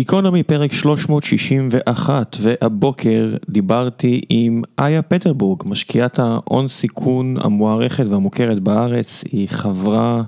גיקונומי 0.00 0.42
פרק 0.42 0.72
361 0.72 2.36
והבוקר 2.40 3.34
דיברתי 3.48 4.20
עם 4.28 4.62
איה 4.78 5.02
פטרבורג, 5.02 5.62
משקיעת 5.66 6.18
ההון 6.18 6.68
סיכון 6.68 7.36
המוערכת 7.40 8.04
והמוכרת 8.08 8.60
בארץ, 8.60 9.24
היא 9.32 9.48
חברה 9.48 10.22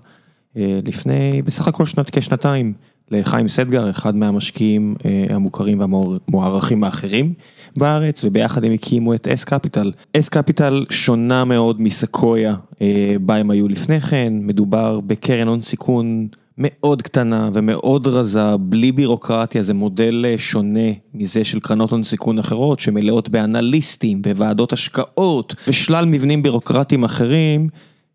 אה, 0.56 0.80
לפני 0.84 1.42
בסך 1.44 1.68
הכל 1.68 1.86
שנת, 1.86 2.10
כשנתיים 2.10 2.72
לחיים 3.10 3.48
סדגר, 3.48 3.90
אחד 3.90 4.16
מהמשקיעים 4.16 4.94
אה, 5.04 5.34
המוכרים 5.34 5.80
והמוערכים 5.80 6.84
האחרים 6.84 7.34
בארץ, 7.76 8.24
וביחד 8.24 8.64
הם 8.64 8.72
הקימו 8.72 9.14
את 9.14 9.28
אס 9.28 9.44
קפיטל. 9.44 9.92
אס 10.16 10.28
קפיטל 10.28 10.84
שונה 10.90 11.44
מאוד 11.44 11.80
מסקויה 11.80 12.54
אה, 12.82 13.14
בה 13.20 13.36
הם 13.36 13.50
היו 13.50 13.68
לפני 13.68 14.00
כן, 14.00 14.32
מדובר 14.40 15.00
בקרן 15.00 15.48
הון 15.48 15.60
סיכון. 15.60 16.28
מאוד 16.58 17.02
קטנה 17.02 17.50
ומאוד 17.54 18.06
רזה, 18.06 18.56
בלי 18.56 18.92
בירוקרטיה, 18.92 19.62
זה 19.62 19.74
מודל 19.74 20.24
אה, 20.28 20.38
שונה 20.38 20.90
מזה 21.14 21.44
של 21.44 21.60
קרנות 21.60 21.90
הון 21.90 22.04
סיכון 22.04 22.38
אחרות, 22.38 22.80
שמלאות 22.80 23.28
באנליסטים, 23.28 24.22
בוועדות 24.22 24.72
השקעות 24.72 25.54
ושלל 25.68 26.04
מבנים 26.04 26.42
בירוקרטיים 26.42 27.04
אחרים. 27.04 27.68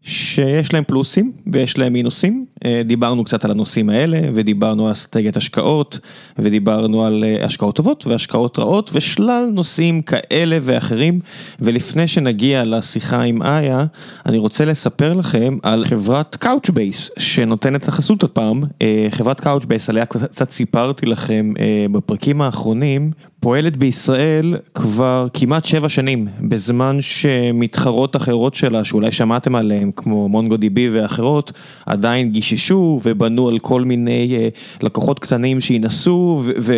שיש 0.07 0.73
להם 0.73 0.83
פלוסים 0.87 1.31
ויש 1.47 1.77
להם 1.77 1.93
מינוסים, 1.93 2.45
אה, 2.65 2.81
דיברנו 2.85 3.23
קצת 3.23 3.45
על 3.45 3.51
הנושאים 3.51 3.89
האלה 3.89 4.21
ודיברנו 4.33 4.85
על 4.85 4.91
אסטרטגיית 4.91 5.37
השקעות 5.37 5.99
ודיברנו 6.39 7.05
על 7.05 7.23
אה, 7.23 7.45
השקעות 7.45 7.75
טובות 7.75 8.07
והשקעות 8.07 8.59
רעות 8.59 8.91
ושלל 8.93 9.49
נושאים 9.53 10.01
כאלה 10.01 10.57
ואחרים. 10.61 11.19
ולפני 11.59 12.07
שנגיע 12.07 12.63
לשיחה 12.63 13.21
עם 13.21 13.41
איה, 13.41 13.85
אני 14.25 14.37
רוצה 14.37 14.65
לספר 14.65 15.13
לכם 15.13 15.57
על 15.63 15.85
חברת 15.85 16.35
Couchbase 16.35 17.09
שנותנת 17.19 17.87
לחסות 17.87 18.23
הפעם, 18.23 18.63
אה, 18.81 19.07
חברת 19.09 19.39
Couchbase 19.39 19.89
עליה 19.89 20.05
קצת 20.05 20.51
סיפרתי 20.51 21.05
לכם 21.05 21.53
בפרקים 21.91 22.41
האחרונים. 22.41 23.11
פועלת 23.39 23.77
בישראל 23.77 24.57
כבר 24.73 25.27
כמעט 25.33 25.65
שבע 25.65 25.89
שנים, 25.89 26.27
בזמן 26.39 26.97
שמתחרות 27.01 28.15
אחרות 28.15 28.55
שלה, 28.55 28.83
שאולי 28.83 29.11
שמעתם 29.11 29.55
עליהן, 29.55 29.91
כמו 29.95 30.57
DB 30.57 30.89
ואחרות, 30.89 31.51
עדיין 31.85 32.31
גיששו 32.31 32.99
ובנו 33.03 33.47
על 33.47 33.59
כל 33.59 33.83
מיני 33.83 34.35
אה, 34.37 34.49
לקוחות 34.81 35.19
קטנים 35.19 35.61
שינסו 35.61 36.41
ו... 36.43 36.73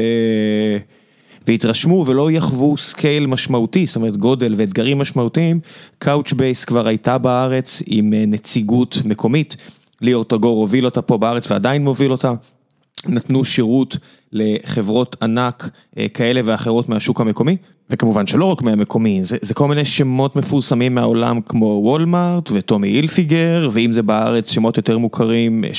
והתרשמו 1.48 2.04
ולא 2.08 2.32
יחוו 2.32 2.78
scale 2.78 3.26
משמעותי, 3.26 3.86
זאת 3.86 3.96
אומרת 3.96 4.18
גודל 4.18 4.54
ואתגרים 4.58 5.00
משמעותיים, 5.00 5.60
Couchbase 6.00 6.66
כבר 6.66 6.88
הייתה 6.88 7.18
בארץ 7.18 7.84
עם 7.86 8.14
אה, 8.14 8.24
נציגות 8.28 8.98
מקומית, 9.06 9.58
ליאור 10.02 10.24
טגור 10.24 10.58
הוביל 10.58 10.86
אותה 10.86 11.02
פה 11.02 11.18
בארץ 11.18 11.52
ועדיין 11.52 11.84
מוביל 11.84 12.12
אותה. 12.12 12.34
נתנו 13.08 13.46
שירות 13.46 13.98
לחברות 14.32 15.16
ענק 15.22 15.70
אה, 15.98 16.08
כאלה 16.14 16.42
ואחרות 16.44 16.90
מהשוק 16.90 17.22
המקומי, 17.22 17.58
וכמובן 17.90 18.28
שלא 18.28 18.46
רק 18.46 18.62
מהמקומי, 18.62 19.24
זה, 19.24 19.38
זה 19.42 19.54
כל 19.54 19.68
מיני 19.68 19.86
שמות 19.86 20.36
מפורסמים 20.36 20.96
מהעולם 20.96 21.42
כמו 21.42 21.80
Walmart 21.84 22.52
ו 22.54 22.59
Tommy 22.59 22.88
Hilfiger, 22.88 23.70
ואם 23.72 23.94
זה 23.94 24.04
בארץ 24.04 24.52
שמות 24.52 24.78
יותר 24.78 24.98
מוכרים, 24.98 25.64
אה, 25.64 25.70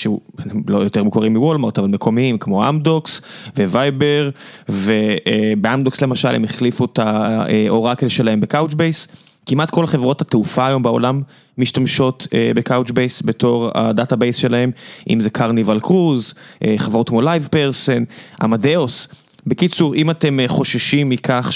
לא 0.68 0.78
יותר 0.78 1.04
מוכרים 1.04 1.32
מ 1.32 1.38
Walmart, 1.38 1.78
אבל 1.78 1.88
מקומיים 1.88 2.38
כמו 2.38 2.68
Amdocs 2.68 3.20
ו 3.56 3.67
Viber, 3.67 4.30
וב 4.68 5.01
Amdocs 5.01 6.00
למשל 6.02 6.34
הם 6.34 6.44
החליפו 6.44 6.84
את 6.84 6.98
ה 6.98 7.14
Oracle 7.14 8.08
שלהם 8.08 8.40
ב 8.40 8.47
Couchbase. 8.47 9.08
כמעט 9.50 9.70
כל 9.70 9.86
חברות 9.86 10.20
התעופה 10.20 10.66
היום 10.66 10.82
בעולם 10.82 11.20
משתמשות 11.58 12.26
ב 12.54 12.61
Couchbase 12.61 13.22
בתור 13.24 13.70
ה 13.74 13.81
database 13.81 14.36
שלהם, 14.36 14.70
אם 15.10 15.20
זה 15.20 15.30
Carnival 15.30 15.80
Cruise, 15.80 16.34
אה, 16.64 16.74
חברות 16.78 17.08
כמו 17.08 17.22
LivePerson, 17.22 18.04
Amadeus. 18.42 19.08
בקיצור, 19.46 19.94
אם 19.94 20.10
אתם 20.10 20.40
אה, 20.40 20.48
חוששים 20.48 21.08
מכך 21.08 21.50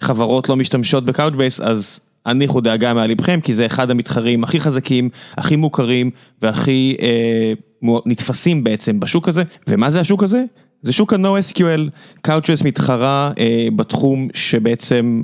שחברות 0.00 0.48
לא 0.48 0.56
משתמשות 0.56 1.04
ב 1.04 1.09
Couchbase, 1.09 1.60
אז 1.60 2.00
הניחו 2.26 2.60
דאגה 2.60 2.94
מעל 2.94 3.10
לבכם, 3.10 3.40
כי 3.42 3.54
זה 3.54 3.66
אחד 3.66 3.90
המתחרים 3.90 4.44
הכי 4.44 4.60
חזקים, 4.60 5.08
הכי 5.36 5.56
מוכרים 5.56 6.10
והכי 6.42 6.96
אה, 7.02 7.52
נתפסים 8.06 8.64
בעצם 8.64 9.00
בשוק 9.00 9.28
הזה. 9.28 9.42
ומה 9.68 9.90
זה 9.90 10.00
השוק 10.00 10.22
הזה? 10.22 10.44
זה 10.82 10.92
שוק 10.92 11.12
ה-NoSQL, 11.12 11.90
Couchbase 12.26 12.64
מתחרה 12.64 13.30
אה, 13.38 13.68
בתחום 13.76 14.28
שבעצם 14.34 15.22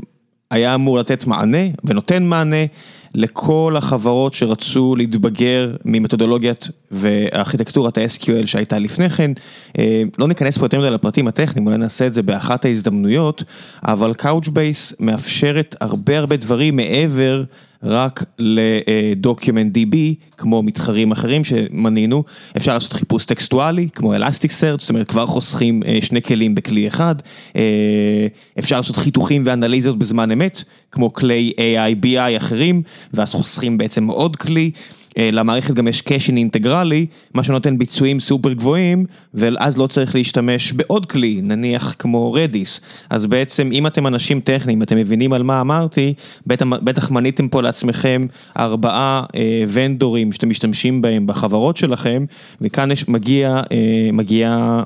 היה 0.52 0.74
אמור 0.74 0.98
לתת 0.98 1.26
מענה 1.26 1.58
ונותן 1.84 2.22
מענה 2.22 2.66
לכל 3.14 3.74
החברות 3.78 4.34
שרצו 4.34 4.96
להתבגר 4.96 5.76
ממתודולוגיית 5.84 6.68
וארכיטקטורת 6.90 7.98
ה-SQL 7.98 8.46
שהייתה 8.46 8.78
לפני 8.78 9.10
כן. 9.10 9.30
אה, 9.78 10.02
לא 10.18 10.28
ניכנס 10.28 10.58
פה 10.58 10.64
יותר 10.64 10.80
מדי 10.80 10.90
לפרטים 10.90 11.28
הטכניים, 11.28 11.66
אולי 11.66 11.78
נעשה 11.78 12.06
את 12.06 12.14
זה 12.14 12.22
באחת 12.22 12.64
ההזדמנויות, 12.64 13.44
אבל 13.84 14.12
Couchbase 14.22 14.94
מאפשרת 15.00 15.76
הרבה 15.80 16.18
הרבה 16.18 16.36
דברים 16.36 16.76
מעבר 16.76 17.44
רק 17.82 18.24
לדוקיומנט 18.38 19.76
DB, 19.76 19.96
כמו 20.36 20.62
מתחרים 20.62 21.12
אחרים 21.12 21.44
שמנינו, 21.44 22.24
אפשר 22.56 22.74
לעשות 22.74 22.92
חיפוש 22.92 23.24
טקסטואלי, 23.24 23.88
כמו 23.94 24.14
Elasticsearch, 24.14 24.80
זאת 24.80 24.90
אומרת 24.90 25.08
כבר 25.08 25.26
חוסכים 25.26 25.82
אה, 25.86 25.98
שני 26.02 26.22
כלים 26.22 26.54
בכלי 26.54 26.88
אחד, 26.88 27.14
אה, 27.56 28.26
אפשר 28.58 28.76
לעשות 28.76 28.96
חיתוכים 28.96 29.42
ואנליזות 29.46 29.98
בזמן 29.98 30.30
אמת, 30.30 30.62
כמו 30.92 31.12
כלי 31.12 31.52
AI, 31.56 32.04
BI 32.04 32.36
אחרים, 32.36 32.82
ואז 33.14 33.32
חוסכים 33.32 33.78
בעצם 33.78 34.06
עוד 34.06 34.36
כלי. 34.36 34.70
אה, 35.18 35.30
למערכת 35.32 35.74
גם 35.74 35.88
יש 35.88 36.00
caching 36.00 36.36
אינטגרלי, 36.36 37.06
מה 37.34 37.44
שנותן 37.44 37.78
ביצועים 37.78 38.20
סופר 38.20 38.52
גבוהים, 38.52 39.06
ואז 39.34 39.78
לא 39.78 39.86
צריך 39.86 40.14
להשתמש 40.14 40.72
בעוד 40.72 41.06
כלי, 41.06 41.40
נניח 41.42 41.96
כמו 41.98 42.32
Redis. 42.32 42.80
אז 43.10 43.26
בעצם 43.26 43.70
אם 43.72 43.86
אתם 43.86 44.06
אנשים 44.06 44.40
טכניים, 44.40 44.82
אתם 44.82 44.96
מבינים 44.96 45.32
על 45.32 45.42
מה 45.42 45.60
אמרתי, 45.60 46.14
בטח, 46.46 46.66
בטח 46.66 47.10
מניתם 47.10 47.48
פה 47.48 47.62
לעצמכם 47.62 48.26
ארבעה 48.58 49.22
אה, 49.34 49.64
ונדורים 49.72 50.32
שאתם 50.32 50.48
משתמשים 50.48 51.02
בהם 51.02 51.26
בחברות 51.26 51.76
שלכם, 51.76 52.24
וכאן 52.60 52.90
יש, 52.90 53.08
מגיע, 53.08 53.60
אה, 53.72 54.10
מגיע, 54.12 54.82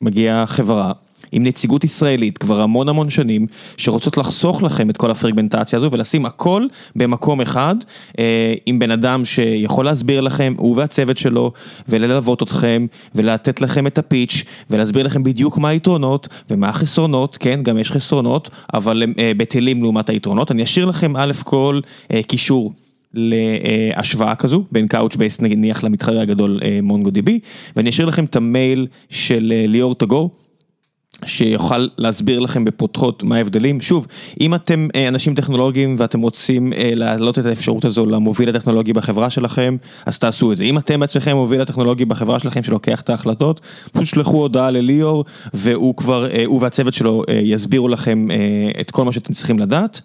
מגיע 0.00 0.44
חברה. 0.46 0.92
עם 1.32 1.42
נציגות 1.42 1.84
ישראלית 1.84 2.38
כבר 2.38 2.60
המון 2.60 2.88
המון 2.88 3.10
שנים, 3.10 3.46
שרוצות 3.76 4.16
לחסוך 4.16 4.62
לכם 4.62 4.90
את 4.90 4.96
כל 4.96 5.10
הפרגמנטציה 5.10 5.76
הזו 5.76 5.88
ולשים 5.92 6.26
הכל 6.26 6.66
במקום 6.96 7.40
אחד, 7.40 7.76
אה, 8.18 8.54
עם 8.66 8.78
בן 8.78 8.90
אדם 8.90 9.24
שיכול 9.24 9.84
להסביר 9.84 10.20
לכם, 10.20 10.54
הוא 10.56 10.76
והצוות 10.76 11.16
שלו, 11.16 11.52
וללוות 11.88 12.42
אתכם, 12.42 12.86
ולתת 13.14 13.60
לכם 13.60 13.86
את 13.86 13.98
הפיץ', 13.98 14.44
ולהסביר 14.70 15.06
לכם 15.06 15.22
בדיוק 15.22 15.58
מה 15.58 15.68
היתרונות 15.68 16.28
ומה 16.50 16.68
החסרונות, 16.68 17.36
כן, 17.36 17.62
גם 17.62 17.78
יש 17.78 17.90
חסרונות, 17.90 18.50
אבל 18.74 19.02
הם 19.02 19.12
אה, 19.18 19.32
בטלים 19.36 19.82
לעומת 19.82 20.10
היתרונות. 20.10 20.50
אני 20.50 20.62
אשאיר 20.62 20.84
לכם 20.84 21.16
א' 21.16 21.32
כל 21.44 21.80
אה, 22.12 22.22
קישור. 22.22 22.72
להשוואה 23.14 24.34
כזו 24.34 24.64
בין 24.72 24.88
Couchbase 24.88 25.40
נניח 25.40 25.84
למתחרה 25.84 26.22
הגדול 26.22 26.60
MongoDB 26.82 27.40
ואני 27.76 27.90
אשאיר 27.90 28.06
לכם 28.06 28.24
את 28.24 28.36
המייל 28.36 28.86
של 29.10 29.52
ליאור 29.68 29.94
טגור 29.94 30.30
שיוכל 31.24 31.88
להסביר 31.98 32.40
לכם 32.40 32.64
בפתיחות 32.64 33.22
מה 33.22 33.36
ההבדלים. 33.36 33.80
שוב, 33.80 34.06
אם 34.40 34.54
אתם 34.54 34.88
אה, 34.94 35.08
אנשים 35.08 35.34
טכנולוגיים 35.34 35.96
ואתם 35.98 36.20
רוצים 36.20 36.72
אה, 36.72 36.90
להעלות 36.94 37.38
את 37.38 37.46
האפשרות 37.46 37.84
הזו 37.84 38.06
למוביל 38.06 38.48
הטכנולוגי 38.48 38.92
בחברה 38.92 39.30
שלכם, 39.30 39.76
אז 40.06 40.18
תעשו 40.18 40.52
את 40.52 40.56
זה. 40.56 40.64
אם 40.64 40.78
אתם 40.78 41.00
בעצמכם 41.00 41.36
מוביל 41.36 41.60
הטכנולוגי 41.60 42.04
בחברה 42.04 42.38
שלכם 42.38 42.62
שלוקח 42.62 43.00
את 43.00 43.10
ההחלטות, 43.10 43.60
פשוט 43.92 44.06
שלחו 44.06 44.36
הודעה 44.36 44.70
לליאור 44.70 45.24
והוא 45.54 45.96
כבר, 45.96 46.30
אה, 46.30 46.44
הוא 46.46 46.62
והצוות 46.62 46.94
שלו 46.94 47.22
יסבירו 47.42 47.88
לכם 47.88 48.28
את 48.80 48.90
כל 48.90 49.04
מה 49.04 49.12
שאתם 49.12 49.34
צריכים 49.34 49.58
לדעת. 49.58 50.00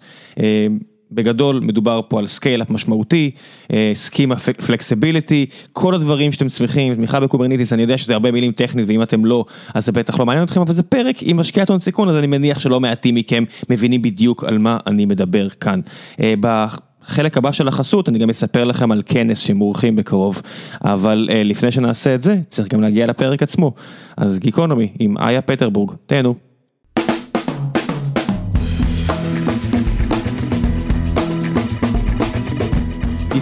בגדול 1.14 1.60
מדובר 1.62 2.00
פה 2.08 2.18
על 2.18 2.26
scale-up 2.26 2.70
משמעותי, 2.70 3.30
schema 3.94 4.36
flexibility, 4.36 5.46
כל 5.72 5.94
הדברים 5.94 6.32
שאתם 6.32 6.48
צריכים, 6.48 6.94
תמיכה 6.94 7.20
ב 7.20 7.24
Kubernetes, 7.24 7.72
אני 7.72 7.82
יודע 7.82 7.98
שזה 7.98 8.14
הרבה 8.14 8.30
מילים 8.30 8.52
טכנית 8.52 8.84
ואם 8.88 9.02
אתם 9.02 9.24
לא, 9.24 9.44
אז 9.74 9.86
זה 9.86 9.92
בטח 9.92 10.18
לא 10.18 10.26
מעניין 10.26 10.44
אתכם, 10.44 10.60
אבל 10.60 10.74
זה 10.74 10.82
פרק 10.82 11.16
עם 11.22 11.36
משקיעת 11.36 11.70
הון 11.70 11.80
סיכון, 11.80 12.08
אז 12.08 12.16
אני 12.16 12.26
מניח 12.26 12.58
שלא 12.58 12.80
מעטים 12.80 13.14
מכם 13.14 13.44
מבינים 13.70 14.02
בדיוק 14.02 14.44
על 14.44 14.58
מה 14.58 14.78
אני 14.86 15.06
מדבר 15.06 15.48
כאן. 15.48 15.80
אה, 16.20 16.34
בחלק 16.40 17.36
הבא 17.36 17.52
של 17.52 17.68
החסות 17.68 18.08
אני 18.08 18.18
גם 18.18 18.30
אספר 18.30 18.64
לכם 18.64 18.92
על 18.92 19.02
כנס 19.06 19.38
שמארחים 19.38 19.96
בקרוב, 19.96 20.42
אבל 20.84 21.28
אה, 21.30 21.34
לפני 21.44 21.70
שנעשה 21.70 22.14
את 22.14 22.22
זה 22.22 22.38
צריך 22.48 22.68
גם 22.68 22.80
להגיע 22.80 23.06
לפרק 23.06 23.42
עצמו. 23.42 23.72
אז 24.16 24.38
גיקונומי 24.38 24.88
עם 24.98 25.18
איה 25.18 25.40
פטרבורג, 25.40 25.92
תהנו. 26.06 26.53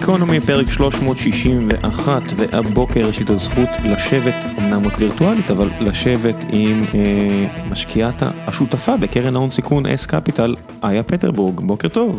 גיקונומי 0.05 0.39
פרק 0.39 0.67
361 0.69 2.21
והבוקר 2.37 3.03
יש 3.09 3.19
לי 3.19 3.25
את 3.25 3.29
הזכות 3.29 3.71
לשבת, 3.91 4.37
אמנם 4.59 4.81
רק 4.87 4.95
וירטואלית, 4.99 5.47
אבל 5.55 5.67
לשבת 5.87 6.39
עם 6.57 6.77
אה, 6.95 7.71
משקיעת 7.71 8.19
השותפה 8.47 8.91
בקרן 9.01 9.35
ההון 9.35 9.49
סיכון 9.57 9.83
S 9.85 10.05
Capital, 10.05 10.51
איה 10.83 11.03
פטרבורג, 11.03 11.55
בוקר 11.59 11.87
טוב. 11.87 12.11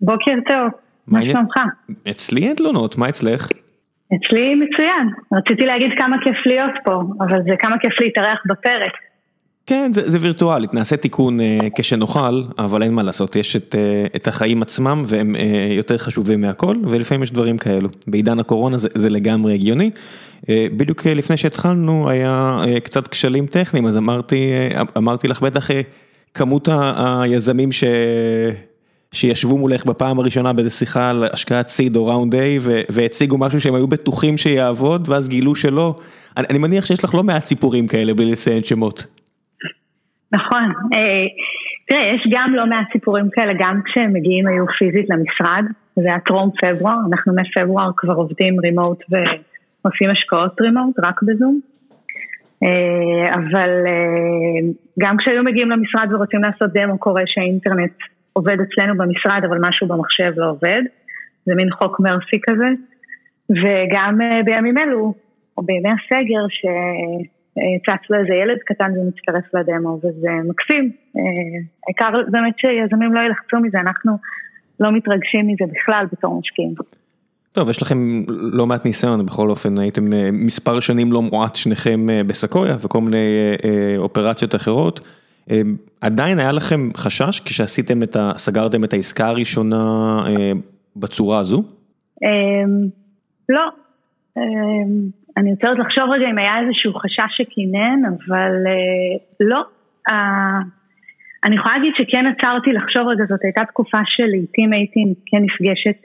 בוקר 0.00 0.36
טוב, 0.50 0.66
מה 1.08 1.22
שלומך? 1.22 1.54
אצלי 2.10 2.40
אין 2.48 2.56
תלונות, 2.56 2.98
מה 2.98 3.08
אצלך? 3.08 3.42
אצלי 4.14 4.44
מצוין, 4.62 5.06
רציתי 5.38 5.64
להגיד 5.70 5.90
כמה 5.98 6.16
כיף 6.24 6.38
להיות 6.46 6.74
פה, 6.84 6.94
אבל 7.20 7.38
זה 7.48 7.54
כמה 7.62 7.76
כיף 7.78 8.00
להתארח 8.00 8.38
בפרק. 8.50 8.94
כן, 9.66 9.90
זה 9.94 10.10
זה 10.10 10.18
וירטואלית, 10.20 10.74
נעשה 10.74 10.96
תיקון 10.96 11.38
כשנוכל, 11.76 12.42
אבל 12.58 12.82
אין 12.82 12.94
מה 12.94 13.02
לעשות, 13.02 13.36
יש 13.36 13.56
את 14.16 14.28
החיים 14.28 14.62
עצמם 14.62 15.02
והם 15.06 15.36
יותר 15.70 15.98
חשובים 15.98 16.40
מהכל, 16.40 16.76
ולפעמים 16.84 17.22
יש 17.22 17.30
דברים 17.30 17.58
כאלו. 17.58 17.88
בעידן 18.06 18.38
הקורונה 18.38 18.78
זה 18.78 19.10
לגמרי 19.10 19.54
הגיוני. 19.54 19.90
בדיוק 20.48 21.06
לפני 21.06 21.36
שהתחלנו 21.36 22.10
היה 22.10 22.64
קצת 22.84 23.08
כשלים 23.08 23.46
טכניים, 23.46 23.86
אז 23.86 23.96
אמרתי 23.96 24.50
אמרתי 24.96 25.28
לך 25.28 25.42
בטח 25.42 25.70
כמות 26.34 26.68
היזמים 26.72 27.72
ש... 27.72 27.84
שישבו 29.12 29.58
מולך 29.58 29.84
בפעם 29.84 30.18
הראשונה 30.18 30.52
באיזה 30.52 30.70
שיחה 30.70 31.10
על 31.10 31.24
השקעת 31.32 31.68
סיד 31.68 31.96
או 31.96 32.06
ראונד 32.06 32.34
איי 32.34 32.58
והציגו 32.88 33.38
משהו 33.38 33.60
שהם 33.60 33.74
היו 33.74 33.86
בטוחים 33.86 34.36
שיעבוד 34.36 35.08
ואז 35.08 35.28
גילו 35.28 35.54
שלא. 35.54 35.94
אני 36.36 36.46
אני 36.50 36.58
מניח 36.58 36.84
שיש 36.84 37.04
לך 37.04 37.14
לא 37.14 37.22
מעט 37.22 37.46
סיפורים 37.46 37.86
כאלה 37.86 38.14
בלי 38.14 38.32
לציין 38.32 38.64
שמות. 38.64 39.06
נכון, 40.34 40.72
אה, 40.96 41.26
תראה 41.88 42.14
יש 42.14 42.28
גם 42.30 42.54
לא 42.54 42.66
מעט 42.66 42.86
סיפורים 42.92 43.30
כאלה 43.32 43.52
גם 43.58 43.80
כשהם 43.84 44.12
מגיעים 44.12 44.46
היו 44.46 44.64
פיזית 44.78 45.06
למשרד, 45.10 45.64
זה 45.96 46.06
היה 46.08 46.20
טרום 46.20 46.50
פברואר, 46.60 46.98
אנחנו 47.10 47.34
מפברואר 47.34 47.90
כבר 47.96 48.14
עובדים 48.14 48.60
רימוט 48.60 49.02
ועושים 49.10 50.10
השקעות 50.10 50.60
רימוט 50.60 50.96
רק 51.04 51.22
בזום. 51.22 51.60
אה, 52.62 53.34
אבל 53.34 53.70
אה, 53.86 54.72
גם 54.98 55.16
כשהיו 55.16 55.44
מגיעים 55.44 55.70
למשרד 55.70 56.12
ורוצים 56.12 56.40
לעשות 56.42 56.72
דמו 56.72 56.98
קורה 56.98 57.22
שהאינטרנט 57.26 57.92
עובד 58.32 58.56
אצלנו 58.60 58.96
במשרד 58.96 59.40
אבל 59.48 59.58
משהו 59.68 59.86
במחשב 59.88 60.32
לא 60.36 60.50
עובד, 60.50 60.82
זה 61.46 61.54
מין 61.54 61.70
חוק 61.70 62.00
מרסי 62.00 62.38
כזה, 62.50 62.68
וגם 63.50 64.18
בימים 64.44 64.78
אלו, 64.78 65.14
או 65.56 65.62
בימי 65.62 65.88
הסגר, 65.88 66.44
שצץ 67.54 68.10
לו 68.10 68.20
איזה 68.20 68.34
ילד 68.34 68.58
קטן 68.66 68.90
ומצטרף 68.98 69.54
לדמו 69.54 69.98
וזה 69.98 70.30
מקסים, 70.48 70.92
העיקר 71.86 72.30
באמת 72.30 72.54
שיזמים 72.58 73.14
לא 73.14 73.20
ילחצו 73.20 73.56
מזה, 73.60 73.80
אנחנו 73.80 74.12
לא 74.80 74.92
מתרגשים 74.92 75.46
מזה 75.46 75.64
בכלל 75.72 76.06
בתור 76.12 76.38
משקיעים. 76.40 76.74
טוב, 77.54 77.70
יש 77.70 77.82
לכם 77.82 78.22
לא 78.28 78.66
מעט 78.66 78.84
ניסיון, 78.84 79.26
בכל 79.26 79.50
אופן 79.50 79.78
הייתם 79.78 80.12
אה, 80.12 80.28
מספר 80.32 80.80
שנים 80.80 81.12
לא 81.12 81.22
מועט 81.22 81.56
שניכם 81.56 82.10
אה, 82.10 82.24
בסקויה 82.26 82.76
וכל 82.84 83.00
מיני 83.00 83.16
אה, 83.64 83.94
אופרציות 83.98 84.54
אחרות. 84.54 85.00
עדיין 86.00 86.38
היה 86.38 86.52
לכם 86.52 86.88
חשש 86.96 87.40
כשעשיתם 87.40 88.02
את 88.02 88.16
ה... 88.16 88.32
סגרתם 88.36 88.84
את 88.84 88.92
העסקה 88.92 89.26
הראשונה 89.26 90.24
בצורה 90.96 91.38
הזו? 91.38 91.62
לא. 93.48 93.83
אני 95.36 95.50
רוצה 95.50 95.68
עוד 95.68 95.78
לחשוב 95.78 96.04
רגע 96.10 96.26
אם 96.30 96.38
היה 96.38 96.60
איזשהו 96.60 96.94
חשש 96.94 97.36
שקינן, 97.36 98.00
אבל 98.06 98.52
לא. 99.40 99.62
אני 101.44 101.56
יכולה 101.56 101.76
להגיד 101.76 101.92
שכן 101.96 102.24
עצרתי 102.26 102.72
לחשוב 102.72 103.08
רגע, 103.08 103.24
זאת 103.24 103.40
הייתה 103.42 103.64
תקופה 103.64 103.98
שלעיתים 104.06 104.72
הייתי 104.72 105.00
כן 105.26 105.42
נפגשת 105.42 106.00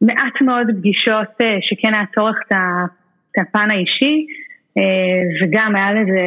מעט 0.00 0.40
מאוד 0.40 0.66
פגישות 0.78 1.32
אה, 1.42 1.56
שכן 1.60 1.94
היה 1.94 2.04
צורך 2.14 2.36
את 2.46 3.38
הפן 3.40 3.70
האישי 3.70 4.26
אה, 4.78 4.82
וגם 5.42 5.76
היה 5.76 5.92
לזה 5.92 6.20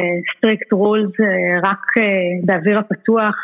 רולס 0.72 1.20
אה, 1.20 1.70
רק 1.70 1.84
באוויר 2.44 2.78
הפתוח 2.78 3.36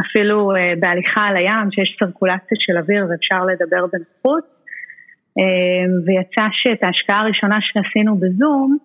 אפילו 0.00 0.52
בהליכה 0.80 1.20
על 1.20 1.36
הים 1.36 1.70
שיש 1.70 1.96
סרקולציה 1.98 2.56
של 2.60 2.78
אוויר 2.78 3.06
ואפשר 3.10 3.44
לדבר 3.44 3.86
בנוחות 3.92 4.44
ויצא 6.06 6.46
שאת 6.52 6.84
ההשקעה 6.84 7.20
הראשונה 7.20 7.58
שעשינו 7.60 8.16
בזום 8.16 8.76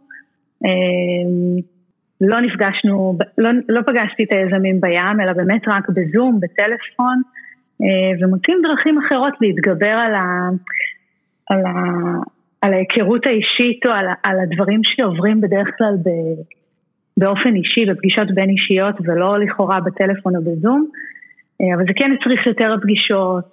לא 2.21 2.42
נפגשנו, 2.42 3.18
לא, 3.38 3.50
לא 3.69 3.81
פגשתי 3.81 4.24
את 4.24 4.33
היזמים 4.33 4.81
בים 4.81 5.21
אלא 5.21 5.33
באמת 5.33 5.62
רק 5.68 5.89
בזום, 5.89 6.39
בטלפון 6.39 7.21
אה, 7.81 8.12
ומוצאים 8.19 8.57
דרכים 8.63 8.98
אחרות 9.06 9.33
להתגבר 9.42 9.95
על, 10.06 10.13
ה, 10.13 10.25
על, 11.50 11.65
ה, 11.65 11.71
על 12.62 12.74
ההיכרות 12.74 13.25
האישית 13.27 13.86
או 13.86 13.92
על, 13.92 14.06
על 14.24 14.39
הדברים 14.39 14.81
שעוברים 14.83 15.42
בדרך 15.42 15.68
כלל 15.77 15.95
ב, 16.06 16.09
באופן 17.18 17.56
אישי, 17.56 17.86
בפגישות 17.86 18.31
בין 18.33 18.50
אישיות 18.50 18.95
ולא 19.03 19.39
לכאורה 19.39 19.80
בטלפון 19.80 20.36
או 20.36 20.42
בזום, 20.42 20.86
אבל 21.75 21.83
זה 21.88 21.94
כן 21.95 22.12
צריך 22.24 22.48
יותר 22.48 22.75
פגישות, 22.81 23.51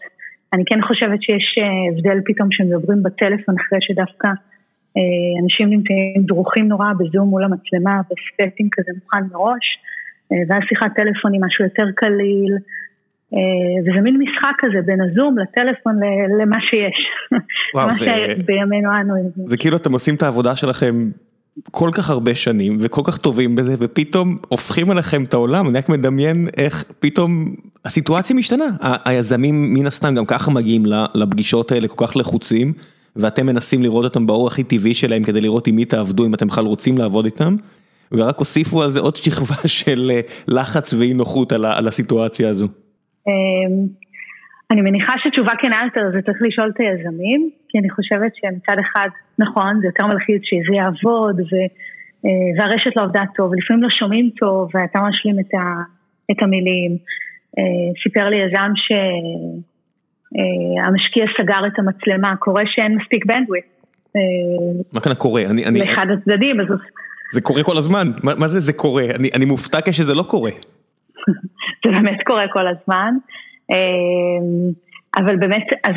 אני 0.52 0.64
כן 0.66 0.80
חושבת 0.82 1.22
שיש 1.22 1.58
אה, 1.58 1.64
הבדל 1.90 2.18
פתאום 2.24 2.48
שמדברים 2.52 3.02
בטלפון 3.02 3.54
אחרי 3.60 3.78
שדווקא 3.80 4.28
אנשים 5.42 5.70
נמצאים 5.70 6.22
דרוכים 6.26 6.68
נורא 6.68 6.86
בזום 6.98 7.28
מול 7.28 7.44
המצלמה 7.44 8.00
ב 8.10 8.18
setting 8.18 8.70
כזה 8.72 8.90
מוכן 8.94 9.24
מראש, 9.32 9.66
ואז 10.48 10.62
שיחת 10.68 10.90
טלפון 10.96 11.32
היא 11.32 11.40
משהו 11.46 11.64
יותר 11.64 11.84
קליל. 11.94 12.52
אה, 13.34 13.80
וזה 13.82 14.00
מין 14.00 14.16
משחק 14.18 14.52
כזה 14.58 14.78
בין 14.86 15.00
הזום 15.00 15.38
לטלפון 15.38 16.00
למה 16.40 16.56
שיש, 16.60 16.98
מה 17.74 17.94
שבימינו 17.94 18.90
אנו. 19.00 19.14
זה 19.44 19.56
כאילו 19.56 19.76
אתם 19.76 19.92
עושים 19.92 20.14
את 20.14 20.22
העבודה 20.22 20.56
שלכם 20.56 20.94
כל 21.70 21.90
כך 21.92 22.10
הרבה 22.10 22.34
שנים 22.34 22.76
וכל 22.80 23.02
כך 23.04 23.16
טובים 23.16 23.56
בזה 23.56 23.74
ופתאום 23.78 24.38
הופכים 24.48 24.90
עליכם 24.90 25.24
את 25.24 25.34
העולם, 25.34 25.68
אני 25.68 25.78
רק 25.78 25.88
מדמיין 25.88 26.48
איך 26.56 26.84
פתאום 26.98 27.54
הסיטואציה 27.84 28.36
משתנה, 28.36 28.66
היזמים 28.80 29.74
מן 29.74 29.86
הסתם 29.86 30.14
גם 30.14 30.26
ככה 30.26 30.50
מגיעים 30.50 30.82
לפגישות 31.14 31.72
האלה 31.72 31.88
כל 31.88 32.06
כך 32.06 32.16
לחוצים 32.16 32.72
ואתם 33.16 33.46
מנסים 33.46 33.82
לראות 33.82 34.04
אותם 34.04 34.26
באור 34.26 34.46
הכי 34.46 34.64
טבעי 34.64 34.94
שלהם 34.94 35.22
כדי 35.22 35.40
לראות 35.40 35.66
עם 35.66 35.76
מי 35.76 35.84
תעבדו 35.84 36.26
אם 36.26 36.34
אתם 36.34 36.46
בכלל 36.46 36.64
רוצים 36.64 36.98
לעבוד 36.98 37.24
איתם. 37.24 37.56
ורק 38.12 38.38
הוסיפו 38.38 38.82
על 38.82 38.90
זה 38.90 39.00
עוד 39.00 39.16
שכבה 39.16 39.68
של 39.68 40.10
אה, 40.14 40.20
לחץ 40.48 40.94
ואי 40.94 41.14
נוחות 41.14 41.52
על 41.52 41.88
הסיטואציה 41.88 42.48
הזו. 42.48 42.66
אני 44.70 44.80
מניחה 44.80 45.12
שתשובה 45.18 45.52
כנה 45.58 45.76
יותר 45.84 46.10
זה 46.12 46.22
צריך 46.22 46.38
לשאול 46.40 46.70
את 46.74 46.80
היזמים, 46.80 47.50
כי 47.68 47.78
אני 47.78 47.90
חושבת 47.90 48.32
שמצד 48.34 48.76
אחד, 48.80 49.08
נכון, 49.38 49.80
זה 49.80 49.86
יותר 49.86 50.06
מלחיץ 50.06 50.42
שזה 50.44 50.74
יעבוד 50.76 51.40
ו, 51.40 51.54
אה, 52.24 52.50
והרשת 52.56 52.96
לא 52.96 53.02
עובדה 53.04 53.22
טוב, 53.36 53.54
לפעמים 53.54 53.82
לא 53.82 53.88
שומעים 53.90 54.30
טוב 54.38 54.68
ואתה 54.74 54.98
משלים 55.08 55.40
את, 55.40 55.54
ה, 55.54 55.82
את 56.30 56.42
המילים. 56.42 56.96
אה, 57.58 57.62
סיפר 58.02 58.28
לי 58.28 58.36
יזם 58.36 58.72
שהמשקיע 60.34 61.24
אה, 61.24 61.28
סגר 61.40 61.66
את 61.66 61.78
המצלמה, 61.78 62.36
קורה 62.36 62.62
שאין 62.66 62.98
מספיק 62.98 63.26
בנדוויט. 63.26 63.64
מה 64.92 65.00
כאן 65.00 65.14
קורה? 65.14 65.42
אני, 65.42 65.66
אני... 65.66 65.80
לאחד 65.80 66.06
הצדדים, 66.10 66.60
אז... 66.60 66.66
זה 67.32 67.40
קורה 67.40 67.62
כל 67.62 67.76
הזמן, 67.76 68.06
מה, 68.24 68.32
מה 68.40 68.46
זה 68.46 68.60
זה 68.60 68.72
קורה? 68.72 69.04
אני, 69.18 69.30
אני 69.36 69.44
מופתע 69.44 69.78
כשזה 69.84 70.14
לא 70.14 70.22
קורה. 70.22 70.50
זה 71.84 71.90
באמת 71.90 72.18
קורה 72.26 72.44
כל 72.52 72.66
הזמן. 72.68 73.14
אמ, 73.70 74.72
אבל 75.16 75.36
באמת, 75.36 75.66
אז 75.84 75.94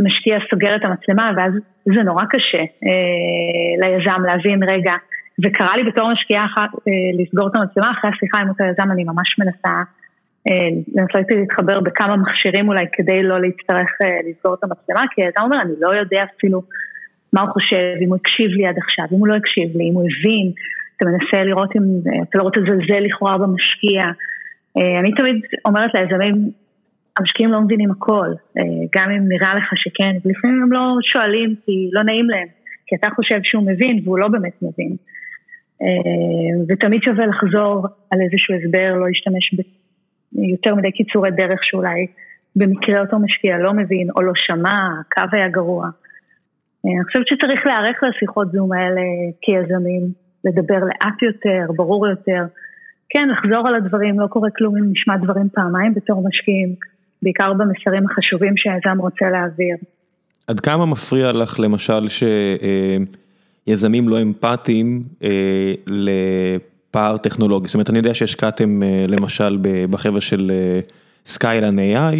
המשקיע 0.00 0.38
סוגר 0.50 0.76
את 0.76 0.84
המצלמה 0.84 1.32
ואז 1.36 1.52
זה 1.84 2.02
נורא 2.02 2.24
קשה 2.30 2.58
אה, 2.58 3.72
ליזם 3.80 4.22
להבין 4.26 4.62
רגע, 4.62 4.94
וקרה 5.44 5.76
לי 5.76 5.84
בתור 5.84 6.12
משקיעה 6.12 6.46
אה, 6.62 6.66
לסגור 7.18 7.48
את 7.48 7.56
המצלמה 7.56 7.90
אחרי 7.90 8.10
השיחה 8.10 8.40
עם 8.40 8.48
אותו 8.48 8.64
יזם, 8.64 8.90
אני 8.92 9.04
ממש 9.04 9.38
מנסה 9.38 9.74
אה, 10.50 10.70
לנסות 10.94 11.30
להתחבר 11.30 11.80
בכמה 11.80 12.16
מכשירים 12.16 12.68
אולי 12.68 12.84
כדי 12.92 13.22
לא 13.22 13.40
להצטרך 13.40 13.90
לסגור 14.28 14.54
את 14.54 14.64
המצלמה, 14.64 15.04
כי 15.10 15.22
היזם 15.22 15.42
אומר, 15.42 15.60
אני 15.62 15.72
לא 15.80 15.94
יודע 15.94 16.24
אפילו 16.36 16.62
מה 17.32 17.42
הוא 17.42 17.50
חושב, 17.50 17.94
אם 18.00 18.08
הוא 18.08 18.16
הקשיב 18.16 18.50
לי 18.50 18.66
עד 18.66 18.78
עכשיו, 18.78 19.04
אם 19.12 19.18
הוא 19.18 19.28
לא 19.28 19.34
הקשיב 19.34 19.76
לי, 19.76 19.84
אם 19.90 19.94
הוא 19.94 20.02
הבין, 20.02 20.52
אתה 20.96 21.04
מנסה 21.08 21.44
לראות 21.44 21.76
אם, 21.76 21.82
אתה 22.28 22.38
לא 22.38 22.42
רוצה 22.42 22.60
לזלזל 22.60 23.00
לכאורה 23.00 23.38
במשקיע. 23.38 24.02
אני 25.00 25.12
תמיד 25.12 25.36
אומרת 25.64 25.90
ליזמים, 25.94 26.50
המשקיעים 27.18 27.52
לא 27.52 27.60
מבינים 27.60 27.90
הכל, 27.90 28.28
אה, 28.58 28.62
גם 28.96 29.10
אם 29.10 29.28
נראה 29.28 29.54
לך 29.54 29.70
שכן, 29.74 30.16
ולפעמים 30.24 30.62
הם 30.62 30.72
לא 30.72 30.96
שואלים 31.02 31.54
כי 31.64 31.88
לא 31.92 32.02
נעים 32.02 32.30
להם, 32.30 32.48
כי 32.86 32.96
אתה 32.96 33.08
חושב 33.16 33.40
שהוא 33.42 33.66
מבין 33.66 34.00
והוא 34.04 34.18
לא 34.18 34.28
באמת 34.28 34.62
מבין. 34.62 34.96
אה, 35.82 36.64
ותמיד 36.68 37.02
שווה 37.02 37.26
לחזור 37.26 37.86
על 38.10 38.18
איזשהו 38.20 38.54
הסבר, 38.54 38.94
לא 38.94 39.06
להשתמש 39.08 39.54
ביותר 40.32 40.74
מדי 40.74 40.92
קיצורי 40.92 41.30
דרך 41.30 41.60
שאולי 41.62 42.06
במקרה 42.56 43.00
אותו 43.00 43.18
משקיע 43.18 43.58
לא 43.58 43.72
מבין 43.74 44.08
או 44.16 44.22
לא 44.22 44.32
שמע, 44.34 44.88
הקו 45.00 45.36
היה 45.36 45.48
גרוע. 45.48 45.88
אני 46.84 47.04
חושבת 47.04 47.26
שצריך 47.26 47.66
להיערך 47.66 47.96
לשיחות 48.02 48.52
זום 48.52 48.72
האלה 48.72 49.00
כיזמים, 49.40 50.02
לדבר 50.44 50.78
לאט 50.84 51.22
יותר, 51.22 51.72
ברור 51.76 52.08
יותר. 52.08 52.44
כן, 53.10 53.28
לחזור 53.28 53.68
על 53.68 53.74
הדברים, 53.74 54.20
לא 54.20 54.26
קורה 54.26 54.48
כלום 54.50 54.76
אם 54.76 54.90
נשמע 54.92 55.16
דברים 55.16 55.48
פעמיים 55.54 55.94
בתור 55.94 56.28
משקיעים, 56.28 56.74
בעיקר 57.22 57.52
במסרים 57.52 58.06
החשובים 58.10 58.56
שהיזם 58.56 58.98
רוצה 58.98 59.24
להעביר. 59.32 59.76
עד 60.46 60.60
כמה 60.60 60.86
מפריע 60.86 61.32
לך 61.32 61.60
למשל 61.60 62.06
שיזמים 63.66 64.08
לא 64.08 64.22
אמפתיים 64.22 65.02
אה, 65.22 65.74
לפער 65.86 67.16
טכנולוגי? 67.16 67.68
זאת 67.68 67.74
אומרת, 67.74 67.90
אני 67.90 67.98
יודע 67.98 68.14
שהשקעתם 68.14 68.82
אה, 68.82 69.04
למשל 69.08 69.58
בחבר'ה 69.90 70.20
של 70.20 70.52
סקיילן 71.26 71.78
אה, 71.78 72.10
AI, 72.10 72.16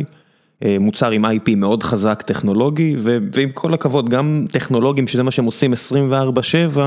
מוצר 0.81 1.11
עם 1.11 1.25
IP 1.25 1.57
מאוד 1.57 1.83
חזק 1.83 2.23
טכנולוגי, 2.27 2.97
ועם 3.33 3.51
כל 3.55 3.75
הכבוד, 3.75 4.09
גם 4.09 4.45
טכנולוגים 4.53 5.09
שזה 5.09 5.23
מה 5.23 5.31
שהם 5.31 5.45
עושים 5.45 5.73
24/7, 5.73 6.81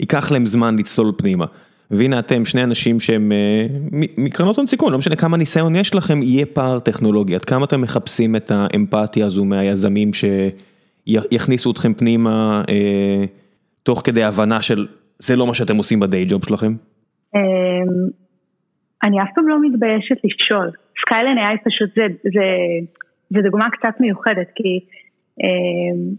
ייקח 0.00 0.30
להם 0.30 0.46
זמן 0.46 0.78
לצלול 0.78 1.12
פנימה. 1.16 1.46
והנה 1.90 2.18
אתם 2.18 2.44
שני 2.44 2.64
אנשים 2.64 3.00
שהם 3.00 3.32
מקרנות 4.18 4.56
הון 4.56 4.66
סיכון, 4.66 4.92
לא 4.92 4.98
משנה 4.98 5.16
כמה 5.16 5.36
ניסיון 5.36 5.76
יש 5.76 5.94
לכם, 5.94 6.22
יהיה 6.22 6.46
פער 6.46 6.78
טכנולוגי, 6.78 7.34
עד 7.34 7.44
כמה 7.44 7.64
אתם 7.64 7.80
מחפשים 7.80 8.36
את 8.36 8.50
האמפתיה 8.54 9.26
הזו 9.26 9.44
מהיזמים 9.44 10.10
שיכניסו 10.14 11.70
אתכם 11.70 11.94
פנימה 11.94 12.62
תוך 13.82 14.02
כדי 14.04 14.24
הבנה 14.24 14.62
של 14.62 14.86
זה 15.18 15.36
לא 15.36 15.46
מה 15.46 15.54
שאתם 15.54 15.76
עושים 15.76 16.00
בדיי 16.00 16.24
ג'וב 16.28 16.44
שלכם? 16.44 16.72
אמ, 17.34 17.40
אני 19.02 19.22
אף 19.22 19.28
פעם 19.34 19.48
לא 19.48 19.56
מתביישת 19.62 20.16
לשאול, 20.24 20.70
Scaleen 21.00 21.38
AI 21.38 21.58
פשוט 21.64 21.90
זה, 21.96 22.06
זה, 22.22 22.46
זה 23.30 23.38
דוגמה 23.42 23.70
קצת 23.70 24.00
מיוחדת, 24.00 24.48
כי 24.54 24.80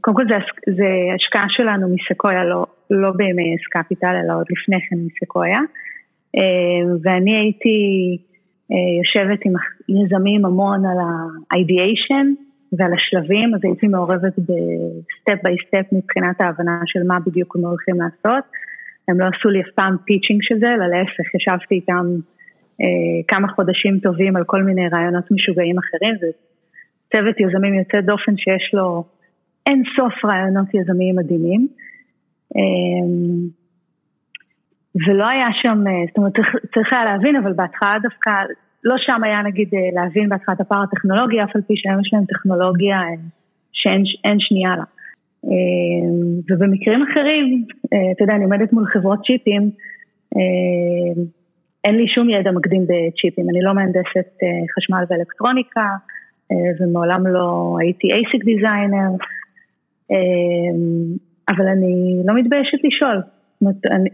קודם 0.02 0.18
כל 0.18 0.24
זה, 0.28 0.36
זה 0.76 0.90
השקעה 1.16 1.46
שלנו 1.50 1.96
מסקויה, 1.96 2.44
לא, 2.44 2.66
לא 2.90 3.12
בימי 3.12 3.56
S 3.56 3.68
Capital, 3.70 4.16
אלא 4.24 4.34
עוד 4.38 4.46
לפני 4.50 4.78
כן 4.90 4.96
מסקויה, 5.06 5.60
אמ, 6.38 6.88
ואני 7.04 7.36
הייתי 7.36 7.78
אה, 8.72 8.92
יושבת 9.00 9.40
עם 9.46 9.54
יזמים 9.90 10.46
המון 10.46 10.86
על 10.86 10.98
ה-ideation 11.00 12.26
ועל 12.78 12.94
השלבים, 12.94 13.56
אז 13.56 13.60
הייתי 13.64 13.88
מעורבת 13.88 14.34
ב 14.40 14.60
step 14.60 15.44
by 15.44 15.56
step 15.68 15.86
מבחינת 15.92 16.42
ההבנה 16.42 16.80
של 16.86 17.04
מה 17.08 17.18
בדיוק 17.26 17.56
הם 17.56 17.66
הולכים 17.66 17.96
לעשות. 18.02 18.44
הם 19.08 19.20
לא 19.20 19.26
עשו 19.26 19.50
לי 19.50 19.62
אף 19.62 19.72
פעם 19.76 19.96
pitching 20.06 20.40
של 20.42 20.60
זה, 20.60 20.68
אלא 20.74 20.88
להפך, 20.88 21.36
ישבתי 21.36 21.76
איתם 21.76 22.06
אה, 22.82 23.24
כמה 23.28 23.48
חודשים 23.48 24.00
טובים 24.00 24.36
על 24.36 24.44
כל 24.44 24.64
מיני 24.64 24.90
רעיונות 24.90 25.32
משוגעים 25.32 25.76
אחרים, 25.78 26.16
צוות 27.14 27.40
יזמים 27.40 27.74
יוצא 27.74 28.02
דופן 28.02 28.38
שיש 28.38 28.74
לו 28.74 29.04
אין 29.66 29.84
סוף 29.96 30.26
רעיונות 30.26 30.68
יזמיים 30.74 31.16
מדהימים. 31.16 31.68
אה, 32.56 33.06
ולא 35.08 35.28
היה 35.28 35.48
שם, 35.62 35.88
אה, 35.88 36.04
זאת 36.08 36.18
אומרת 36.18 36.36
צריך, 36.36 36.50
צריך 36.74 36.94
היה 36.94 37.06
להבין, 37.06 37.36
אבל 37.36 37.54
בהתחלה 37.54 37.98
דווקא, 38.04 38.32
לא 38.84 38.96
שם 38.98 39.24
היה 39.24 39.42
נגיד 39.42 39.70
אה, 39.74 39.80
להבין 39.94 40.30
בהתחלה 40.30 40.56
את 40.56 40.62
הפער 40.62 40.84
הטכנולוגי, 40.84 41.44
אף 41.44 41.56
על 41.56 41.62
פי 41.62 41.74
שהיום 41.78 42.00
יש 42.02 42.10
להם 42.14 42.26
טכנולוגיה 42.26 42.98
אה, 42.98 43.16
שאין 43.74 44.40
שנייה 44.40 44.76
לה. 44.76 44.84
ובמקרים 46.50 47.04
אחרים, 47.04 47.66
אתה 47.86 48.24
יודע, 48.24 48.36
אני 48.36 48.44
עומדת 48.44 48.74
מול 48.74 48.86
חברות 48.94 49.20
צ'יפים, 49.26 49.72
אין 51.86 51.96
לי 51.96 52.08
שום 52.08 52.30
ידע 52.30 52.52
מקדים 52.52 52.84
בצ'יפים, 52.84 53.50
אני 53.50 53.62
לא 53.62 53.74
מהנדסת 53.74 54.30
חשמל 54.76 55.04
ואלקטרוניקה, 55.10 55.88
ומעולם 56.80 57.28
לא 57.28 57.78
הייתי 57.82 58.08
אייסיק 58.14 58.44
דיזיינר, 58.46 59.12
אבל 61.50 61.68
אני 61.68 62.22
לא 62.26 62.34
מתביישת 62.36 62.78
לשאול. 62.84 63.22
זאת 63.22 63.62
אומרת, 63.62 63.76
אני, 63.92 64.10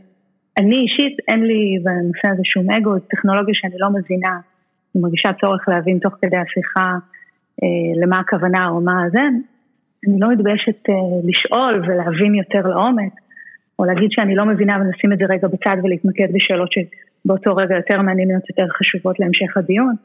אני 0.60 0.76
אישית, 0.76 1.18
אין 1.28 1.44
לי 1.44 1.80
בנושא 1.84 2.28
הזה 2.34 2.42
שום 2.44 2.72
אגו, 2.72 2.94
זו 2.94 3.06
טכנולוגיה 3.10 3.56
שאני 3.56 3.78
לא 3.78 3.90
מבינה, 3.90 4.40
אני 4.96 5.02
מרגישה 5.04 5.30
צורך 5.42 5.70
להבין 5.70 6.00
תוך 6.00 6.14
כדי 6.22 6.38
השיחה 6.38 6.90
אה, 7.64 8.04
למה 8.04 8.20
הכוונה 8.20 8.70
או 8.70 8.82
מה 8.82 9.04
זה, 9.12 9.24
אני 10.08 10.20
לא 10.20 10.32
מתביישת 10.32 10.90
אה, 10.90 10.94
לשאול 11.24 11.84
ולהבין 11.88 12.36
יותר 12.36 12.68
לעומק, 12.70 13.14
או 13.80 13.86
להגיד 13.86 14.10
שאני 14.12 14.36
לא 14.36 14.46
מבינה 14.46 14.78
ונשים 14.82 15.14
את 15.14 15.18
זה 15.18 15.26
רגע 15.30 15.48
בצד 15.48 15.78
ולהתמקד 15.84 16.28
בשאלות 16.34 16.70
שבאותו 16.72 17.56
רגע 17.56 17.76
יותר 17.76 18.02
מעניינות, 18.02 18.50
יותר 18.50 18.68
חשובות 18.78 19.20
להמשך 19.20 19.58
הדיון. 19.58 19.96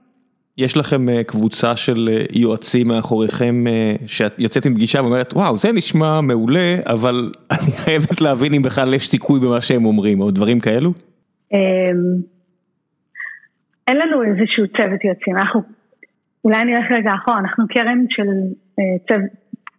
יש 0.59 0.77
לכם 0.77 1.09
אה, 1.09 1.25
קבוצה 1.25 1.77
של 1.77 2.09
אה, 2.13 2.25
יועצים 2.33 2.89
מאחוריכם 2.89 3.67
אה, 3.67 3.95
שאת 4.07 4.39
יוצאת 4.39 4.67
עם 4.67 4.75
פגישה 4.75 5.03
ואומרת 5.03 5.33
וואו 5.33 5.57
זה 5.57 5.73
נשמע 5.73 6.21
מעולה 6.21 6.77
אבל 6.87 7.31
אני 7.59 7.73
חייבת 7.85 8.21
להבין 8.21 8.55
אם 8.55 8.63
בכלל 8.63 8.95
יש 8.95 9.09
סיכוי 9.09 9.41
במה 9.41 9.61
שהם 9.61 9.85
אומרים 9.85 10.21
או 10.21 10.31
דברים 10.31 10.61
כאלו? 10.61 10.91
אמ, 11.53 11.59
אין 13.89 13.97
לנו 13.97 14.23
איזשהו 14.23 14.65
צוות 14.77 15.05
יועצים, 15.05 15.37
אנחנו 15.37 15.61
אולי 16.45 16.65
נלך 16.65 16.87
רגע 16.91 17.11
אחורה, 17.15 17.39
אנחנו 17.39 17.65
קרן 17.69 18.05
של 18.11 18.29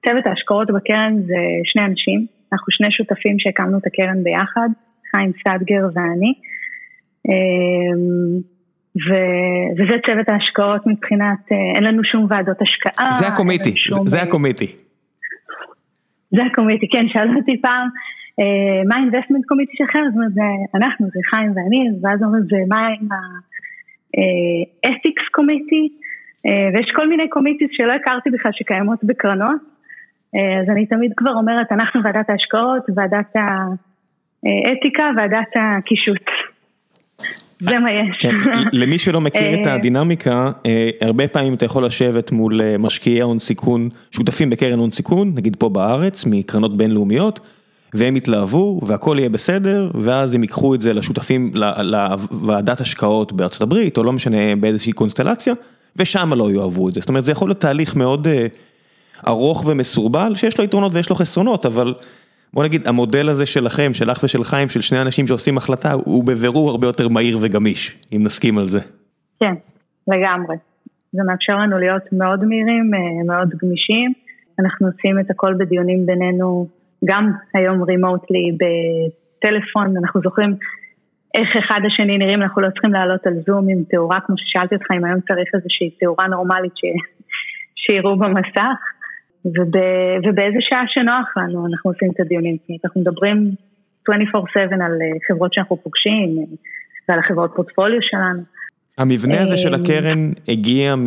צוות 0.06 0.28
ההשקעות 0.28 0.68
בקרן 0.68 1.16
זה 1.28 1.42
שני 1.64 1.86
אנשים, 1.86 2.26
אנחנו 2.54 2.72
שני 2.72 2.88
שותפים 2.92 3.36
שהקמנו 3.40 3.78
את 3.78 3.88
הקרן 3.88 4.24
ביחד, 4.24 4.70
חיים 5.12 5.32
סטגר 5.40 5.84
ואני. 5.94 6.34
ו, 9.06 9.10
וזה 9.78 9.96
צוות 10.06 10.30
ההשקעות 10.30 10.88
מבחינת, 10.88 11.52
אה, 11.52 11.58
אין 11.76 11.84
לנו 11.84 12.04
שום 12.04 12.28
ועדות 12.30 12.62
השקעה. 12.62 13.12
זה 13.12 13.28
הקומיטי, 13.28 13.74
שום... 13.76 14.08
זה, 14.08 14.10
זה 14.10 14.22
הקומיטי. 14.22 14.76
זה 16.32 16.42
הקומיטי, 16.52 16.88
כן, 16.90 17.06
שאלו 17.08 17.34
אותי 17.40 17.62
פעם, 17.62 17.88
אה, 18.40 18.84
מה 18.88 18.96
האינבסטמנט 18.96 19.46
קומיטי 19.46 19.72
שלכם? 19.76 20.00
זאת 20.08 20.16
אומרת, 20.16 20.34
זה 20.34 20.42
אנחנו, 20.76 21.08
זה 21.08 21.20
חיים 21.30 21.52
ואני, 21.56 21.82
ואז 22.02 22.24
אומרים, 22.24 22.44
זה 22.44 22.58
מה 22.68 22.88
עם 22.88 23.08
האתיקס 24.86 25.24
קומיטי, 25.32 25.90
אה, 26.46 26.70
ויש 26.74 26.92
כל 26.96 27.10
מיני 27.10 27.30
קומיטיס 27.30 27.70
שלא 27.72 27.94
הכרתי 27.94 28.30
בכלל 28.30 28.52
שקיימות 28.54 29.04
בקרנות, 29.04 29.62
אז 30.62 30.70
אני 30.70 30.86
תמיד 30.86 31.12
כבר 31.18 31.32
אומרת, 31.32 31.72
אנחנו 31.72 32.04
ועדת 32.04 32.30
ההשקעות, 32.30 32.84
ועדת 32.96 33.36
האתיקה, 33.36 35.04
ועדת 35.18 35.52
הקישוט. 35.56 36.26
זה 37.60 37.80
מה 37.80 37.90
יש. 37.92 38.22
כן, 38.22 38.36
למי 38.74 39.00
שלא 39.00 39.22
מכיר 39.22 39.62
את 39.62 39.68
אה, 39.68 39.74
הדינמיקה, 39.74 40.52
אה, 40.66 40.90
הרבה 41.02 41.28
פעמים 41.28 41.54
אתה 41.54 41.66
יכול 41.66 41.86
לשבת 41.86 42.32
מול 42.32 42.62
אה, 42.62 42.76
משקיעי 42.80 43.22
הון 43.22 43.40
סיכון, 43.40 43.90
שותפים 44.12 44.50
בקרן 44.50 44.80
הון 44.80 44.90
סיכון, 44.90 45.32
נגיד 45.36 45.56
פה 45.60 45.70
בארץ, 45.70 46.26
מקרנות 46.26 46.78
בינלאומיות, 46.78 47.40
והם 47.94 48.18
יתלהבו 48.18 48.80
והכל 48.84 49.16
יהיה 49.20 49.30
בסדר, 49.30 49.92
ואז 49.94 50.34
הם 50.34 50.42
ייקחו 50.42 50.76
את 50.76 50.82
זה 50.82 50.94
לשותפים, 50.94 51.52
לוועדת 51.84 52.82
השקעות 52.82 53.34
בארצות 53.34 53.62
הברית, 53.62 53.98
או 53.98 54.04
לא 54.04 54.14
משנה 54.14 54.56
באיזושהי 54.56 54.94
קונסטלציה, 54.94 55.54
ושם 55.96 56.34
לא 56.34 56.52
יאהבו 56.52 56.90
את 56.90 56.94
זה. 56.94 57.00
זאת 57.00 57.10
אומרת, 57.10 57.26
זה 57.26 57.32
יכול 57.32 57.50
להיות 57.50 57.60
תהליך 57.60 57.96
מאוד 57.96 58.28
ארוך 59.28 59.64
ומסורבל, 59.68 60.36
שיש 60.36 60.58
לו 60.58 60.64
יתרונות 60.64 60.94
ויש 60.96 61.10
לו 61.10 61.16
חסרונות, 61.16 61.66
אבל... 61.66 61.94
בוא 62.54 62.64
נגיד, 62.64 62.88
המודל 62.88 63.30
הזה 63.30 63.46
שלכם, 63.46 63.94
שלך 63.94 64.24
ושל 64.24 64.44
חיים, 64.44 64.68
של 64.68 64.82
שני 64.82 65.02
אנשים 65.02 65.28
שעושים 65.28 65.58
החלטה, 65.58 65.92
הוא 65.92 66.24
בבירור 66.24 66.70
הרבה 66.70 66.88
יותר 66.88 67.08
מהיר 67.08 67.38
וגמיש, 67.42 67.98
אם 68.14 68.22
נסכים 68.24 68.58
על 68.58 68.68
זה. 68.68 68.80
כן, 69.40 69.54
לגמרי. 70.08 70.56
זה 71.12 71.22
מאפשר 71.28 71.56
לנו 71.56 71.78
להיות 71.78 72.04
מאוד 72.12 72.46
מהירים, 72.46 72.92
אה, 72.94 73.24
מאוד 73.26 73.50
גמישים. 73.50 74.14
אנחנו 74.60 74.88
עושים 74.88 75.20
את 75.20 75.32
הכל 75.32 75.54
בדיונים 75.60 76.06
בינינו, 76.06 76.68
גם 77.06 77.32
היום 77.54 77.84
רימוטלי 77.84 78.58
בטלפון, 78.60 79.98
אנחנו 79.98 80.22
זוכרים 80.22 80.56
איך 81.38 81.50
אחד 81.66 81.80
השני 81.88 82.18
נראים, 82.18 82.42
אנחנו 82.42 82.62
לא 82.62 82.70
צריכים 82.70 82.94
לעלות 82.94 83.28
על 83.28 83.34
זום 83.48 83.70
עם 83.70 83.84
תאורה, 83.90 84.20
כמו 84.26 84.36
ששאלתי 84.38 84.76
אותך 84.76 84.92
אם 84.98 85.06
היום 85.06 85.20
צריך 85.22 85.50
איזושהי 85.54 85.90
תאורה 86.00 86.28
נורמלית 86.28 86.72
ש... 86.76 86.82
שיראו 87.76 88.18
במסך. 88.18 88.80
וב, 89.46 89.76
ובאיזה 90.26 90.58
שעה 90.60 90.84
שנוח 90.88 91.38
לנו 91.38 91.68
אנחנו 91.68 91.92
עושים 91.92 92.12
את 92.12 92.20
הדיונים. 92.20 92.58
זאת 92.58 92.70
אומרת, 92.70 92.86
אנחנו 92.86 93.02
מדברים 93.02 93.52
24/7 94.10 94.86
על 94.86 94.92
אה, 95.02 95.08
חברות 95.28 95.54
שאנחנו 95.54 95.78
פוגשים 95.78 96.38
אה, 96.40 96.44
ועל 97.10 97.20
החברות 97.20 97.52
פורטפוליו 97.56 98.00
שלנו. 98.02 98.42
המבנה 98.98 99.42
הזה 99.42 99.58
של 99.58 99.74
אה, 99.74 99.80
הקרן 99.80 100.32
הגיע 100.48 100.96
מ... 100.96 101.06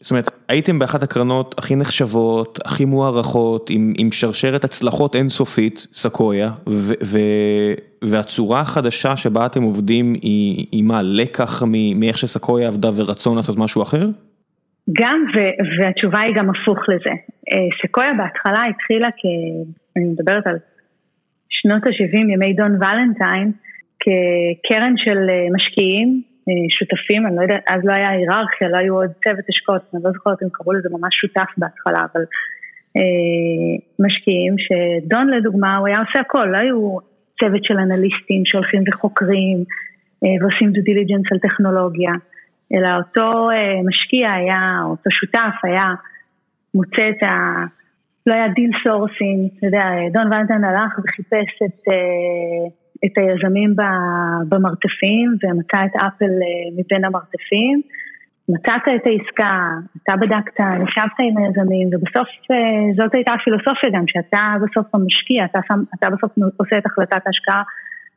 זאת 0.00 0.10
אומרת, 0.10 0.28
הייתם 0.48 0.78
באחת 0.78 1.02
הקרנות 1.02 1.54
הכי 1.58 1.76
נחשבות, 1.76 2.58
הכי 2.64 2.84
מוערכות, 2.84 3.70
עם, 3.70 3.92
עם 3.98 4.12
שרשרת 4.12 4.64
הצלחות 4.64 5.16
אינסופית, 5.16 5.86
סקויה, 5.92 6.50
ו, 6.68 6.92
ו, 7.04 7.18
והצורה 8.04 8.60
החדשה 8.60 9.16
שבה 9.16 9.46
אתם 9.46 9.62
עובדים 9.62 10.14
היא, 10.14 10.66
היא 10.72 10.84
מה, 10.84 11.02
לקח 11.02 11.62
מאיך 11.94 12.18
שסקויה 12.18 12.68
עבדה 12.68 12.90
ורצון 12.96 13.36
לעשות 13.36 13.58
משהו 13.58 13.82
אחר? 13.82 14.06
גם, 14.92 15.24
ו- 15.34 15.82
והתשובה 15.82 16.20
היא 16.20 16.34
גם 16.34 16.50
הפוך 16.50 16.78
לזה. 16.88 17.10
אה, 17.52 17.68
סקויה 17.82 18.12
בהתחלה 18.18 18.66
התחילה 18.70 19.08
כ... 19.10 19.22
אני 19.96 20.04
מדברת 20.04 20.46
על 20.46 20.56
שנות 21.48 21.86
ה-70, 21.86 22.32
ימי 22.32 22.52
דון 22.52 22.72
ולנטיין, 22.82 23.52
כקרן 24.00 24.94
של 24.96 25.18
אה, 25.30 25.46
משקיעים, 25.54 26.22
אה, 26.48 26.54
שותפים, 26.70 27.26
אני 27.26 27.36
לא 27.36 27.42
יודעת, 27.42 27.64
אז 27.68 27.80
לא 27.84 27.92
היה 27.92 28.10
היררכיה, 28.10 28.68
לא 28.68 28.76
היו 28.78 28.94
עוד 28.94 29.10
צוות 29.24 29.44
השקעות, 29.48 29.82
אני 29.94 30.02
לא 30.04 30.10
זוכרת 30.10 30.42
אם 30.42 30.48
קראו 30.52 30.72
לזה 30.72 30.88
ממש 30.92 31.14
שותף 31.20 31.50
בהתחלה, 31.56 32.06
אבל 32.12 32.22
משקיעים, 33.98 34.54
שדון 34.58 35.30
לדוגמה, 35.30 35.76
הוא 35.76 35.86
היה 35.86 35.98
עושה 35.98 36.20
הכל, 36.20 36.46
לא 36.52 36.56
היו 36.56 36.96
צוות 37.40 37.64
של 37.64 37.78
אנליסטים 37.78 38.42
שהולכים 38.44 38.82
וחוקרים 38.88 39.58
ועושים 40.40 40.72
due 40.72 40.80
diligence 40.80 41.32
על 41.32 41.38
טכנולוגיה. 41.38 42.12
אלא 42.74 42.88
אותו 42.96 43.50
אה, 43.50 43.82
משקיע 43.88 44.32
היה, 44.32 44.60
אותו 44.84 45.10
שותף 45.10 45.56
היה 45.62 45.88
מוצא 46.74 47.08
את 47.10 47.22
ה... 47.22 47.34
לא 48.26 48.34
היה 48.34 48.48
deal 48.48 48.70
sourcing, 48.84 49.50
אתה 49.58 49.66
יודע, 49.66 49.84
דון 50.12 50.26
ולנטן 50.26 50.64
הלך 50.64 50.98
וחיפש 50.98 51.50
את, 51.64 51.88
אה, 51.88 52.66
את 53.04 53.18
היזמים 53.18 53.74
במרתפים 54.48 55.28
ומצא 55.42 55.78
את 55.86 55.94
אפל 55.96 56.24
אה, 56.24 56.68
מבין 56.76 57.04
המרתפים. 57.04 57.82
מצאת 58.50 58.82
את 58.96 59.06
העסקה, 59.06 59.54
אתה 60.02 60.16
בדקת, 60.16 60.60
נשבת 60.60 61.16
עם 61.18 61.36
היזמים, 61.38 61.88
ובסוף 61.92 62.28
זאת 62.96 63.14
הייתה 63.14 63.32
הפילוסופיה 63.32 63.90
גם, 63.92 64.04
שאתה 64.06 64.54
בסוף 64.62 64.94
המשקיע, 64.94 65.44
אתה, 65.44 65.58
אתה 65.98 66.10
בסוף 66.10 66.32
עושה 66.56 66.78
את 66.78 66.86
החלטת 66.86 67.26
ההשקעה 67.26 67.62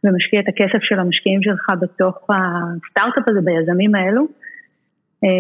ומשקיע 0.04 0.40
את 0.40 0.48
הכסף 0.48 0.84
של 0.84 1.00
המשקיעים 1.00 1.44
שלך 1.44 1.66
בתוך 1.82 2.16
הסטארט-אפ 2.30 3.24
הזה, 3.30 3.40
ביזמים 3.44 3.96
האלו, 3.96 4.28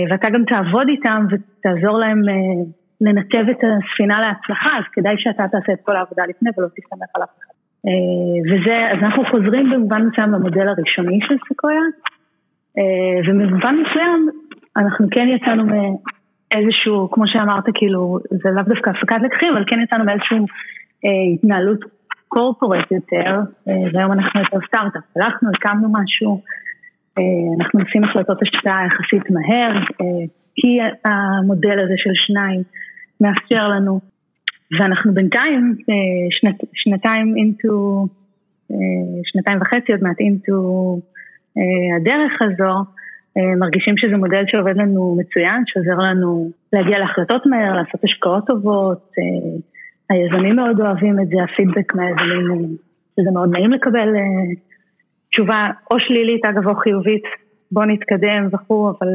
ואתה 0.10 0.30
גם 0.30 0.44
תעבוד 0.46 0.88
איתם 0.88 1.25
ותעזור 1.30 2.00
להם 2.00 2.22
לנתב 3.01 3.46
את 3.51 3.62
הספינה 3.63 4.22
להצלחה, 4.22 4.77
אז 4.77 4.84
כדאי 4.94 5.15
שאתה 5.18 5.44
תעשה 5.51 5.74
את 5.74 5.80
כל 5.84 5.96
העבודה 5.96 6.24
לפני 6.30 6.50
ולא 6.58 6.68
תסתמך 6.68 7.10
על 7.15 7.24
אף 7.24 7.30
אחד. 7.39 7.53
וזה, 8.50 8.77
אז 8.91 8.98
אנחנו 9.03 9.24
חוזרים 9.32 9.70
במובן 9.70 10.01
מסוים 10.08 10.32
למודל 10.32 10.68
הראשוני 10.68 11.20
של 11.27 11.36
סקויה, 11.50 11.82
ובמובן 13.25 13.75
מסוים 13.82 14.30
אנחנו 14.77 15.08
כן 15.12 15.27
יצאנו 15.27 15.63
מאיזשהו, 15.65 17.12
כמו 17.12 17.27
שאמרת, 17.27 17.63
כאילו, 17.74 18.20
זה 18.32 18.50
לאו 18.51 18.63
דווקא 18.63 18.89
הפקת 18.89 19.18
לקחים, 19.24 19.53
אבל 19.53 19.63
כן 19.68 19.80
יצאנו 19.84 20.06
מאיזושהי 20.06 20.38
אה, 21.06 21.34
התנהלות 21.34 21.80
קורפורט 22.33 22.91
יותר, 22.91 23.31
אה, 23.67 23.73
והיום 23.93 24.11
אנחנו 24.11 24.41
יותר 24.41 24.57
סטארט-אפ. 24.67 25.03
הלכנו, 25.15 25.50
הקמנו 25.55 25.88
משהו, 26.00 26.41
אה, 27.17 27.23
אנחנו 27.59 27.79
עושים 27.79 28.03
החלטות 28.03 28.41
השקעה 28.41 28.85
יחסית 28.88 29.31
מהר, 29.31 29.73
אה, 30.01 30.25
כי 30.55 30.71
המודל 31.05 31.79
הזה 31.83 31.93
של 31.97 32.09
שניים 32.13 32.61
מאפשר 33.21 33.67
לנו, 33.67 34.00
ואנחנו 34.79 35.13
בינתיים, 35.13 35.75
שנת, 36.39 36.55
שנתיים 36.73 37.38
אה, 38.71 39.21
שנתיים 39.23 39.61
וחצי 39.61 39.91
עוד 39.91 40.03
מעט 40.03 40.19
אה, 41.57 41.97
הדרך 41.97 42.41
הזו, 42.41 42.73
מרגישים 43.59 43.97
שזה 43.97 44.17
מודל 44.17 44.43
שעובד 44.47 44.77
לנו 44.77 45.17
מצוין, 45.19 45.63
שעוזר 45.65 45.97
לנו 45.97 46.51
להגיע 46.73 47.00
להחלטות 47.00 47.45
מהר, 47.45 47.75
לעשות 47.75 48.03
השקעות 48.03 48.47
טובות, 48.47 49.11
היזמים 50.12 50.56
מאוד 50.56 50.82
אוהבים 50.82 51.20
את 51.20 51.27
זה, 51.27 51.36
הפידבק 51.44 51.96
מהיזמים, 51.96 52.75
שזה 53.15 53.32
מאוד 53.34 53.50
נעים 53.51 53.72
לקבל 53.72 54.15
אה, 54.15 54.22
תשובה 55.32 55.70
או 55.91 56.00
שלילית 56.00 56.46
אגב 56.46 56.68
או 56.68 56.75
חיובית, 56.75 57.24
בוא 57.72 57.86
נתקדם 57.86 58.48
וכו', 58.53 58.89
אבל, 58.89 59.08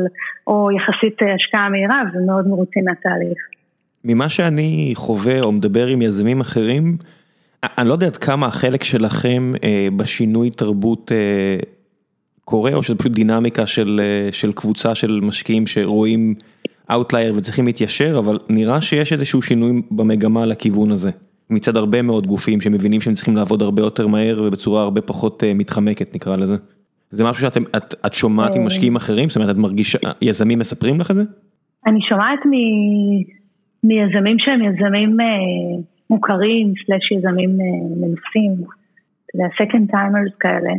או 0.47 0.69
יחסית 0.77 1.17
השקעה 1.35 1.69
מהירה 1.69 2.03
ומאוד 2.15 2.49
מרוצים 2.49 2.85
מהתהליך. 2.85 3.39
ממה 4.05 4.29
שאני 4.29 4.93
חווה 4.95 5.41
או 5.41 5.53
מדבר 5.53 5.87
עם 5.87 6.03
יזמים 6.03 6.41
אחרים, 6.41 6.97
אני 7.79 7.89
לא 7.89 7.93
יודע 7.93 8.07
עד 8.07 8.17
כמה 8.17 8.47
החלק 8.47 8.85
שלכם 8.85 9.53
בשינוי 9.97 10.51
תרבות 10.51 11.13
קורה, 12.45 12.75
או 12.75 12.83
שזה 12.83 12.99
פשוט 12.99 13.13
דינמיקה 13.13 13.67
של 13.67 14.01
של 14.33 14.53
קבוצה 14.53 14.95
של 14.95 15.21
משקיעים 15.23 15.67
שרואים 15.67 16.35
outlier 16.91 17.35
וצריכים 17.37 17.67
להתיישר, 17.67 18.19
אבל 18.19 18.39
נראה 18.49 18.81
שיש 18.81 19.13
איזשהו 19.13 19.43
שינוי 19.43 19.83
במגמה 19.91 20.47
לכיוון 20.47 20.91
הזה. 20.91 21.11
מצד 21.51 21.77
הרבה 21.77 22.03
מאוד 22.03 22.27
גופים 22.27 22.61
שמבינים 22.61 23.01
שהם 23.01 23.15
צריכים 23.15 23.37
לעבוד 23.37 23.63
הרבה 23.63 23.83
יותר 23.83 24.07
מהר 24.07 24.43
ובצורה 24.43 24.83
הרבה 24.83 25.01
פחות 25.01 25.43
מתחמקת 25.55 26.15
נקרא 26.15 26.37
לזה. 26.37 26.55
זה 27.11 27.25
משהו 27.25 27.43
שאתם, 27.43 27.63
את, 27.77 27.95
את 28.07 28.13
שומעת 28.13 28.55
עם 28.55 28.67
משקיעים 28.67 28.97
אחרים? 28.97 29.29
זאת 29.29 29.37
אומרת, 29.37 29.51
את 29.51 29.61
מרגישה, 29.61 29.99
יזמים 30.23 30.59
מספרים 30.59 31.01
לך 31.01 31.11
את 31.11 31.17
זה? 31.17 31.23
אני 31.87 31.99
שומעת 32.09 32.39
מ, 32.47 32.53
מיזמים 33.85 34.37
שהם 34.39 34.63
יזמים 34.63 35.21
אה, 35.21 35.27
מוכרים, 36.11 36.73
סלאש 36.87 37.13
יזמים 37.13 37.51
אה, 37.51 37.97
מנוסים, 37.97 38.53
אתה 39.27 39.33
יודע, 39.35 39.47
second 39.61 39.93
timers 39.93 40.35
כאלה. 40.41 40.73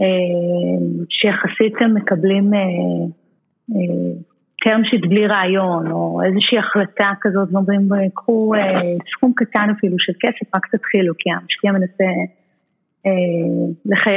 אה, 0.00 0.06
שיחסית 1.10 1.74
הם 1.80 1.94
מקבלים 1.94 2.50
term 4.64 4.82
sheet 4.88 5.08
בלי 5.08 5.26
רעיון, 5.26 5.90
או 5.90 6.20
איזושהי 6.26 6.58
החלטה 6.58 7.10
כזאת, 7.20 7.48
ואומרים, 7.52 7.88
קחו 8.14 8.52
סכום 9.16 9.32
קטן 9.36 9.70
אפילו 9.78 9.96
של 9.98 10.12
כסף, 10.20 10.54
רק 10.54 10.66
תתחילו, 10.66 11.14
כי 11.18 11.30
המשקיע 11.30 11.72
מנסה, 11.72 12.04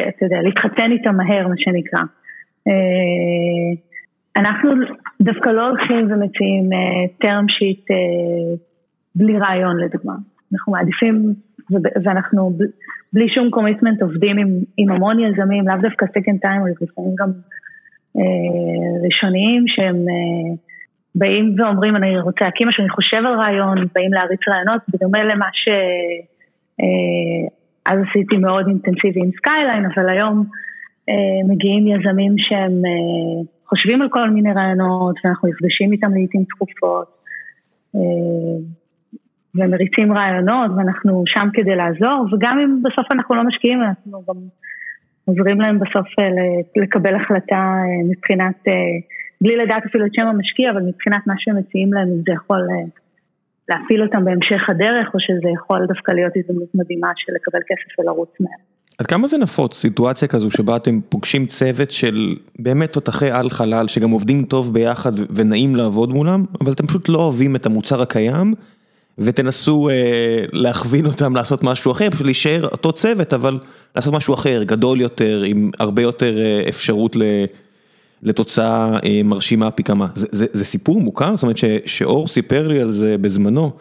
אתה 0.10 0.26
יודע, 0.26 0.42
להתחתן 0.44 0.92
איתם 0.92 1.16
מהר, 1.16 1.48
מה 1.48 1.56
שנקרא. 1.58 2.02
אנחנו 4.38 4.72
דווקא 5.22 5.50
לא 5.50 5.68
הולכים 5.68 6.12
ומציעים 6.12 6.70
term 7.24 7.46
sheet 7.56 7.86
בלי 9.16 9.40
רעיון 9.40 9.78
לדוגמה. 9.78 10.14
אנחנו 10.54 10.74
מעדיפים, 10.74 11.34
ואנחנו 12.04 12.58
בלי 13.14 13.30
שום 13.30 13.50
קומיטמנט 13.50 14.02
עובדים 14.02 14.38
עם, 14.38 14.48
עם 14.78 14.92
המון 14.92 15.20
יזמים, 15.20 15.68
לאו 15.68 15.76
דווקא 15.82 16.06
second 16.06 16.40
timers, 16.46 16.78
לפעמים 16.82 17.16
גם 17.20 17.30
אה, 17.30 17.59
ראשוניים 19.06 19.64
שהם 19.68 19.96
אה, 19.96 20.56
באים 21.16 21.56
ואומרים 21.58 21.96
אני 21.96 22.20
רוצה 22.20 22.46
להקים 22.46 22.68
משהו, 22.68 22.82
אני 22.82 22.90
חושב 22.90 23.18
על 23.18 23.40
רעיון, 23.40 23.78
באים 23.96 24.14
להריץ 24.14 24.40
רעיונות, 24.50 24.82
בדומה 24.90 25.24
למה 25.24 25.46
שאז 25.54 25.78
אה, 27.98 28.04
עשיתי 28.10 28.38
מאוד 28.38 28.68
אינטנסיבי 28.68 29.20
עם 29.20 29.32
סקייליין, 29.38 29.86
אבל 29.86 30.10
היום 30.10 30.44
אה, 31.10 31.48
מגיעים 31.48 31.88
יזמים 31.88 32.34
שהם 32.38 32.82
אה, 32.86 33.44
חושבים 33.70 34.02
על 34.02 34.10
כל 34.10 34.30
מיני 34.30 34.54
רעיונות 34.54 35.16
ואנחנו 35.24 35.50
נפגשים 35.50 35.92
איתם 35.92 36.14
לעיתים 36.14 36.44
תכופות. 36.44 37.08
אה, 37.96 38.80
ומריצים 39.56 40.14
רעיונות 40.14 40.72
ואנחנו 40.78 41.24
שם 41.26 41.48
כדי 41.54 41.76
לעזור 41.76 42.26
וגם 42.32 42.60
אם 42.60 42.84
בסוף 42.84 43.12
אנחנו 43.12 43.36
לא 43.36 43.44
משקיעים 43.44 43.82
אנחנו 43.82 44.24
גם 44.28 44.36
עוזרים 45.30 45.62
להם 45.62 45.80
בסוף 45.80 46.08
אה, 46.20 46.26
לקבל 46.82 47.16
החלטה 47.16 47.56
אה, 47.56 48.10
מבחינת, 48.10 48.58
אה, 48.68 48.74
בלי 49.42 49.56
לדעת 49.58 49.84
אפילו 49.86 50.06
את 50.06 50.14
שם 50.14 50.28
המשקיע 50.28 50.72
אבל 50.72 50.82
מבחינת 50.82 51.22
מה 51.28 51.34
שהם 51.38 51.58
מציעים 51.58 51.94
להם 51.94 52.10
זה 52.28 52.34
יכול 52.34 52.62
להפיל 53.70 54.04
אותם 54.04 54.26
בהמשך 54.26 54.70
הדרך 54.70 55.08
או 55.14 55.20
שזה 55.20 55.50
יכול 55.56 55.86
דווקא 55.88 56.12
להיות 56.12 56.34
הזדמנות 56.36 56.70
מדהימה 56.76 57.12
של 57.16 57.34
לקבל 57.36 57.60
כסף 57.60 58.00
ולרוץ 58.00 58.30
מהם. 58.40 58.60
עד 59.00 59.08
כמה 59.08 59.28
זה 59.28 59.38
נפוץ 59.38 59.82
סיטואציה 59.82 60.28
כזו 60.28 60.52
שבה 60.52 60.76
אתם 60.76 61.02
פוגשים 61.10 61.46
צוות 61.46 61.92
של 61.92 62.36
באמת 62.60 62.92
תותחי 62.92 63.32
על 63.32 63.50
חלל 63.50 63.88
שגם 63.88 64.10
עובדים 64.10 64.44
טוב 64.44 64.74
ביחד 64.74 65.12
ונעים 65.36 65.76
לעבוד 65.76 66.14
מולם 66.14 66.46
אבל 66.62 66.72
אתם 66.72 66.88
פשוט 66.88 67.10
לא 67.10 67.18
אוהבים 67.18 67.56
את 67.56 67.66
המוצר 67.66 68.02
הקיים 68.02 68.54
ותנסו 69.20 69.90
אה, 69.90 69.96
להכווין 70.52 71.06
אותם 71.06 71.36
לעשות 71.36 71.64
משהו 71.64 71.92
אחר, 71.92 72.10
פשוט 72.10 72.26
להישאר 72.26 72.64
אותו 72.64 72.92
צוות, 72.92 73.34
אבל 73.34 73.60
לעשות 73.96 74.14
משהו 74.14 74.34
אחר, 74.34 74.64
גדול 74.64 75.02
יותר, 75.02 75.44
עם 75.46 75.72
הרבה 75.80 76.02
יותר 76.02 76.38
אה, 76.38 76.70
אפשרות 76.70 77.16
ל, 77.16 77.22
לתוצאה 78.24 79.00
אה, 79.06 79.22
מרשימה 79.24 79.72
פי 79.72 79.84
כמה. 79.84 80.08
זה, 80.16 80.28
זה, 80.32 80.46
זה 80.54 80.66
סיפור 80.66 81.02
מוכר? 81.02 81.36
זאת 81.36 81.44
אומרת 81.44 81.58
ש, 81.58 81.66
שאור 81.86 82.28
סיפר 82.28 82.68
לי 82.68 82.82
על 82.82 82.92
זה 82.92 83.16
בזמנו, 83.22 83.72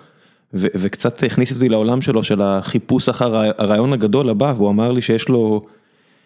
ו, 0.54 0.66
וקצת 0.74 1.22
הכניס 1.22 1.52
אותי 1.52 1.68
לעולם 1.68 2.02
שלו, 2.02 2.24
של 2.24 2.42
החיפוש 2.42 3.08
אחר 3.08 3.36
הרעיון 3.58 3.92
הגדול 3.92 4.28
הבא, 4.28 4.52
והוא 4.56 4.70
אמר 4.70 4.92
לי 4.92 5.02
שיש 5.02 5.28
לו 5.28 5.62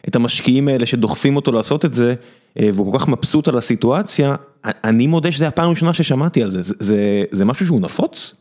את 0.08 0.16
המשקיעים 0.16 0.68
האלה 0.68 0.86
שדוחפים 0.86 1.36
אותו 1.36 1.52
לעשות 1.52 1.84
את 1.84 1.94
זה, 1.94 2.14
אה, 2.60 2.70
והוא 2.74 2.92
כל 2.92 2.98
כך 2.98 3.08
מבסוט 3.08 3.48
על 3.48 3.58
הסיטואציה, 3.58 4.34
אני 4.64 5.06
מודה 5.06 5.32
שזה 5.32 5.48
הפעם 5.48 5.66
הראשונה 5.66 5.94
ששמעתי 5.94 6.42
על 6.42 6.50
זה, 6.50 6.62
זה, 6.62 6.74
זה, 6.78 7.24
זה 7.30 7.44
משהו 7.44 7.66
שהוא 7.66 7.80
נפוץ? 7.80 8.34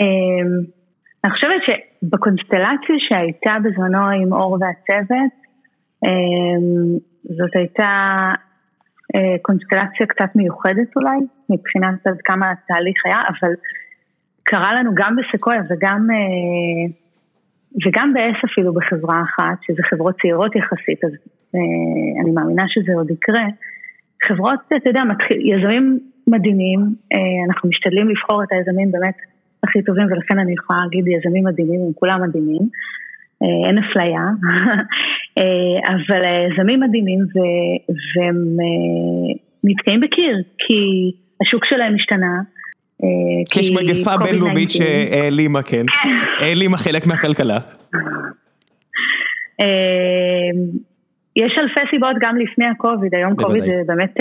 אמ, 0.00 0.64
אני 1.24 1.32
חושבת 1.32 1.62
שבקונסטלציה 1.66 2.96
שהייתה 2.98 3.54
בזמנו 3.64 4.08
עם 4.08 4.32
אור 4.32 4.52
והצוות, 4.60 5.34
אמ, 6.04 6.98
זאת 7.22 7.56
הייתה 7.56 7.92
אה, 9.14 9.36
קונסטלציה 9.42 10.06
קצת 10.06 10.30
מיוחדת 10.34 10.96
אולי, 10.96 11.18
מבחינת 11.50 12.06
עד 12.06 12.20
כמה 12.24 12.50
התהליך 12.50 12.96
היה, 13.06 13.20
אבל 13.28 13.52
קרה 14.42 14.74
לנו 14.74 14.90
גם 14.94 15.16
בסקויה 15.16 15.60
וגם, 15.70 16.08
אה, 16.10 16.84
וגם 17.86 18.12
באס 18.14 18.44
אפילו 18.44 18.74
בחברה 18.74 19.22
אחת, 19.22 19.58
שזה 19.62 19.82
חברות 19.90 20.14
צעירות 20.22 20.56
יחסית, 20.56 21.04
אז 21.04 21.12
אה, 21.54 22.22
אני 22.22 22.30
מאמינה 22.30 22.64
שזה 22.68 22.92
עוד 22.94 23.10
יקרה. 23.10 23.44
חברות, 24.26 24.60
אתה 24.66 24.88
יודע, 24.88 25.02
יזמים 25.52 25.98
מדהימים, 26.26 26.80
אנחנו 27.48 27.68
משתדלים 27.68 28.08
לבחור 28.08 28.42
את 28.42 28.48
היזמים 28.52 28.92
באמת 28.92 29.14
הכי 29.64 29.82
טובים 29.82 30.06
ולכן 30.10 30.38
אני 30.38 30.52
יכולה 30.52 30.78
להגיד 30.84 31.04
יזמים 31.06 31.44
מדהימים, 31.44 31.80
הם 31.86 31.92
כולם 31.94 32.22
מדהימים, 32.22 32.62
אה, 33.42 33.68
אין 33.68 33.78
אפליה, 33.78 34.24
אה, 35.38 35.92
אבל 35.92 36.22
יזמים 36.52 36.80
מדהימים 36.80 37.20
והם 38.14 38.36
אה, 38.60 39.34
נתקעים 39.64 40.00
בקיר, 40.00 40.36
כי 40.58 40.76
השוק 41.42 41.64
שלהם 41.64 41.94
השתנה. 41.94 42.34
יש 43.56 43.72
מגפה 43.72 44.16
בינלאומית 44.16 44.70
שהעלימה, 44.70 45.62
כן, 45.62 45.84
העלימה 46.40 46.76
חלק 46.76 47.06
מהכלכלה. 47.06 47.58
יש 51.36 51.52
אלפי 51.58 51.80
סיבות 51.90 52.16
גם 52.20 52.36
לפני 52.36 52.66
הקוביד, 52.66 53.14
היום 53.14 53.34
קוביד 53.36 53.64
זה 53.64 53.82
באמת 53.86 54.14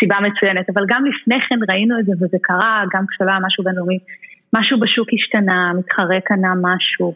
סיבה 0.00 0.16
מצוינת, 0.20 0.66
אבל 0.74 0.82
גם 0.88 1.04
לפני 1.04 1.36
כן 1.48 1.58
ראינו 1.72 1.98
את 2.00 2.04
זה 2.06 2.12
וזה 2.20 2.36
קרה, 2.42 2.84
גם 2.94 3.04
כשלא 3.10 3.30
היה 3.30 3.38
משהו 3.46 3.64
בינלאומי. 3.64 3.98
משהו 4.56 4.80
בשוק 4.80 5.08
השתנה, 5.12 5.72
מתחרה 5.78 6.20
קנה 6.24 6.52
משהו, 6.62 7.14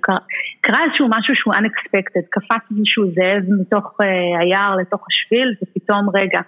קרה 0.61 0.79
איזשהו 0.85 1.09
משהו 1.09 1.35
שהוא 1.35 1.55
unexpected, 1.55 2.25
קפץ 2.31 2.65
איזשהו 2.79 3.05
זאב 3.07 3.45
מתוך 3.61 3.97
uh, 4.03 4.05
היער 4.41 4.77
לתוך 4.77 5.07
השביל 5.11 5.55
ופתאום 5.63 6.11
רגע, 6.15 6.41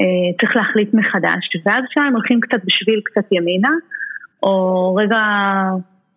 uh, 0.00 0.40
צריך 0.40 0.56
להחליט 0.56 0.94
מחדש, 0.94 1.44
ואז 1.66 1.84
שם 1.94 2.12
הולכים 2.14 2.40
קצת 2.40 2.60
בשביל 2.64 3.00
קצת 3.04 3.32
ימינה, 3.32 3.74
או 4.42 4.54
רגע 4.94 5.20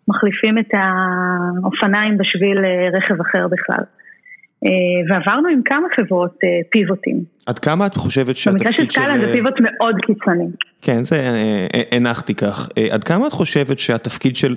מחליפים 0.07 0.57
את 0.57 0.71
האופניים 0.73 2.17
בשביל 2.17 2.57
uh, 2.57 2.97
רכב 2.97 3.21
אחר 3.21 3.47
בכלל. 3.47 3.83
ועברנו 5.09 5.47
עם 5.47 5.61
כמה 5.65 5.87
חברות 5.95 6.37
פיבוטים. 6.71 7.23
עד 7.45 7.59
כמה 7.59 7.85
את 7.85 7.95
חושבת 7.95 8.35
שהתפקיד 8.35 8.71
של... 8.71 8.71
במקרה 8.71 8.85
של 8.85 8.91
סקאלה 8.91 9.19
זה 9.19 9.33
פיבוט 9.33 9.53
מאוד 9.59 9.95
קיצוני. 10.05 10.45
כן, 10.81 11.03
זה 11.03 11.31
הנחתי 11.91 12.35
כך. 12.35 12.69
עד 12.91 13.03
כמה 13.03 13.27
את 13.27 13.31
חושבת 13.31 13.79
שהתפקיד 13.79 14.35
של 14.35 14.55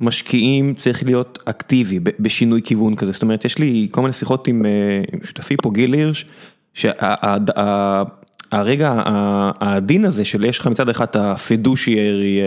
משקיעים 0.00 0.74
צריך 0.74 1.04
להיות 1.04 1.38
אקטיבי 1.44 2.00
בשינוי 2.20 2.62
כיוון 2.62 2.96
כזה? 2.96 3.12
זאת 3.12 3.22
אומרת, 3.22 3.44
יש 3.44 3.58
לי 3.58 3.88
כל 3.90 4.00
מיני 4.00 4.12
שיחות 4.12 4.48
עם 4.48 4.62
שותפי 5.24 5.56
פה, 5.62 5.70
גיל 5.74 5.92
הירש, 5.92 6.26
שהרגע 6.74 7.82
העדין 9.60 10.04
הזה 10.04 10.24
של 10.24 10.44
יש 10.44 10.58
לך 10.58 10.66
מצד 10.66 10.88
אחד 10.88 11.04
את 11.04 11.16
הפדושיירי, 11.16 12.40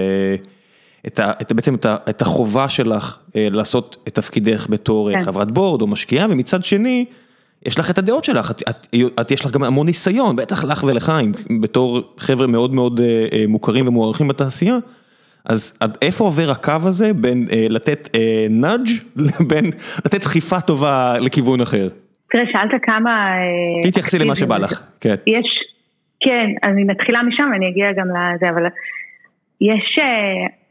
את 1.07 1.19
ה, 1.19 1.31
את, 1.41 1.53
בעצם 1.53 1.75
את, 1.75 1.86
ה, 1.86 1.95
את 2.10 2.21
החובה 2.21 2.69
שלך 2.69 3.19
לעשות 3.36 3.97
את 4.07 4.15
תפקידך 4.15 4.67
בתור 4.69 5.12
כן. 5.12 5.23
חברת 5.23 5.51
בורד 5.51 5.81
או 5.81 5.88
משקיעה, 5.88 6.27
ומצד 6.29 6.63
שני, 6.63 7.05
יש 7.65 7.79
לך 7.79 7.89
את 7.89 7.97
הדעות 7.97 8.23
שלך, 8.23 8.51
את, 8.51 8.63
את, 8.69 8.88
את 9.21 9.31
יש 9.31 9.45
לך 9.45 9.51
גם 9.51 9.63
המון 9.63 9.88
ניסיון, 9.88 10.36
בטח 10.36 10.63
לך 10.63 10.83
ולחיים, 10.83 11.31
בתור 11.62 12.13
חבר'ה 12.17 12.47
מאוד 12.47 12.73
מאוד 12.73 13.01
מוכרים 13.47 13.88
ומוערכים 13.88 14.27
בתעשייה. 14.27 14.77
אז 15.49 15.77
עד 15.81 15.97
איפה 16.01 16.23
עובר 16.23 16.51
הקו 16.51 16.88
הזה 16.88 17.13
בין 17.13 17.45
אה, 17.51 17.65
לתת 17.69 18.15
אה, 18.15 18.45
נאג' 18.49 18.88
לבין 19.15 19.65
לתת 20.05 20.21
דחיפה 20.21 20.62
טובה 20.62 21.17
לכיוון 21.19 21.62
אחר? 21.62 21.88
תראה, 22.31 22.43
שאלת 22.51 22.81
כמה... 22.83 23.36
תתייחסי 23.83 24.19
למה 24.19 24.36
שבא 24.36 24.57
לך, 24.57 24.83
כן. 25.01 25.15
יש, 25.27 25.45
כן, 26.19 26.69
אני 26.69 26.83
מתחילה 26.83 27.23
משם, 27.23 27.49
אני 27.55 27.69
אגיע 27.69 27.86
גם 27.97 28.07
לזה, 28.07 28.49
אבל 28.49 28.63
יש 29.62 29.99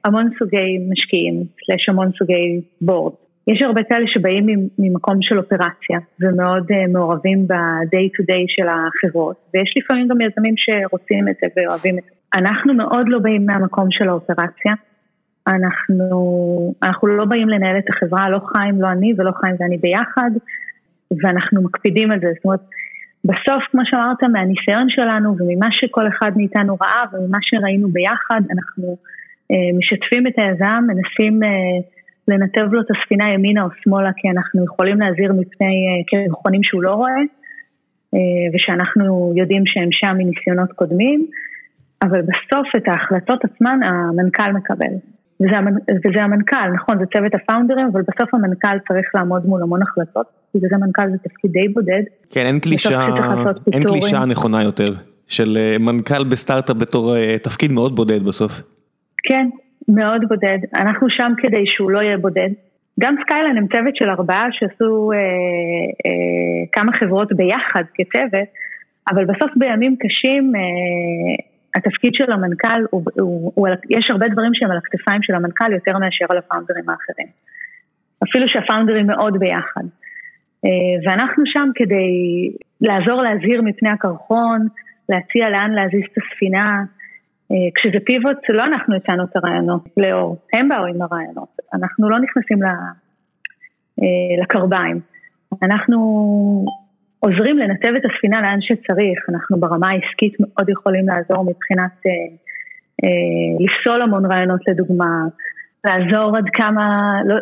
המון 0.07 0.31
סוגי 0.38 0.79
משקיעים, 0.90 1.35
יש 1.75 1.88
המון 1.88 2.11
סוגי 2.19 2.61
בורד. 2.81 3.12
יש 3.49 3.62
הרבה 3.62 3.83
כאלה 3.83 4.05
שבאים 4.07 4.47
ממקום 4.79 5.14
של 5.21 5.38
אופרציה 5.38 5.99
ומאוד 6.21 6.66
מעורבים 6.92 7.47
ב-day 7.49 8.07
to 8.16 8.23
day 8.31 8.45
של 8.49 8.66
החברות, 8.69 9.37
ויש 9.55 9.75
לפעמים 9.77 10.09
גם 10.09 10.21
יזמים 10.21 10.55
שרוצים 10.57 11.29
את 11.29 11.35
זה 11.42 11.47
ואוהבים 11.57 11.99
את 11.99 12.05
זה. 12.05 12.11
אנחנו 12.35 12.75
מאוד 12.75 13.07
לא 13.09 13.19
באים 13.19 13.47
מהמקום 13.47 13.87
של 13.90 14.09
האופרציה, 14.09 14.75
אנחנו, 15.49 16.75
אנחנו 16.83 17.09
לא 17.09 17.25
באים 17.25 17.49
לנהל 17.49 17.79
את 17.79 17.85
החברה, 17.90 18.31
לא 18.31 18.38
חיים, 18.38 18.83
לא 18.83 18.88
אני 18.88 19.12
ולא 19.19 19.33
חיים 19.40 19.57
ואני 19.61 19.77
ביחד, 19.77 20.31
ואנחנו 21.23 21.62
מקפידים 21.62 22.11
על 22.12 22.21
זה, 22.21 22.27
זאת 22.37 22.45
אומרת, 22.45 22.61
בסוף, 23.25 23.62
כמו 23.71 23.81
שאמרת, 23.85 24.23
מהניסיון 24.23 24.87
שלנו 24.88 25.37
וממה 25.38 25.69
שכל 25.71 26.09
אחד 26.09 26.31
מאיתנו 26.37 26.77
ראה 26.83 27.05
וממה 27.12 27.38
שראינו 27.42 27.88
ביחד, 27.88 28.40
אנחנו 28.51 28.85
אה, 28.90 29.26
משתפים 29.79 30.27
את 30.27 30.33
היזם, 30.37 30.83
מנסים 30.87 31.43
אה, 31.43 31.49
לנתב 32.29 32.73
לו 32.73 32.81
את 32.81 32.87
הספינה 32.91 33.33
ימינה 33.35 33.63
או 33.63 33.69
שמאלה, 33.83 34.11
כי 34.17 34.29
אנחנו 34.31 34.65
יכולים 34.65 35.01
להזהיר 35.01 35.33
מפני 35.33 35.67
אה, 35.67 36.27
קרחונים 36.27 36.63
שהוא 36.63 36.83
לא 36.83 36.95
רואה, 36.95 37.21
אה, 38.15 38.19
ושאנחנו 38.55 39.33
יודעים 39.37 39.63
שהם 39.67 39.89
שם 39.93 40.15
מניסיונות 40.19 40.73
קודמים, 40.73 41.27
אבל 42.03 42.23
בסוף 42.23 42.69
את 42.77 42.89
ההחלטות 42.89 43.45
עצמן 43.45 43.81
המנכ"ל 43.83 44.53
מקבל. 44.53 44.95
וזה, 45.41 45.57
וזה 46.05 46.23
המנכ"ל, 46.23 46.71
נכון, 46.75 46.99
זה 46.99 47.05
צוות 47.15 47.35
הפאונדרים, 47.35 47.87
אבל 47.93 48.03
בסוף 48.03 48.35
המנכ"ל 48.35 48.79
צריך 48.89 49.07
לעמוד 49.15 49.47
מול 49.47 49.63
המון 49.63 49.83
החלטות, 49.83 50.27
בגלל 50.55 50.71
זה 50.71 50.77
מנכ"ל 50.77 51.11
זה 51.11 51.19
תפקיד 51.19 51.51
די 51.53 51.69
בודד. 51.69 52.03
כן, 52.31 52.47
אין 52.47 52.61
קלישה, 52.61 53.09
אין 53.73 53.85
קלישה 53.85 54.25
נכונה 54.25 54.63
יותר, 54.63 54.95
של 55.29 55.57
אה, 55.57 55.77
מנכ"ל 55.81 56.25
בסטארט-אפ 56.25 56.77
בתור 56.77 57.17
אה, 57.17 57.37
תפקיד 57.43 57.73
מאוד 57.73 57.97
בודד 57.97 58.23
בסוף. 58.23 58.76
כן, 59.29 59.49
מאוד 59.89 60.21
בודד. 60.29 60.59
אנחנו 60.75 61.11
שם 61.11 61.33
כדי 61.39 61.65
שהוא 61.67 61.91
לא 61.91 62.01
יהיה 62.03 62.19
בודד. 62.19 62.51
גם 63.01 63.15
סקיילן 63.23 63.57
הם 63.57 63.67
צוות 63.67 63.97
של 63.97 64.11
ארבעה 64.11 64.47
שעשו 64.53 65.12
אה, 65.12 65.19
אה, 66.07 66.67
כמה 66.73 66.93
חברות 66.99 67.33
ביחד 67.33 67.85
כצוות, 67.95 68.49
אבל 69.11 69.25
בסוף 69.25 69.51
בימים 69.57 69.97
קשים 69.97 70.53
אה, 70.57 70.61
התפקיד 71.77 72.15
של 72.15 72.33
המנכ"ל, 72.33 72.83
הוא, 72.91 73.03
הוא, 73.21 73.53
הוא, 73.55 73.69
יש 73.91 74.11
הרבה 74.11 74.29
דברים 74.29 74.51
שהם 74.55 74.71
על 74.71 74.77
הכתפיים 74.77 75.23
של 75.23 75.35
המנכ"ל 75.35 75.73
יותר 75.73 75.99
מאשר 75.99 76.27
על 76.31 76.39
ה 76.39 76.44
founderים 76.44 76.89
האחרים. 76.91 77.27
אפילו 78.25 78.49
שה 78.49 78.63
founderים 78.63 79.07
מאוד 79.07 79.39
ביחד. 79.39 79.87
אה, 80.65 80.97
ואנחנו 81.05 81.43
שם 81.47 81.69
כדי 81.75 82.09
לעזור 82.81 83.23
להזהיר 83.23 83.62
מפני 83.62 83.89
הקרחון, 83.89 84.67
להציע 85.09 85.51
לאן 85.51 85.71
להזיז 85.71 86.03
את 86.12 86.19
הספינה. 86.19 86.85
אה, 87.53 87.57
כשזה 87.75 88.05
פיבוט, 88.07 88.37
לא 88.49 88.65
אנחנו 88.65 88.97
הצענו 88.97 89.25
את 89.25 89.37
הרעיונות, 89.37 89.85
לאור, 89.97 90.37
הם 90.55 90.69
באו 90.69 90.87
עם 90.87 91.03
הרעיונות, 91.03 91.57
אנחנו 91.75 92.11
לא 92.11 92.19
נכנסים 92.21 92.63
אה, 92.63 94.43
לקרביים. 94.43 95.01
אנחנו 95.63 95.97
עוזרים 97.21 97.59
לנתב 97.59 97.93
את 97.97 98.03
הספינה 98.05 98.41
לאן 98.41 98.59
שצריך, 98.61 99.19
אנחנו 99.29 99.61
ברמה 99.61 99.89
העסקית 99.91 100.35
מאוד 100.41 100.69
יכולים 100.69 101.09
לעזור 101.09 101.45
מבחינת 101.45 101.95
אה, 102.07 102.11
אה, 103.05 103.65
לפסול 103.65 104.03
המון 104.03 104.27
רעיונות 104.27 104.61
לדוגמה, 104.69 105.11
לעזור 105.87 106.37
עד 106.37 106.49
כמה, 106.53 107.15
לא, 107.25 107.37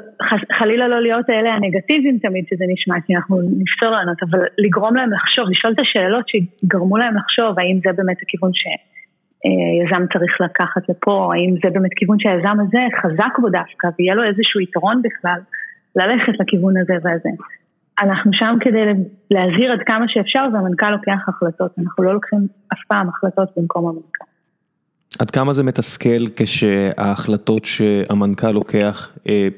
חלילה 0.58 0.88
לא 0.88 1.02
להיות 1.02 1.30
אלה 1.30 1.50
הנגטיביים 1.54 2.18
תמיד 2.18 2.44
שזה 2.50 2.64
נשמע, 2.68 2.94
כי 3.06 3.14
אנחנו 3.16 3.36
נפסול 3.42 3.94
רעיונות, 3.94 4.18
אבל 4.22 4.38
לגרום 4.58 4.96
להם 4.96 5.12
לחשוב, 5.12 5.44
לשאול 5.50 5.72
את 5.72 5.80
השאלות 5.80 6.24
שיגרמו 6.28 6.96
להם 6.96 7.16
לחשוב, 7.16 7.58
האם 7.58 7.78
זה 7.84 7.90
באמת 7.96 8.16
הכיוון 8.22 8.50
שיזם 8.54 8.94
אה, 9.46 10.06
צריך 10.12 10.40
לקחת 10.40 10.88
לפה, 10.88 11.32
האם 11.34 11.54
זה 11.64 11.70
באמת 11.70 11.90
כיוון 11.96 12.18
שהיזם 12.18 12.60
הזה 12.60 12.82
חזק 13.02 13.38
בו 13.38 13.48
דווקא, 13.48 13.88
ויהיה 13.98 14.14
לו 14.14 14.22
איזשהו 14.24 14.60
יתרון 14.60 15.02
בכלל 15.02 15.40
ללכת 15.96 16.32
לכיוון 16.40 16.74
הזה 16.76 16.94
והזה. 17.02 17.28
אנחנו 18.02 18.30
שם 18.32 18.56
כדי 18.60 18.78
להזהיר 19.30 19.72
עד 19.72 19.82
כמה 19.86 20.04
שאפשר 20.08 20.44
והמנכ"ל 20.52 20.90
לוקח 20.90 21.28
החלטות, 21.28 21.70
אנחנו 21.78 22.04
לא 22.04 22.14
לוקחים 22.14 22.46
אף 22.72 22.78
פעם 22.88 23.08
החלטות 23.08 23.48
במקום 23.56 23.88
המנכ"ל. 23.88 24.24
עד 25.18 25.30
כמה 25.30 25.52
זה 25.52 25.62
מתסכל 25.62 26.26
כשההחלטות 26.36 27.64
שהמנכ"ל 27.64 28.50
לוקח 28.50 29.16
אה, 29.28 29.48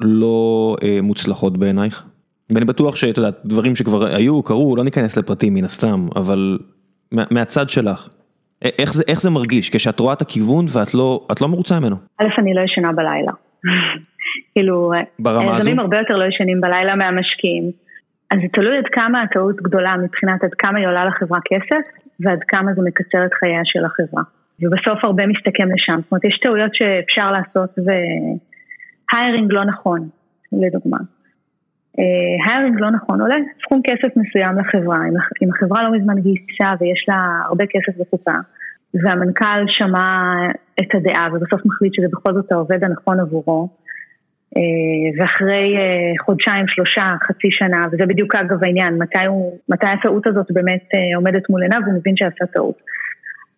לא 0.00 0.76
אה, 0.82 0.98
מוצלחות 1.02 1.56
בעינייך? 1.56 2.06
ואני 2.50 2.64
בטוח 2.64 2.96
שאת 2.96 3.16
יודעת, 3.16 3.34
דברים 3.44 3.76
שכבר 3.76 4.04
היו, 4.04 4.42
קרו, 4.42 4.76
לא 4.76 4.84
ניכנס 4.84 5.16
לפרטים 5.16 5.54
מן 5.54 5.64
הסתם, 5.64 6.08
אבל 6.16 6.58
מה, 7.12 7.24
מהצד 7.30 7.68
שלך, 7.68 8.08
איך 8.78 8.92
זה, 8.94 9.02
איך 9.08 9.20
זה 9.20 9.30
מרגיש 9.30 9.70
כשאת 9.70 10.00
רואה 10.00 10.12
את 10.12 10.22
הכיוון 10.22 10.64
ואת 10.72 10.94
לא, 10.94 11.26
לא 11.40 11.48
מרוצה 11.48 11.80
ממנו? 11.80 11.96
א', 12.20 12.26
אני 12.38 12.54
לא 12.54 12.60
ישנה 12.60 12.92
בלילה. 12.92 13.32
כאילו, 14.54 14.92
היזמים 15.26 15.78
הרבה 15.78 15.98
יותר 15.98 16.16
לא 16.16 16.24
ישנים 16.24 16.60
בלילה 16.60 16.94
מהמשקיעים. 16.94 17.70
אז 18.30 18.38
זה 18.42 18.48
תלוי 18.52 18.78
עד 18.78 18.88
כמה 18.92 19.22
הטעות 19.22 19.56
גדולה 19.56 19.96
מבחינת 19.96 20.44
עד 20.44 20.54
כמה 20.58 20.78
היא 20.78 20.86
עולה 20.86 21.04
לחברה 21.04 21.38
כסף, 21.44 21.84
ועד 22.20 22.38
כמה 22.48 22.74
זה 22.74 22.82
מקצר 22.84 23.24
את 23.26 23.34
חייה 23.34 23.60
של 23.64 23.84
החברה. 23.84 24.22
ובסוף 24.60 25.04
הרבה 25.04 25.26
מסתכם 25.26 25.68
לשם. 25.74 26.00
זאת 26.02 26.12
אומרת, 26.12 26.24
יש 26.24 26.38
טעויות 26.42 26.74
שאפשר 26.74 27.32
לעשות 27.32 27.70
והיירינג 29.12 29.52
לא 29.52 29.64
נכון, 29.64 30.08
לדוגמה. 30.52 30.98
היירינג 32.46 32.80
לא 32.80 32.90
נכון, 32.90 33.20
עולה 33.20 33.36
סכום 33.62 33.80
כסף 33.84 34.16
מסוים 34.16 34.58
לחברה, 34.58 34.98
אם 35.42 35.48
החברה 35.50 35.82
לא 35.82 35.98
מזמן 35.98 36.20
גייסה 36.20 36.74
ויש 36.80 37.04
לה 37.08 37.42
הרבה 37.46 37.64
כסף 37.66 37.98
בקופה, 38.00 38.36
והמנכ"ל 38.94 39.64
שמע 39.66 40.32
את 40.80 40.94
הדעה 40.94 41.28
ובסוף 41.32 41.60
מחליט 41.66 41.94
שזה 41.94 42.06
בכל 42.12 42.32
זאת 42.32 42.52
העובד 42.52 42.84
הנכון 42.84 43.20
עבורו, 43.20 43.68
אה, 44.56 44.62
ואחרי 45.18 45.76
אה, 45.76 46.24
חודשיים, 46.24 46.68
שלושה, 46.68 47.14
חצי 47.28 47.48
שנה, 47.50 47.86
וזה 47.92 48.06
בדיוק 48.06 48.34
אגב 48.34 48.64
העניין, 48.64 48.98
מתי, 48.98 49.24
הוא, 49.24 49.58
מתי 49.68 49.86
הטעות 49.88 50.26
הזאת 50.26 50.46
באמת 50.50 50.84
אה, 50.94 51.16
עומדת 51.16 51.50
מול 51.50 51.62
עיניו 51.62 51.80
ומבין 51.86 52.16
שעשה 52.16 52.46
טעות. 52.46 52.78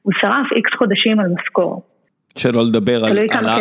הוא 0.03 0.13
שרף 0.21 0.53
איקס 0.57 0.71
חודשים 0.79 1.21
על 1.21 1.29
משכורת. 1.29 1.98
שלא 2.39 2.63
לדבר 2.65 3.05
על, 3.05 3.19
על, 3.31 3.49
ה... 3.49 3.57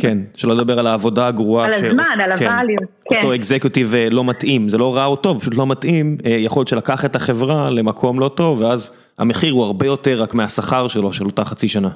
כן, 0.00 0.18
שלא 0.34 0.54
לדבר 0.54 0.78
על 0.78 0.86
העבודה 0.86 1.26
הגרועה, 1.26 1.66
על 1.66 1.72
הזמן, 1.72 2.04
ש... 2.16 2.20
על 2.20 2.36
כן, 2.36 2.46
הvalue, 2.46 2.86
כן. 3.10 3.16
אותו 3.16 3.34
אקזקיוטיב 3.34 3.94
לא 4.10 4.24
מתאים, 4.24 4.68
זה 4.68 4.78
לא 4.78 4.96
רע 4.96 5.04
או 5.04 5.16
טוב, 5.16 5.38
פשוט 5.40 5.54
לא 5.54 5.66
מתאים, 5.66 6.16
יכול 6.24 6.60
להיות 6.60 6.68
שלקח 6.68 7.04
את 7.04 7.16
החברה 7.16 7.70
למקום 7.70 8.20
לא 8.20 8.30
טוב, 8.36 8.60
ואז 8.60 8.94
המחיר 9.18 9.52
הוא 9.52 9.64
הרבה 9.64 9.86
יותר 9.86 10.22
רק 10.22 10.34
מהשכר 10.34 10.88
שלו, 10.88 11.12
של 11.12 11.24
אותה 11.24 11.44
חצי 11.44 11.68
שנה. 11.68 11.88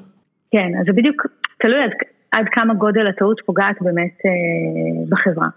כן, 0.50 0.68
אז 0.80 0.86
זה 0.86 0.92
בדיוק, 0.92 1.26
תלוי 1.58 1.82
עד 1.82 1.90
עד 2.32 2.46
כמה 2.52 2.74
גודל 2.74 3.06
הטעות 3.06 3.40
פוגעת 3.46 3.76
באמת 3.80 4.18
אה, 4.26 4.30
בחברה. 5.08 5.48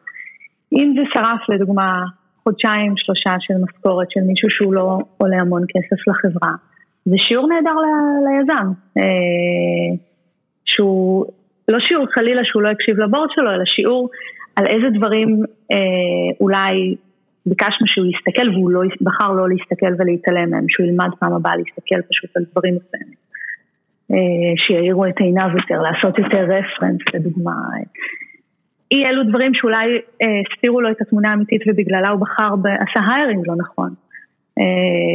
אם 0.74 0.94
זה 0.96 1.02
שרף 1.14 1.50
לדוגמה 1.50 2.04
חודשיים 2.44 2.94
שלושה 2.98 3.36
של 3.40 3.54
משכורת 3.64 4.08
של 4.12 4.20
מישהו 4.22 4.50
שהוא 4.50 4.74
לא 4.74 5.00
עולה 5.18 5.38
המון 5.38 5.64
כסף 5.70 6.08
לחברה, 6.08 6.52
זה 7.06 7.16
שיעור 7.28 7.48
נהדר 7.48 7.78
ל- 7.84 8.40
ליזם. 8.40 8.68
אה, 8.98 10.09
שהוא, 10.74 11.26
לא 11.68 11.80
שיעור 11.80 12.06
חלילה 12.16 12.42
שהוא 12.46 12.62
לא 12.62 12.70
הקשיב 12.70 13.00
לבורד 13.00 13.30
שלו, 13.36 13.52
אלא 13.52 13.66
שיעור 13.66 14.10
על 14.56 14.66
איזה 14.68 14.90
דברים 14.98 15.30
אה, 15.72 16.30
אולי 16.42 16.96
ביקשנו 17.46 17.88
שהוא 17.88 18.06
יסתכל 18.14 18.50
והוא 18.50 18.72
לא, 18.72 18.82
בחר 19.02 19.32
לא 19.32 19.50
להסתכל 19.50 19.92
ולהתעלם 19.98 20.50
מהם, 20.52 20.66
שהוא 20.70 20.86
ילמד 20.86 21.10
פעם 21.20 21.34
הבאה 21.34 21.56
להסתכל 21.56 22.02
פשוט 22.10 22.38
על 22.38 22.44
דברים 22.52 22.74
מסוימים. 22.76 23.20
אה, 24.12 24.54
שיאירו 24.58 25.06
את 25.06 25.18
עיניו 25.20 25.50
יותר, 25.54 25.82
לעשות 25.82 26.18
יותר 26.18 26.44
רפרנס 26.44 27.02
לדוגמה. 27.14 27.54
אי 28.92 29.06
אלו 29.06 29.24
דברים 29.24 29.54
שאולי 29.54 29.88
הסתירו 30.52 30.82
לו 30.82 30.92
את 30.92 31.02
התמונה 31.02 31.30
האמיתית 31.30 31.62
ובגללה 31.68 32.10
הוא 32.10 32.20
בחר, 32.20 32.54
עשה 32.64 33.16
היירינג 33.16 33.48
לא 33.48 33.56
נכון. 33.56 33.90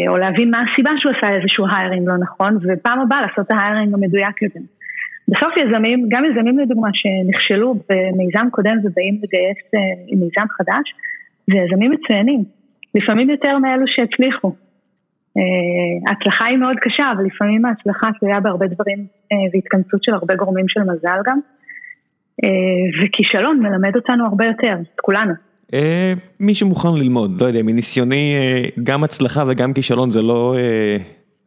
או 0.09 0.17
להבין 0.17 0.51
מה 0.51 0.59
הסיבה 0.63 0.91
שהוא 0.99 1.13
עשה 1.19 1.35
איזשהו 1.37 1.67
היירינג 1.75 2.09
לא 2.09 2.17
נכון, 2.17 2.57
ופעם 2.57 3.01
הבאה 3.01 3.23
לעשות 3.23 3.47
את 3.47 3.51
ההיירינג 3.51 3.95
המדויק 3.95 4.43
יותר. 4.43 4.61
בסוף 5.29 5.53
יזמים, 5.63 6.07
גם 6.09 6.23
יזמים 6.25 6.59
לדוגמה 6.59 6.89
שנכשלו 6.93 7.75
במיזם 7.89 8.47
קודם 8.51 8.77
ובאים 8.85 9.15
לגייס 9.23 9.61
עם 10.07 10.19
מיזם 10.19 10.47
חדש, 10.57 10.87
זה 11.51 11.57
יזמים 11.57 11.91
מצוינים, 11.91 12.45
לפעמים 12.95 13.31
יותר 13.31 13.59
מאלו 13.59 13.85
שהצליחו. 13.87 14.53
ההצלחה 16.09 16.47
היא 16.47 16.59
מאוד 16.59 16.77
קשה, 16.81 17.13
אבל 17.17 17.25
לפעמים 17.25 17.65
ההצלחה 17.65 18.07
תלויה 18.21 18.41
בהרבה 18.41 18.67
דברים 18.67 19.07
והתכנסות 19.53 20.03
של 20.05 20.13
הרבה 20.13 20.35
גורמים 20.35 20.65
של 20.69 20.81
מזל 20.81 21.19
גם. 21.27 21.39
וכישלון 23.03 23.61
מלמד 23.61 23.97
אותנו 23.97 24.25
הרבה 24.27 24.47
יותר, 24.47 24.75
את 24.95 25.01
כולנו. 25.01 25.33
מי 26.41 26.55
שמוכן 26.55 26.89
ללמוד, 26.99 27.41
לא 27.41 27.47
יודע, 27.47 27.63
מניסיוני 27.63 28.35
גם 28.83 29.05
הצלחה 29.05 29.45
וגם 29.49 29.73
כישלון 29.73 30.11
זה 30.11 30.23
לא 30.23 30.55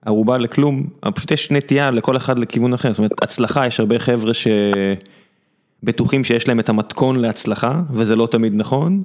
ערובה 0.08 0.38
לכלום, 0.38 0.84
פשוט 1.16 1.32
יש 1.32 1.52
נטייה 1.52 1.92
לכל 1.92 2.18
אחד 2.18 2.40
לכיוון 2.40 2.74
אחר, 2.74 2.92
זאת 2.92 2.98
אומרת 3.00 3.24
הצלחה 3.24 3.68
יש 3.68 3.80
הרבה 3.80 4.00
חבר'ה 4.00 4.32
שבטוחים 5.84 6.24
שיש 6.24 6.48
להם 6.48 6.60
את 6.60 6.70
המתכון 6.70 7.20
להצלחה 7.20 7.82
וזה 7.90 8.16
לא 8.16 8.28
תמיד 8.32 8.54
נכון. 8.56 9.04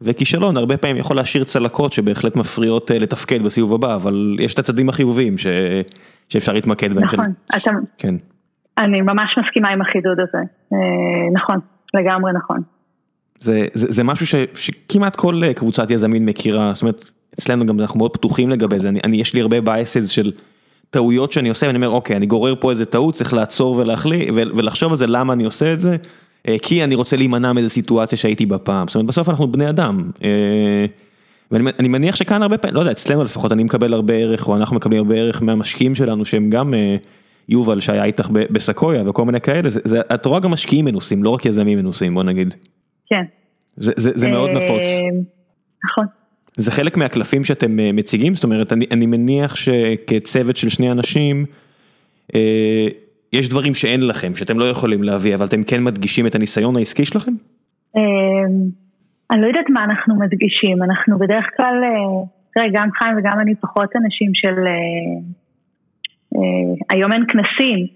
וכישלון 0.00 0.56
הרבה 0.56 0.76
פעמים 0.76 0.96
יכול 0.96 1.16
להשאיר 1.16 1.44
צלקות 1.44 1.92
שבהחלט 1.92 2.36
מפריעות 2.36 2.90
לתפקד 2.90 3.42
בסיבוב 3.42 3.74
הבא, 3.74 3.94
אבל 3.94 4.36
יש 4.40 4.54
את 4.54 4.58
הצדדים 4.58 4.88
החיוביים 4.88 5.38
ש... 5.38 5.46
שאפשר 6.28 6.52
להתמקד 6.52 6.92
בהם. 6.92 7.04
נכון, 7.04 7.24
של... 7.52 7.56
אתה... 7.56 7.70
כן. 7.98 8.14
אני 8.78 9.00
ממש 9.00 9.38
מסכימה 9.44 9.68
עם 9.68 9.82
החידוד 9.82 10.20
הזה, 10.20 10.38
נכון, 11.32 11.56
לגמרי 11.94 12.32
נכון. 12.32 12.60
זה, 13.40 13.66
זה, 13.74 13.86
זה 13.92 14.04
משהו 14.04 14.26
ש, 14.26 14.34
שכמעט 14.54 15.16
כל 15.16 15.40
קבוצת 15.56 15.90
יזמים 15.90 16.26
מכירה, 16.26 16.72
זאת 16.74 16.82
אומרת, 16.82 17.10
אצלנו 17.38 17.66
גם 17.66 17.80
אנחנו 17.80 17.98
מאוד 17.98 18.12
פתוחים 18.12 18.50
לגבי 18.50 18.80
זה, 18.80 18.88
אני, 18.88 19.00
אני 19.04 19.16
יש 19.16 19.34
לי 19.34 19.40
הרבה 19.40 19.58
biases 19.58 20.06
של 20.06 20.32
טעויות 20.90 21.32
שאני 21.32 21.48
עושה, 21.48 21.66
ואני 21.66 21.76
אומר, 21.76 21.88
אוקיי, 21.88 22.16
אני 22.16 22.26
גורר 22.26 22.54
פה 22.60 22.70
איזה 22.70 22.84
טעות, 22.84 23.14
צריך 23.14 23.32
לעצור 23.32 23.76
ולהחליט, 23.76 24.28
ולחשוב 24.34 24.92
על 24.92 24.98
זה, 24.98 25.06
למה 25.06 25.32
אני 25.32 25.44
עושה 25.44 25.72
את 25.72 25.80
זה. 25.80 25.96
כי 26.62 26.84
אני 26.84 26.94
רוצה 26.94 27.16
להימנע 27.16 27.52
מאיזה 27.52 27.70
סיטואציה 27.70 28.18
שהייתי 28.18 28.46
בה 28.46 28.58
פעם, 28.58 28.88
זאת 28.88 28.94
אומרת 28.94 29.06
בסוף 29.06 29.28
אנחנו 29.28 29.46
בני 29.46 29.68
אדם. 29.68 30.10
ואני 31.50 31.88
מניח 31.88 32.16
שכאן 32.16 32.42
הרבה 32.42 32.58
פעמים, 32.58 32.74
לא 32.74 32.80
יודע, 32.80 32.92
אצלנו 32.92 33.24
לפחות 33.24 33.52
אני 33.52 33.64
מקבל 33.64 33.94
הרבה 33.94 34.14
ערך, 34.14 34.48
או 34.48 34.56
אנחנו 34.56 34.76
מקבלים 34.76 34.98
הרבה 34.98 35.14
ערך 35.14 35.42
מהמשקיעים 35.42 35.94
שלנו 35.94 36.24
שהם 36.24 36.50
גם 36.50 36.74
יובל 37.48 37.80
שהיה 37.80 38.04
איתך 38.04 38.28
בסקויה 38.32 39.10
וכל 39.10 39.24
מיני 39.24 39.40
כאלה, 39.40 39.70
זה, 39.70 40.00
את 40.14 40.26
רואה 40.26 40.40
גם 40.40 40.50
משקיעים 40.50 40.84
מנוסים, 40.84 41.24
לא 41.24 41.30
רק 41.30 41.46
יזמים 41.46 41.78
מנוסים, 41.78 42.14
בוא 42.14 42.22
נגיד. 42.22 42.54
כן. 43.06 43.22
זה, 43.76 43.92
זה, 43.96 44.10
זה 44.14 44.28
מאוד 44.28 44.50
נפוץ. 44.50 44.82
נכון. 45.84 46.06
זה 46.56 46.70
חלק 46.70 46.96
מהקלפים 46.96 47.44
שאתם 47.44 47.76
מציגים, 47.96 48.34
זאת 48.34 48.44
אומרת, 48.44 48.72
אני, 48.72 48.86
אני 48.92 49.06
מניח 49.06 49.56
שכצוות 49.56 50.56
של 50.56 50.68
שני 50.68 50.90
אנשים, 50.90 51.44
יש 53.32 53.48
דברים 53.48 53.74
שאין 53.74 54.06
לכם, 54.06 54.34
שאתם 54.34 54.58
לא 54.58 54.64
יכולים 54.64 55.02
להביא, 55.02 55.34
אבל 55.34 55.46
אתם 55.46 55.64
כן 55.64 55.84
מדגישים 55.84 56.26
את 56.26 56.34
הניסיון 56.34 56.76
העסקי 56.76 57.04
שלכם? 57.04 57.32
אני 59.30 59.42
לא 59.42 59.46
יודעת 59.46 59.70
מה 59.70 59.84
אנחנו 59.84 60.18
מדגישים, 60.18 60.82
אנחנו 60.82 61.18
בדרך 61.18 61.44
כלל, 61.56 61.74
תראה, 62.54 62.66
גם 62.72 62.88
חיים 62.98 63.18
וגם 63.18 63.40
אני 63.40 63.54
פחות 63.54 63.90
אנשים 63.96 64.30
של, 64.34 64.56
היום 66.90 67.12
אין 67.12 67.24
כנסים, 67.28 67.86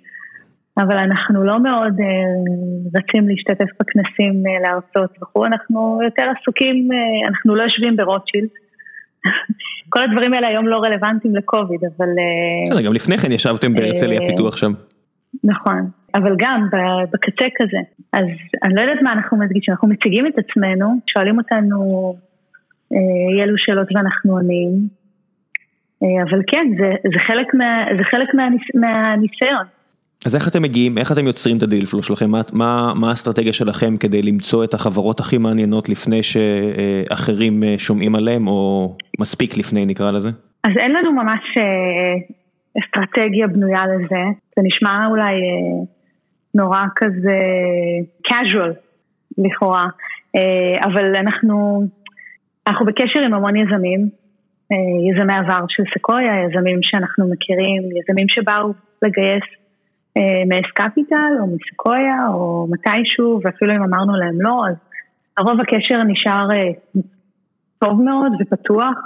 אבל 0.79 0.97
אנחנו 0.97 1.45
לא 1.45 1.63
מאוד 1.63 1.95
רצים 2.95 3.29
להשתתף 3.29 3.71
בכנסים 3.81 4.43
להרצות 4.63 5.11
וכו', 5.23 5.47
אנחנו 5.47 6.01
יותר 6.05 6.23
עסוקים, 6.41 6.89
אנחנו 7.29 7.55
לא 7.55 7.63
יושבים 7.63 7.97
ברוטשילד. 7.97 8.49
כל 9.93 10.03
הדברים 10.03 10.35
האלה 10.35 10.49
היום 10.49 10.69
לא 10.69 10.77
רלוונטיים 10.77 11.37
לקוביד, 11.37 11.81
אבל... 11.85 12.09
בסדר, 12.67 12.83
גם 12.87 12.93
לפני 12.93 13.19
כן 13.19 13.33
ישבתם 13.33 13.75
בהרצליה 13.75 14.21
פיתוח 14.29 14.57
שם. 14.57 14.73
נכון, 15.45 15.91
אבל 16.15 16.37
גם 16.39 16.69
בקצה 17.13 17.47
כזה. 17.57 17.79
אז 18.13 18.25
אני 18.65 18.75
לא 18.75 18.81
יודעת 18.81 19.03
מה 19.03 19.13
אנחנו 19.13 19.37
מדגישים, 19.39 19.75
אנחנו 19.75 19.89
מציגים 19.89 20.27
את 20.27 20.35
עצמנו, 20.39 20.87
שואלים 21.13 21.39
אותנו 21.39 22.15
אי 22.93 23.43
אלו 23.43 23.55
שאלות 23.59 23.89
ואנחנו 23.95 24.33
עונים, 24.33 24.71
אבל 26.03 26.43
כן, 26.47 26.67
זה, 26.79 26.91
זה 27.03 27.19
חלק, 27.27 27.55
מה, 27.55 27.85
זה 27.99 28.05
חלק 28.11 28.35
מהניס, 28.35 28.63
מהניסיון. 28.75 29.67
אז 30.27 30.37
איך 30.37 30.49
אתם 30.49 30.63
מגיעים, 30.63 30.99
איך 30.99 31.13
אתם 31.13 31.27
יוצרים 31.27 31.57
את 31.57 31.63
הדילפלו 31.63 32.03
שלכם, 32.03 32.31
מה, 32.31 32.41
מה, 32.53 32.93
מה 33.01 33.09
האסטרטגיה 33.09 33.53
שלכם 33.53 33.97
כדי 33.97 34.23
למצוא 34.23 34.65
את 34.65 34.75
החברות 34.75 35.21
הכי 35.21 35.39
מעניינות 35.39 35.89
לפני 35.89 36.21
שאחרים 36.23 37.63
שומעים 37.79 38.15
עליהם, 38.15 38.47
או 38.47 38.93
מספיק 39.21 39.57
לפני 39.59 39.87
נקרא 39.87 40.11
לזה? 40.11 40.29
אז 40.65 40.73
אין 40.83 40.93
לנו 40.93 41.13
ממש 41.13 41.41
אסטרטגיה 42.79 43.47
בנויה 43.47 43.83
לזה, 43.87 44.25
זה 44.57 44.63
נשמע 44.63 45.07
אולי 45.11 45.23
אה, 45.23 45.85
נורא 46.55 46.83
כזה 46.97 47.39
casual 48.29 48.73
לכאורה, 49.39 49.87
אה, 50.37 50.89
אבל 50.89 51.17
אנחנו, 51.17 51.83
אנחנו 52.67 52.87
בקשר 52.87 53.21
עם 53.21 53.35
המון 53.35 53.57
יזמים, 53.57 54.09
אה, 54.73 54.77
יזמי 55.11 55.35
עבר 55.35 55.65
של 55.69 55.83
סקויה, 55.99 56.33
יזמים 56.47 56.79
שאנחנו 56.83 57.31
מכירים, 57.31 57.83
יזמים 57.83 58.27
שבאו 58.29 58.73
לגייס 59.03 59.43
אה, 59.43 59.61
מאס 60.49 60.71
קפיטל 60.75 61.33
או 61.41 61.47
מסקויה 61.47 62.29
או 62.29 62.67
מתישהו, 62.71 63.41
ואפילו 63.45 63.77
אם 63.77 63.83
אמרנו 63.83 64.17
להם 64.17 64.41
לא, 64.41 64.63
אז 64.69 64.77
הרוב 65.37 65.61
הקשר 65.61 66.03
נשאר 66.03 66.49
אה, 66.53 67.01
טוב 67.79 68.03
מאוד 68.03 68.33
ופתוח, 68.41 68.99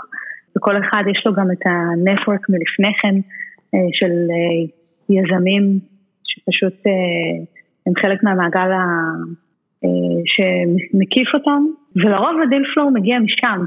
וכל 0.57 0.77
אחד 0.79 1.03
יש 1.11 1.23
לו 1.27 1.35
גם 1.35 1.47
את 1.53 1.67
הנטוורק 1.67 2.49
מלפני 2.49 2.93
כן. 3.03 3.15
אה, 3.75 3.89
של 3.93 4.13
אה, 4.35 4.61
יזמים 5.17 5.79
שפשוט 6.25 6.87
אה, 6.87 7.45
הם 7.87 7.93
חלק 8.03 8.23
מהמעגל 8.23 8.71
שמקיף 10.35 11.29
אותם, 11.35 11.63
ולרוב 11.97 12.41
ה 12.43 12.47
deal 12.47 12.63
flow 12.75 12.91
מגיע 12.91 13.19
משם, 13.19 13.65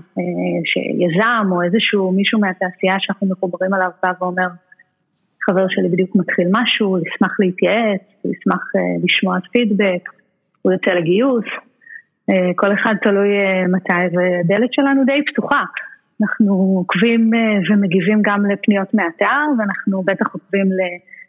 שיזם 0.65 1.51
או 1.51 1.61
איזשהו 1.61 2.11
מישהו 2.11 2.39
מהתעשייה 2.39 2.95
שאנחנו 2.99 3.27
מחוברים 3.27 3.73
עליו 3.73 3.89
בא 4.03 4.11
ואומר, 4.21 4.47
חבר 5.49 5.65
שלי 5.69 5.89
בדיוק 5.89 6.15
מתחיל 6.15 6.47
משהו, 6.51 6.97
ישמח 6.97 7.39
להתייעץ, 7.39 8.01
ישמח 8.25 8.63
לשמוע 9.03 9.37
פידבק, 9.51 10.09
הוא 10.61 10.71
יוצא 10.71 10.91
לגיוס, 10.91 11.45
כל 12.55 12.73
אחד 12.73 12.93
תלוי 13.03 13.29
מתי, 13.67 14.15
והדלת 14.15 14.73
שלנו 14.73 15.05
די 15.05 15.21
פתוחה. 15.31 15.63
אנחנו 16.21 16.53
עוקבים 16.77 17.31
אה, 17.33 17.39
ומגיבים 17.69 18.21
גם 18.21 18.45
לפניות 18.45 18.93
מהאתר, 18.93 19.43
ואנחנו 19.59 20.03
בטח 20.03 20.33
עוקבים 20.33 20.67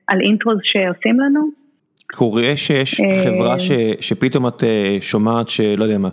על 0.07 0.21
אינטרוז 0.21 0.59
שעושים 0.63 1.21
לנו. 1.21 1.41
קורה 2.13 2.57
שיש 2.57 3.01
אה, 3.01 3.25
חברה 3.25 3.59
ש, 3.59 3.71
שפתאום 4.01 4.49
את 4.49 4.65
אה, 4.65 4.97
שומעת 5.01 5.49
שלא 5.49 5.85
יודע 5.85 5.99
מה, 5.99 6.09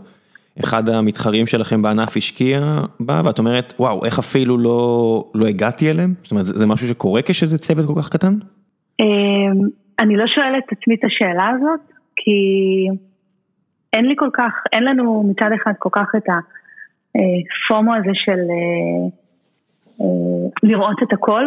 אחד 0.59 0.89
המתחרים 0.89 1.47
שלכם 1.47 1.81
בענף 1.81 2.17
השקיע 2.17 2.59
בה, 2.99 3.21
ואת 3.25 3.39
אומרת, 3.39 3.73
וואו, 3.79 4.05
איך 4.05 4.19
אפילו 4.19 4.57
לא, 4.57 5.31
לא 5.35 5.45
הגעתי 5.47 5.89
אליהם? 5.89 6.13
זאת 6.23 6.31
אומרת, 6.31 6.45
זה 6.45 6.65
משהו 6.67 6.87
שקורה 6.87 7.21
כשזה 7.21 7.57
צוות 7.57 7.85
כל 7.85 8.01
כך 8.01 8.09
קטן? 8.09 8.33
אני 9.99 10.17
לא 10.17 10.25
שואלת 10.27 10.63
את 10.67 10.77
עצמי 10.77 10.95
את 10.95 11.03
השאלה 11.03 11.49
הזאת, 11.55 11.79
כי 12.15 12.31
אין 13.93 14.05
לי 14.05 14.13
כל 14.17 14.29
כך, 14.33 14.51
אין 14.73 14.83
לנו 14.83 15.23
מצד 15.29 15.49
אחד 15.61 15.71
כל 15.79 15.89
כך 15.91 16.07
את. 16.17 16.29
הפומו 17.65 17.95
הזה 17.95 18.11
של 18.13 18.39
אה, 18.55 19.07
אה, 20.01 20.49
לראות 20.63 20.97
את 21.03 21.13
הכל, 21.13 21.43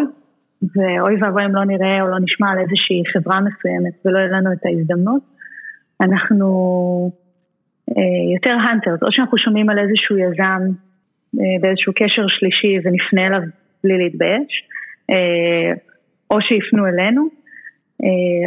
ואוי 0.62 1.22
ואבוי 1.22 1.44
אם 1.44 1.54
לא 1.54 1.64
נראה 1.64 2.02
או 2.02 2.08
לא 2.08 2.18
נשמע 2.20 2.50
על 2.50 2.58
איזושהי 2.58 3.02
חברה 3.12 3.40
מסוימת 3.40 3.94
ולא 4.04 4.18
יהיה 4.18 4.28
לנו 4.28 4.52
את 4.52 4.66
ההזדמנות. 4.66 5.22
אנחנו 6.00 6.48
אה, 7.14 7.27
יותר 8.34 8.50
האנטרס, 8.50 9.02
או 9.02 9.12
שאנחנו 9.12 9.38
שומעים 9.38 9.70
על 9.70 9.78
איזשהו 9.78 10.18
יזם 10.18 10.62
באיזשהו 11.60 11.92
קשר 11.96 12.28
שלישי 12.28 12.76
ונפנה 12.84 13.26
אליו 13.26 13.40
בלי 13.84 13.98
להתבייש, 13.98 14.64
או 16.30 16.40
שיפנו 16.40 16.86
אלינו, 16.86 17.28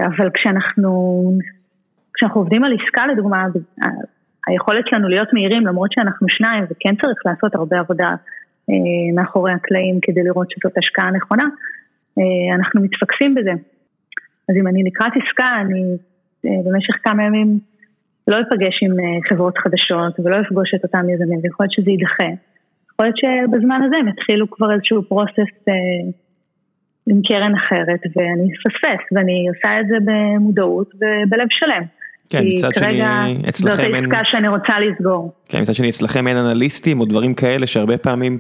אבל 0.05 0.29
כשאנחנו, 0.33 0.91
כשאנחנו 2.13 2.41
עובדים 2.41 2.63
על 2.63 2.77
עסקה 2.79 3.07
לדוגמה, 3.07 3.45
היכולת 4.47 4.85
שלנו 4.89 5.07
להיות 5.07 5.33
מהירים 5.33 5.67
למרות 5.67 5.89
שאנחנו 5.91 6.27
שניים 6.29 6.63
וכן 6.63 6.95
צריך 6.95 7.19
לעשות 7.25 7.55
הרבה 7.55 7.79
עבודה 7.79 8.09
אה, 8.69 9.13
מאחורי 9.15 9.51
הקלעים 9.53 9.99
כדי 10.01 10.23
לראות 10.23 10.47
שזאת 10.51 10.77
השקעה 10.77 11.11
נכונה, 11.11 11.43
אה, 12.17 12.55
אנחנו 12.55 12.81
מתפקסים 12.81 13.35
בזה. 13.35 13.51
אז 14.49 14.55
אם 14.55 14.67
אני 14.67 14.83
לקראת 14.83 15.11
עסקה, 15.15 15.49
אני 15.61 15.83
אה, 16.45 16.51
במשך 16.65 16.93
כמה 17.03 17.23
ימים 17.23 17.59
לא 18.31 18.37
אפגש 18.41 18.75
עם 18.85 18.91
אה, 18.99 19.19
חברות 19.29 19.57
חדשות 19.57 20.13
ולא 20.19 20.37
אפגוש 20.41 20.69
את 20.75 20.83
אותם 20.83 21.09
יזמים, 21.09 21.39
ויכול 21.43 21.63
להיות 21.63 21.73
שזה 21.73 21.91
יידחה. 21.91 22.29
יכול 22.89 23.05
להיות 23.05 23.17
שבזמן 23.21 23.79
הזה 23.85 23.95
הם 23.97 24.07
יתחילו 24.07 24.51
כבר 24.51 24.73
איזשהו 24.73 25.03
פרוסס 25.03 25.51
אה, 25.69 25.73
עם 27.09 27.21
קרן 27.27 27.53
אחרת 27.61 28.01
ואני 28.15 28.47
אפספס 28.53 29.03
ואני 29.11 29.47
עושה 29.51 29.79
את 29.79 29.87
זה 29.87 29.97
במודעות 30.07 30.89
ובלב 30.95 31.47
שלם. 31.49 31.83
כן, 32.29 32.43
מצד 32.45 32.73
שני, 32.73 33.01
אצלכם 33.49 33.95
אין... 33.95 34.03
זאת 34.03 34.13
העסקה 34.13 34.19
שאני 34.31 34.47
רוצה 34.47 34.73
לסגור. 34.79 35.31
כן, 35.49 35.61
מצד 35.61 35.73
שני, 35.73 35.89
אצלכם 35.89 36.27
אין 36.27 36.37
אנליסטים 36.37 36.99
או 36.99 37.05
דברים 37.05 37.33
כאלה 37.33 37.67
שהרבה 37.67 37.97
פעמים 37.97 38.37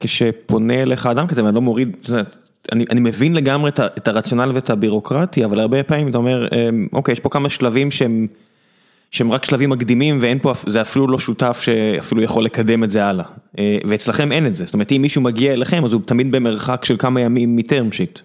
כשפונה 0.00 0.82
אליך 0.82 1.06
אדם 1.06 1.26
כזה, 1.26 1.44
ואני 1.44 1.54
לא 1.54 1.60
מוריד, 1.60 1.96
אני, 2.72 2.84
אני 2.90 3.00
מבין 3.00 3.34
לגמרי 3.34 3.70
את, 3.70 3.80
את 3.80 4.08
הרציונל 4.08 4.50
ואת 4.54 4.70
הבירוקרטיה, 4.70 5.46
אבל 5.46 5.60
הרבה 5.60 5.82
פעמים 5.82 6.08
אתה 6.08 6.18
אומר, 6.18 6.48
אמ, 6.52 6.86
אוקיי, 6.92 7.12
יש 7.12 7.20
פה 7.20 7.28
כמה 7.28 7.48
שלבים 7.48 7.90
שהם, 7.90 8.26
שהם 9.12 9.32
רק 9.32 9.44
שלבים 9.44 9.70
מקדימים 9.70 10.18
ואין 10.20 10.38
פה, 10.38 10.52
זה 10.66 10.80
אפילו 10.80 11.06
לא 11.06 11.18
שותף 11.18 11.60
שאפילו 11.60 12.22
יכול 12.22 12.44
לקדם 12.44 12.84
את 12.84 12.90
זה 12.90 13.04
הלאה. 13.04 13.24
אה, 13.58 13.78
ואצלכם 13.88 14.32
אין 14.32 14.46
את 14.46 14.54
זה, 14.54 14.64
זאת 14.64 14.74
אומרת, 14.74 14.92
אם 14.92 15.02
מישהו 15.02 15.22
מגיע 15.22 15.52
אליכם, 15.52 15.84
אז 15.84 15.92
הוא 15.92 16.02
תמיד 16.06 16.32
במרחק 16.32 16.84
של 16.84 16.96
כמה 16.98 17.20
ימים 17.20 17.56
מטרם 17.56 17.92
שיט. 17.92 18.18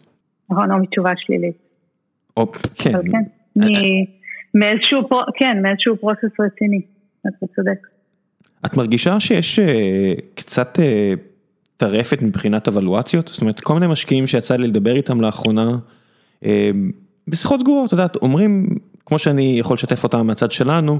נכון, 0.49 0.71
או 0.71 0.77
מתשובה 0.77 1.11
שלילית. 1.17 1.55
או, 2.37 2.51
כן. 2.51 2.91
כן, 2.91 3.23
מ, 3.55 3.61
מאיזשהו, 4.59 4.99
כן, 5.39 5.61
מאיזשהו 5.61 5.97
פרוסס 5.97 6.39
רציני, 6.39 6.81
אתה 7.21 7.45
צודק. 7.55 7.87
את 8.65 8.77
מרגישה 8.77 9.19
שיש 9.19 9.59
אה, 9.59 10.13
קצת 10.35 10.79
אה, 10.79 11.13
טרפת 11.77 12.21
מבחינת 12.21 12.67
אבלואציות? 12.67 13.27
זאת 13.27 13.41
אומרת, 13.41 13.59
כל 13.59 13.73
מיני 13.73 13.87
משקיעים 13.87 14.27
שיצא 14.27 14.55
לי 14.55 14.67
לדבר 14.67 14.95
איתם 14.95 15.21
לאחרונה, 15.21 15.77
אה, 16.45 16.71
בשיחות 17.27 17.59
סגורות, 17.59 17.87
את 17.87 17.91
יודעת, 17.91 18.15
אומרים, 18.15 18.65
כמו 19.07 19.19
שאני 19.19 19.55
יכול 19.59 19.73
לשתף 19.73 20.03
אותם 20.03 20.27
מהצד 20.27 20.51
שלנו, 20.51 20.99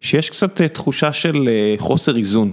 שיש 0.00 0.30
קצת 0.30 0.60
אה, 0.60 0.68
תחושה 0.68 1.12
של 1.12 1.48
אה, 1.48 1.74
חוסר 1.78 2.16
איזון 2.16 2.52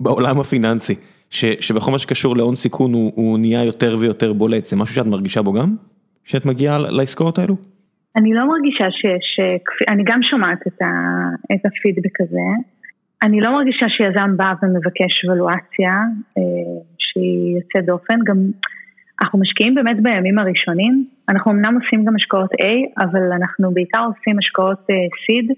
בעולם 0.00 0.40
הפיננסי, 0.40 0.94
ש, 1.30 1.44
שבכל 1.44 1.90
מה 1.90 1.98
שקשור 1.98 2.36
להון 2.36 2.56
סיכון 2.56 2.92
הוא, 2.92 3.12
הוא 3.14 3.38
נהיה 3.38 3.64
יותר 3.64 3.96
ויותר 4.00 4.32
בולט, 4.32 4.66
זה 4.66 4.76
משהו 4.76 4.94
שאת 4.94 5.06
מרגישה 5.06 5.42
בו 5.42 5.52
גם? 5.52 5.76
שאת 6.24 6.46
מגיעה 6.46 6.78
לעסקאות 6.78 7.38
האלו? 7.38 7.56
אני 8.16 8.34
לא 8.34 8.48
מרגישה 8.48 8.84
שיש, 8.90 9.40
אני 9.88 10.02
גם 10.06 10.20
שומעת 10.30 10.58
את, 10.66 10.82
ה, 10.82 10.86
את 11.54 11.66
הפידבק 11.66 12.20
הזה. 12.20 12.48
אני 13.24 13.40
לא 13.40 13.52
מרגישה 13.52 13.86
שיזם 13.88 14.36
בא 14.36 14.52
ומבקש 14.62 15.24
ולואציה 15.24 15.94
אה, 16.38 16.42
שהיא 16.98 17.56
יוצאת 17.56 17.84
דופן, 17.86 18.18
גם 18.26 18.36
אנחנו 19.22 19.38
משקיעים 19.38 19.74
באמת 19.74 20.02
בימים 20.02 20.38
הראשונים, 20.38 21.04
אנחנו 21.28 21.52
אמנם 21.52 21.78
עושים 21.82 22.04
גם 22.04 22.14
השקעות 22.16 22.50
A, 22.52 23.02
אבל 23.04 23.32
אנחנו 23.32 23.74
בעיקר 23.74 24.00
עושים 24.00 24.38
השקעות 24.38 24.78
אה, 24.90 24.94
seed, 24.94 25.54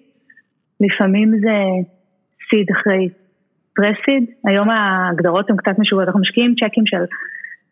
לפעמים 0.81 1.31
זה 1.40 1.57
seed 2.49 2.79
אחרי 2.81 3.09
פרסיד, 3.77 4.25
היום 4.44 4.71
ההגדרות 4.71 5.51
הן 5.51 5.57
קצת 5.57 5.79
משוגעות, 5.79 6.07
אנחנו 6.09 6.21
משקיעים 6.21 6.55
צ'קים 6.55 6.87
של 6.87 7.03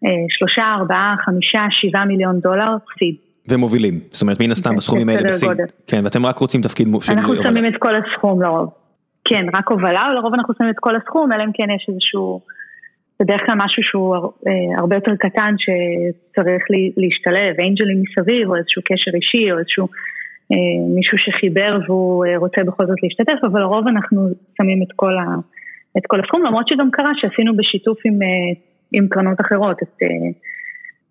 אה, 0.04 0.10
שלושה, 0.28 0.62
ארבעה, 0.78 1.14
חמישה, 1.24 1.62
שבעה 1.70 2.04
מיליון 2.04 2.40
דולר, 2.40 2.76
seed. 2.76 3.16
ומובילים, 3.48 4.00
זאת 4.10 4.22
אומרת 4.22 4.40
מן 4.40 4.50
הסתם 4.50 4.78
הסכומים 4.78 5.08
האלה 5.08 5.28
בסין, 5.28 5.50
כן 5.86 6.00
ואתם 6.04 6.26
רק 6.26 6.38
רוצים 6.38 6.62
תפקיד 6.62 6.86
של 7.00 7.12
אנחנו 7.12 7.42
שמים 7.42 7.66
את 7.66 7.76
כל 7.78 7.94
הסכום 7.96 8.42
לרוב. 8.42 8.70
כן, 9.24 9.46
רק 9.54 9.68
הובלה, 9.68 10.02
ולרוב 10.12 10.34
אנחנו 10.34 10.54
שמים 10.58 10.70
את 10.70 10.78
כל 10.80 10.96
הסכום, 10.96 11.32
אלא 11.32 11.44
אם 11.44 11.50
כן 11.54 11.66
יש 11.76 11.86
איזשהו, 11.88 12.40
בדרך 13.20 13.40
כלל 13.46 13.54
משהו 13.64 13.82
שהוא 13.82 14.14
אה, 14.16 14.78
הרבה 14.78 14.96
יותר 14.96 15.12
קטן 15.18 15.54
שצריך 15.58 16.62
להשתלב, 16.96 17.60
אנג'לים 17.60 18.02
מסביב, 18.02 18.48
או 18.48 18.56
איזשהו 18.56 18.82
קשר 18.84 19.10
אישי, 19.14 19.52
או 19.52 19.58
איזשהו 19.58 19.86
אה, 20.52 20.94
מישהו 20.96 21.18
שחיבר 21.18 21.78
והוא 21.86 22.26
אה, 22.26 22.36
רוצה 22.36 22.64
בכל 22.64 22.86
זאת 22.86 23.02
להשתתף, 23.02 23.44
אבל 23.44 23.60
לרוב 23.60 23.88
אנחנו 23.88 24.28
שמים 24.56 24.82
את 24.82 24.92
כל, 24.96 25.18
ה, 25.18 25.24
את 25.98 26.06
כל 26.06 26.20
הסכום, 26.20 26.46
למרות 26.46 26.68
שגם 26.68 26.90
קרה 26.90 27.12
שעשינו 27.16 27.56
בשיתוף 27.56 27.98
עם, 28.04 28.18
עם 28.92 29.08
קרנות 29.08 29.40
אחרות, 29.40 29.82
את, 29.82 30.02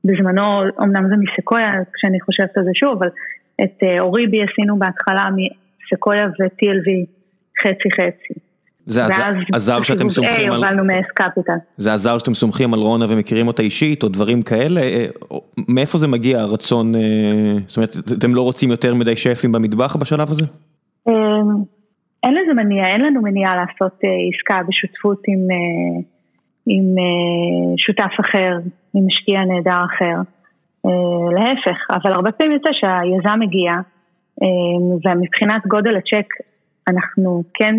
בזמנו, 0.06 0.64
אמנם 0.84 1.08
זה 1.10 1.16
מסקויה, 1.24 1.72
כשאני 1.94 2.22
חושבת 2.22 2.58
על 2.58 2.64
זה 2.64 2.72
שוב, 2.74 2.98
אבל 2.98 3.10
את 3.64 3.84
אוריבי 4.00 4.44
עשינו 4.44 4.80
בהתחלה 4.80 5.24
מסקויה 5.38 6.26
ו-TLV. 6.26 7.16
חצי 7.62 7.90
חצי. 7.92 8.40
זה 8.86 9.02
עזר 9.54 9.84
שאתם 9.84 10.10
סומכים 10.10 10.52
על... 10.52 10.64
זה 11.78 11.94
עזר 11.94 12.18
שאתם 12.18 12.34
סומכים 12.34 12.74
על 12.74 12.80
רונה 12.80 13.06
ומכירים 13.10 13.48
אותה 13.48 13.62
אישית 13.62 14.04
או 14.04 14.08
דברים 14.08 14.42
כאלה? 14.42 14.82
אה, 14.82 15.06
מאיפה 15.70 15.98
זה 15.98 16.08
מגיע 16.08 16.40
הרצון, 16.40 16.96
אה, 16.96 17.02
זאת 17.68 17.78
אומרת, 17.78 17.96
אתם 18.18 18.36
לא 18.36 18.42
רוצים 18.42 18.72
יותר 18.72 18.96
מדי 18.96 19.16
שפים 19.16 19.52
במטבח 19.52 19.96
בשלב 19.96 20.32
הזה? 20.32 20.46
אמ, 21.08 21.14
אין 22.24 22.34
לזה 22.34 22.54
מניע, 22.54 22.88
אין 22.88 23.02
לנו 23.02 23.22
מניעה 23.22 23.56
לעשות 23.56 24.00
אה, 24.04 24.10
עסקה 24.34 24.62
בשותפות 24.68 25.22
עם, 25.28 25.40
עם 26.68 26.86
שותף 27.78 28.14
אחר, 28.20 28.58
עם 28.94 29.06
משקיע 29.08 29.40
נהדר 29.40 29.86
אחר. 29.86 30.22
להפך, 31.36 31.78
אבל 31.92 32.14
הרבה 32.14 32.32
פעמים 32.32 32.54
יוצא 32.54 32.70
שהיזם 32.72 33.40
מגיע, 33.40 33.72
ומבחינת 35.06 35.68
גודל 35.68 35.96
הצ'ק 35.96 36.28
אנחנו 36.90 37.44
כן, 37.54 37.76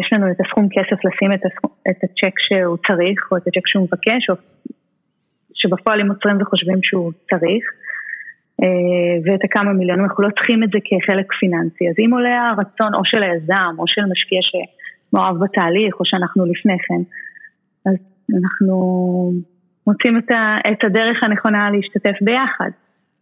יש 0.00 0.12
לנו 0.12 0.30
את 0.30 0.40
הסכום 0.40 0.68
כסף 0.70 1.04
לשים 1.04 1.32
את, 1.32 1.40
הסכום, 1.46 1.70
את 1.90 2.04
הצ'ק 2.04 2.34
שהוא 2.38 2.76
צריך, 2.86 3.32
או 3.32 3.36
את 3.36 3.46
הצ'ק 3.46 3.66
שהוא 3.66 3.84
מבקש, 3.86 4.30
או 4.30 4.34
שבפועל 5.54 6.00
הם 6.00 6.08
עוצרים 6.08 6.42
וחושבים 6.42 6.78
שהוא 6.82 7.12
צריך, 7.30 7.64
אה, 8.62 9.14
ואת 9.24 9.44
הכמה 9.44 9.72
מיליונים, 9.72 10.04
אנחנו 10.04 10.24
לא 10.24 10.28
צריכים 10.36 10.62
את 10.62 10.68
זה 10.72 10.78
כחלק 10.84 11.32
פיננסי. 11.32 11.88
אז 11.88 11.94
אם 11.98 12.10
עולה 12.12 12.50
הרצון 12.50 12.94
או 12.94 13.04
של 13.04 13.22
היזם, 13.22 13.74
או 13.78 13.84
של 13.86 14.02
משקיע 14.12 14.40
שמעורב 14.48 15.44
בתהליך, 15.44 16.00
או 16.00 16.04
שאנחנו 16.04 16.46
לפני 16.46 16.76
כן, 16.86 17.02
אז 17.86 17.96
אנחנו 18.38 18.76
מוצאים 19.86 20.18
את 20.72 20.84
הדרך 20.84 21.22
הנכונה 21.22 21.70
להשתתף 21.70 22.16
ביחד. 22.20 22.70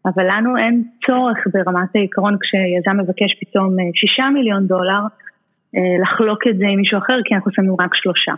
אבל 0.06 0.24
לנו 0.30 0.56
אין 0.56 0.84
צורך 1.06 1.38
ברמת 1.52 1.96
העיקרון 1.96 2.36
כשיזם 2.40 3.00
מבקש 3.00 3.30
פתאום 3.40 3.80
אה, 3.80 3.84
שישה 3.94 4.26
מיליון 4.34 4.66
דולר 4.66 5.02
אה, 5.02 5.29
לחלוק 6.02 6.46
את 6.50 6.58
זה 6.58 6.64
עם 6.72 6.78
מישהו 6.78 6.98
אחר 6.98 7.18
כי 7.24 7.34
אנחנו 7.34 7.50
שמים 7.52 7.74
רק 7.80 7.94
שלושה. 7.94 8.32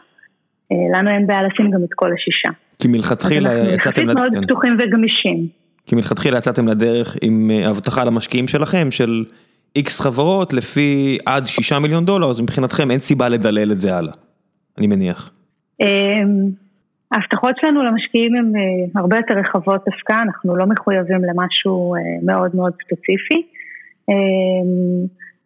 אה, 0.72 0.98
לנו 0.98 1.10
אין 1.10 1.26
בעיה 1.26 1.42
לשים 1.42 1.70
גם 1.70 1.84
את 1.84 1.94
כל 1.94 2.12
השישה. 2.12 2.48
כי 2.78 2.88
מלכתחילה 2.88 3.50
יצאתם... 3.54 3.68
אנחנו 3.68 4.02
יחסית 4.02 4.04
מאוד 4.04 4.32
כן. 4.34 4.42
פתוחים 4.42 4.76
וגמישים. 4.78 5.46
כי 5.86 5.96
מלכתחילה 5.96 6.38
יצאתם 6.38 6.68
לדרך 6.68 7.16
עם 7.22 7.50
הבטחה 7.64 8.04
למשקיעים 8.04 8.48
שלכם 8.48 8.90
של 8.90 9.24
איקס 9.76 10.00
חברות 10.00 10.52
לפי 10.52 11.18
עד 11.26 11.46
שישה 11.46 11.78
מיליון 11.78 12.04
דולר, 12.04 12.30
אז 12.30 12.40
מבחינתכם 12.40 12.90
אין 12.90 12.98
סיבה 12.98 13.28
לדלל 13.28 13.72
את 13.72 13.78
זה 13.80 13.96
הלאה, 13.96 14.12
אני 14.78 14.86
מניח. 14.86 15.30
אמ, 15.80 15.86
ההבטחות 17.12 17.54
שלנו 17.60 17.82
למשקיעים 17.82 18.34
הן 18.34 18.52
אה, 18.56 19.00
הרבה 19.00 19.16
יותר 19.16 19.34
רחבות 19.34 19.80
דווקא, 19.90 20.12
אנחנו 20.22 20.56
לא 20.56 20.66
מחויבים 20.66 21.20
למשהו 21.24 21.94
אה, 21.94 22.00
מאוד 22.22 22.56
מאוד 22.56 22.72
ספציפי. 22.72 23.42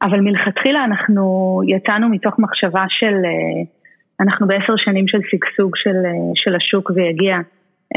אה, 0.02 0.09
אבל 0.09 0.20
מלכתחילה 0.20 0.85
אנחנו 0.85 1.61
יצאנו 1.68 2.09
מתוך 2.09 2.35
מחשבה 2.38 2.85
של, 2.88 3.14
אנחנו 4.20 4.46
בעשר 4.46 4.74
שנים 4.76 5.09
של 5.09 5.18
שגשוג 5.30 5.76
של, 5.76 5.96
של 6.35 6.54
השוק 6.56 6.90
ויגיע 6.94 7.37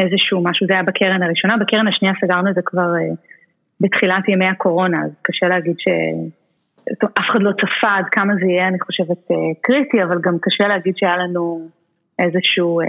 איזשהו 0.01 0.43
משהו, 0.43 0.67
זה 0.67 0.73
היה 0.73 0.83
בקרן 0.83 1.23
הראשונה, 1.23 1.57
בקרן 1.57 1.87
השנייה 1.87 2.13
סגרנו 2.21 2.49
את 2.49 2.55
זה 2.55 2.61
כבר 2.65 2.89
בתחילת 3.81 4.29
ימי 4.29 4.45
הקורונה, 4.45 4.97
אז 5.05 5.11
קשה 5.21 5.47
להגיד 5.47 5.75
שאף 5.79 7.25
אחד 7.31 7.41
לא 7.41 7.51
צפה 7.51 7.95
עד 7.97 8.05
כמה 8.11 8.33
זה 8.35 8.45
יהיה, 8.45 8.67
אני 8.67 8.79
חושבת, 8.79 9.17
קריטי, 9.61 10.03
אבל 10.03 10.17
גם 10.21 10.37
קשה 10.41 10.67
להגיד 10.67 10.93
שהיה 10.97 11.17
לנו 11.17 11.69
איזשהו... 12.19 12.79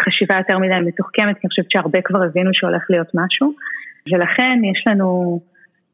חשיבה 0.00 0.36
יותר 0.36 0.58
מדי 0.58 0.80
מתוחכמת, 0.88 1.34
כי 1.38 1.40
אני 1.44 1.48
חושבת 1.48 1.70
שהרבה 1.70 1.98
כבר 2.04 2.22
הבינו 2.22 2.50
שהולך 2.52 2.82
להיות 2.90 3.10
משהו, 3.14 3.52
ולכן 4.12 4.58
יש 4.72 4.84
לנו 4.86 5.40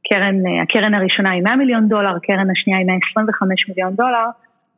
קרן, 0.08 0.36
הקרן 0.62 0.94
הראשונה 0.94 1.30
היא 1.30 1.42
100 1.42 1.56
מיליון 1.56 1.88
דולר, 1.88 2.16
הקרן 2.16 2.50
השנייה 2.50 2.78
היא 2.78 2.86
125 2.86 3.68
מיליון 3.68 3.94
דולר, 3.94 4.28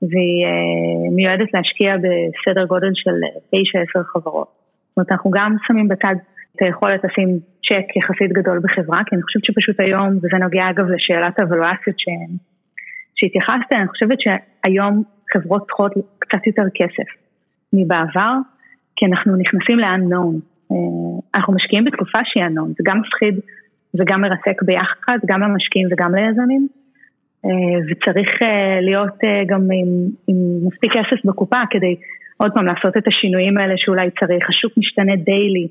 והיא 0.03 0.45
אה, 0.47 1.11
מיועדת 1.17 1.49
להשקיע 1.55 1.97
בסדר 1.97 2.65
גודל 2.65 2.91
של 2.95 3.17
9-10 3.55 4.05
חברות. 4.13 4.49
זאת 4.89 4.97
אומרת, 4.97 5.13
אנחנו 5.13 5.31
גם 5.31 5.57
שמים 5.67 5.89
בצד 5.89 6.15
את 6.57 6.63
היכולת 6.63 7.01
לשים 7.05 7.39
צ'ק 7.69 7.97
יחסית 7.97 8.33
גדול 8.33 8.61
בחברה, 8.63 8.99
כי 9.07 9.15
אני 9.15 9.23
חושבת 9.23 9.45
שפשוט 9.45 9.81
היום, 9.81 10.17
וזה 10.17 10.37
נוגע 10.41 10.71
אגב 10.71 10.87
לשאלת 10.91 11.41
הוולואציות 11.41 11.97
שהתייחסת, 13.17 13.73
אני 13.73 13.89
חושבת 13.89 14.19
שהיום 14.21 15.03
חברות 15.33 15.63
צריכות 15.67 15.93
קצת 16.19 16.47
יותר 16.47 16.67
כסף 16.75 17.09
מבעבר, 17.73 18.35
כי 18.97 19.07
אנחנו 19.07 19.37
נכנסים 19.37 19.79
ל-unknown. 19.79 20.37
אה, 20.73 20.77
אנחנו 21.35 21.55
משקיעים 21.55 21.85
בתקופה 21.85 22.19
שהיא 22.25 22.45
unknown, 22.45 22.69
זה 22.79 22.83
גם 22.85 23.01
מפחיד 23.01 23.41
וגם 23.99 24.21
מרתק 24.21 24.63
ביחד, 24.63 25.19
גם 25.27 25.41
למשקיעים 25.41 25.89
וגם 25.91 26.15
ליזמים. 26.15 26.69
אה, 27.45 27.51
וצריך 27.89 28.31
אה, 28.43 28.81
להיות 28.81 29.19
גם 29.47 29.61
עם, 29.61 29.89
עם 30.29 30.37
מספיק 30.67 30.93
כסף 30.93 31.25
בקופה 31.25 31.57
כדי 31.71 31.97
עוד 32.37 32.53
פעם 32.55 32.67
לעשות 32.67 32.97
את 32.97 33.09
השינויים 33.09 33.59
האלה 33.59 33.75
שאולי 33.77 34.09
צריך. 34.21 34.49
השוק 34.49 34.73
משתנה 34.77 35.17
דיילי, 35.17 35.69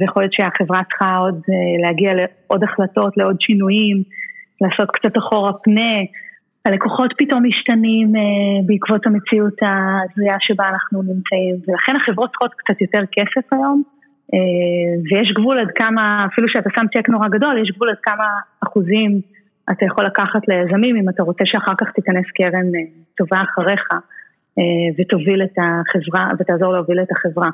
ויכול 0.00 0.22
להיות 0.22 0.32
שהחברה 0.32 0.82
צריכה 0.88 1.16
עוד 1.16 1.40
להגיע 1.82 2.10
לעוד 2.14 2.64
החלטות, 2.64 3.16
לעוד 3.16 3.36
שינויים, 3.40 4.02
לעשות 4.60 4.90
קצת 4.90 5.18
אחורה 5.18 5.52
פנה. 5.64 5.94
הלקוחות 6.66 7.10
פתאום 7.18 7.42
משתנים 7.46 8.16
אה, 8.16 8.22
בעקבות 8.66 9.06
המציאות 9.06 9.58
ההזויה 9.62 10.36
שבה 10.40 10.68
אנחנו 10.68 11.02
נמצאים, 11.02 11.54
ולכן 11.68 11.96
החברות 11.96 12.30
צריכות 12.30 12.54
קצת 12.54 12.80
יותר 12.80 13.02
כסף 13.12 13.52
היום, 13.52 13.82
אה, 13.86 14.01
ויש 15.10 15.32
גבול 15.32 15.58
עד 15.58 15.70
כמה, 15.74 16.26
אפילו 16.32 16.48
שאתה 16.48 16.70
שם 16.76 16.86
צ'ק 16.94 17.08
נורא 17.08 17.28
גדול, 17.28 17.62
יש 17.62 17.70
גבול 17.76 17.90
עד 17.90 18.00
כמה 18.02 18.24
אחוזים 18.64 19.20
אתה 19.70 19.86
יכול 19.86 20.04
לקחת 20.06 20.48
ליזמים 20.48 20.96
אם 20.96 21.08
אתה 21.08 21.22
רוצה 21.22 21.44
שאחר 21.46 21.72
כך 21.80 21.90
תיכנס 21.90 22.24
קרן 22.34 22.66
טובה 23.16 23.36
אחריך 23.36 23.88
ותוביל 24.98 25.42
את 25.42 25.56
החברה 25.58 26.30
ותעזור 26.38 26.72
להוביל 26.72 27.00
את 27.02 27.10
החברה. 27.12 27.50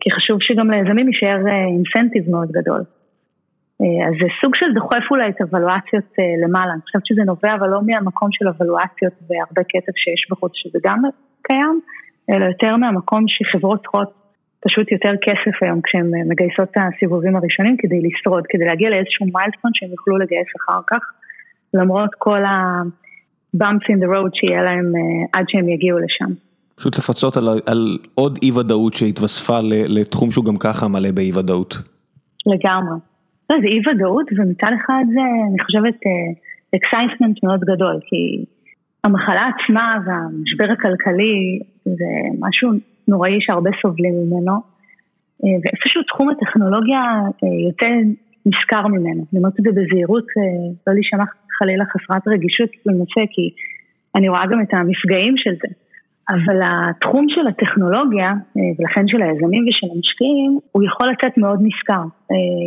כי 0.00 0.10
חשוב 0.10 0.38
שגם 0.40 0.70
ליזמים 0.70 1.08
יישאר 1.08 1.38
אינסנטיב 1.68 2.30
מאוד 2.30 2.48
גדול. 2.52 2.80
אז 3.80 4.14
זה 4.20 4.28
סוג 4.40 4.54
של 4.54 4.66
דוחף 4.74 5.04
אולי 5.10 5.28
את 5.28 5.40
אבלואציות 5.40 6.12
למעלה, 6.44 6.72
אני 6.72 6.80
חושבת 6.80 7.06
שזה 7.06 7.22
נובע 7.26 7.54
אבל 7.54 7.68
לא 7.68 7.80
מהמקום 7.86 8.28
של 8.32 8.48
אבלואציות 8.48 9.12
והרבה 9.28 9.62
כסף 9.68 9.96
שיש 9.96 10.26
בחוץ, 10.30 10.52
שזה 10.54 10.78
גם 10.86 11.02
קיים, 11.42 11.80
אלא 12.30 12.44
יותר 12.44 12.76
מהמקום 12.76 13.24
שחברות 13.28 13.80
צריכות 13.82 14.25
פשוט 14.60 14.92
יותר 14.92 15.12
כסף 15.22 15.62
היום 15.62 15.80
כשהן 15.84 16.10
מגייסות 16.28 16.68
את 16.70 16.76
הסיבובים 16.76 17.36
הראשונים 17.36 17.76
כדי 17.78 18.00
לשרוד, 18.02 18.44
כדי 18.48 18.64
להגיע 18.64 18.90
לאיזשהו 18.90 19.26
מיילסטון 19.34 19.70
שהם 19.74 19.90
יוכלו 19.90 20.18
לגייס 20.18 20.48
אחר 20.60 20.80
כך, 20.90 21.02
למרות 21.74 22.10
כל 22.18 22.44
ה-bumps 22.44 23.86
in 23.92 23.98
the 24.02 24.08
road 24.14 24.30
שיהיה 24.34 24.62
להם 24.62 24.92
עד 25.32 25.44
שהם 25.48 25.68
יגיעו 25.68 25.98
לשם. 25.98 26.32
פשוט 26.76 26.98
לפצות 26.98 27.36
על, 27.36 27.48
על 27.66 27.98
עוד 28.14 28.38
אי 28.42 28.50
ודאות 28.50 28.94
שהתווספה 28.94 29.58
לתחום 29.88 30.30
שהוא 30.30 30.44
גם 30.44 30.56
ככה 30.60 30.88
מלא 30.88 31.10
באי 31.10 31.30
ודאות. 31.32 31.74
לגמרי. 32.46 32.98
לא, 33.50 33.56
זה 33.60 33.66
אי 33.66 33.80
ודאות 33.88 34.26
ומצד 34.36 34.70
אחד 34.84 35.04
זה, 35.14 35.20
אני 35.50 35.60
חושבת, 35.64 36.00
excitement 36.76 37.44
מאוד 37.44 37.60
גדול, 37.60 38.00
כי 38.06 38.44
המחלה 39.04 39.50
עצמה 39.52 39.96
והמשבר 40.06 40.72
הכלכלי 40.72 41.58
זה 41.84 42.10
משהו 42.40 42.70
נוראי 43.08 43.38
שהרבה 43.40 43.70
סובלים 43.82 44.14
ממנו, 44.14 44.52
אה, 45.44 45.56
ואיפשהו 45.62 46.02
תחום 46.02 46.30
הטכנולוגיה 46.30 47.02
אה, 47.44 47.48
יוצא 47.68 47.86
נשכר 48.46 48.86
ממנו. 48.86 49.22
אני 49.32 49.38
אומרת 49.38 49.60
את 49.60 49.64
זה 49.64 49.70
בזהירות, 49.70 50.26
אה, 50.38 50.42
לא 50.86 50.94
להישמע 50.94 51.24
חלילה 51.58 51.84
חסרת 51.84 52.28
רגישות 52.28 52.70
לנושא, 52.86 53.20
כי 53.30 53.50
אני 54.16 54.28
רואה 54.28 54.46
גם 54.46 54.60
את 54.62 54.74
המפגעים 54.74 55.34
של 55.36 55.54
זה. 55.62 55.68
אבל 56.30 56.60
התחום 56.64 57.26
של 57.28 57.46
הטכנולוגיה, 57.46 58.32
ולכן 58.78 59.08
של 59.08 59.22
היזמים 59.22 59.64
ושל 59.68 59.86
המשקיעים, 59.94 60.58
הוא 60.72 60.82
יכול 60.84 61.08
לצאת 61.10 61.38
מאוד 61.38 61.58
נשכר. 61.62 62.02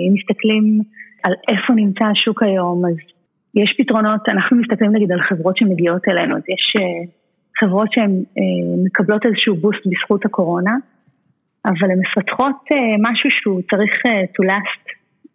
אם 0.07 0.13
מסתכלים 0.13 0.79
על 1.23 1.33
איפה 1.51 1.73
נמצא 1.73 2.05
השוק 2.05 2.43
היום, 2.43 2.85
אז 2.85 2.95
יש 3.55 3.75
פתרונות, 3.77 4.21
אנחנו 4.29 4.57
מסתכלים 4.57 4.91
נגיד 4.95 5.11
על 5.11 5.21
חברות 5.21 5.57
שמגיעות 5.57 6.07
אלינו, 6.07 6.35
אז 6.35 6.43
יש 6.49 6.73
חברות 7.60 7.91
שהן 7.91 8.24
מקבלות 8.86 9.26
איזשהו 9.26 9.55
בוסט 9.55 9.80
בזכות 9.86 10.26
הקורונה, 10.26 10.76
אבל 11.66 11.91
הן 11.91 11.99
מפתחות 11.99 12.55
משהו 12.99 13.30
שהוא 13.32 13.62
צריך 13.70 13.93
to 14.05 14.45
last, 14.51 14.84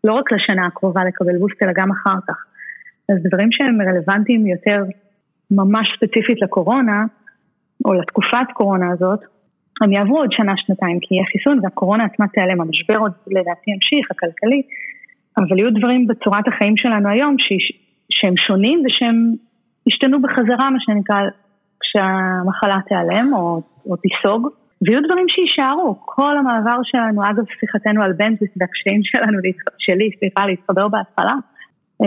לא 0.04 0.12
רק 0.12 0.32
לשנה 0.32 0.66
הקרובה 0.66 1.04
לקבל 1.04 1.38
בוסט, 1.38 1.62
אלא 1.62 1.72
גם 1.74 1.90
אחר 1.90 2.18
כך. 2.28 2.44
אז 3.08 3.16
דברים 3.22 3.52
שהם 3.52 3.78
רלוונטיים 3.82 4.46
יותר 4.46 4.84
ממש 5.50 5.86
ספציפית 5.96 6.42
לקורונה, 6.42 7.04
או 7.84 7.94
לתקופת 7.94 8.48
קורונה 8.54 8.86
הזאת, 8.92 9.20
הם 9.82 9.92
יעברו 9.92 10.18
עוד 10.18 10.32
שנה, 10.32 10.52
שנתיים, 10.56 10.98
כי 11.00 11.14
יהיה 11.14 11.24
חיסון 11.32 11.60
והקורונה 11.62 12.04
עצמה 12.04 12.28
תיעלם, 12.28 12.60
המשבר 12.60 12.96
עוד 12.96 13.12
לדעתי 13.26 13.70
ימשיך, 13.70 14.10
הכלכלי, 14.10 14.62
אבל 15.38 15.58
יהיו 15.58 15.74
דברים 15.78 16.06
בצורת 16.06 16.48
החיים 16.48 16.76
שלנו 16.76 17.08
היום 17.08 17.36
שהם 18.10 18.34
שונים 18.36 18.82
ושהם 18.86 19.16
ישתנו 19.86 20.22
בחזרה, 20.22 20.70
מה 20.70 20.80
שנקרא, 20.80 21.16
כשהמחלה 21.84 22.78
תיעלם 22.88 23.32
או, 23.34 23.62
או 23.86 23.96
תיסוג, 23.96 24.48
ויהיו 24.82 25.02
דברים 25.06 25.26
שיישארו. 25.28 25.96
כל 26.00 26.36
המעבר 26.38 26.78
שלנו, 26.82 27.22
אגב 27.30 27.44
שיחתנו 27.60 28.02
על 28.02 28.12
bandwidth 28.12 28.52
והקשיים 28.56 29.00
שלנו, 29.02 29.38
שלי, 29.78 30.10
סליחה, 30.18 30.46
להתחבר 30.46 30.88
בהתחלה, 30.88 31.34
אה, 32.02 32.06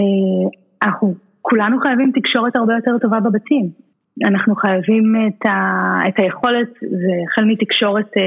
אנחנו 0.83 1.13
כולנו 1.41 1.79
חייבים 1.79 2.11
תקשורת 2.15 2.55
הרבה 2.55 2.73
יותר 2.73 2.97
טובה 3.01 3.19
בבתים. 3.19 3.69
אנחנו 4.25 4.55
חייבים 4.55 5.15
את, 5.27 5.45
ה, 5.45 5.53
את 6.07 6.19
היכולת, 6.19 6.69
זה 6.81 7.13
החל 7.27 7.45
מתקשורת 7.45 8.17
אה, 8.17 8.23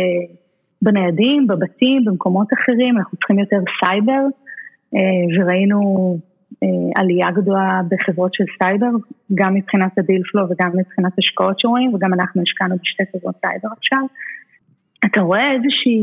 בניידים, 0.82 1.46
בבתים, 1.46 2.04
במקומות 2.04 2.46
אחרים, 2.52 2.98
אנחנו 2.98 3.18
צריכים 3.18 3.38
יותר 3.38 3.60
סייבר, 3.80 4.22
אה, 4.94 5.00
וראינו 5.34 5.78
עלייה 6.96 7.30
גדולה 7.30 7.80
בחברות 7.90 8.34
של 8.34 8.44
סייבר, 8.58 8.90
גם 9.34 9.54
מבחינת 9.54 9.98
ה 9.98 10.03
deal 10.03 10.22
flow 10.32 10.42
וגם 10.50 10.70
מבחינת 10.78 11.12
השקעות 11.18 11.60
שרואים, 11.60 11.94
וגם 11.94 12.14
אנחנו 12.14 12.42
השקענו 12.42 12.74
בשתי 12.82 13.02
חברות 13.12 13.34
סייבר 13.40 13.68
עכשיו. 13.76 14.04
אתה 15.04 15.20
רואה 15.20 15.52
איזושהי 15.52 16.00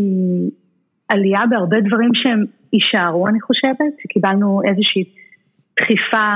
עלייה 1.09 1.41
בהרבה 1.49 1.77
דברים 1.81 2.11
שהם 2.13 2.45
יישארו, 2.73 3.27
אני 3.27 3.41
חושבת, 3.41 3.93
קיבלנו 4.09 4.61
איזושהי 4.69 5.03
דחיפה 5.79 6.27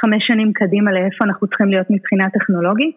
חמש 0.00 0.22
שנים 0.26 0.52
קדימה 0.52 0.92
לאיפה 0.92 1.24
אנחנו 1.24 1.46
צריכים 1.46 1.68
להיות 1.68 1.86
מבחינה 1.90 2.30
טכנולוגית, 2.30 2.96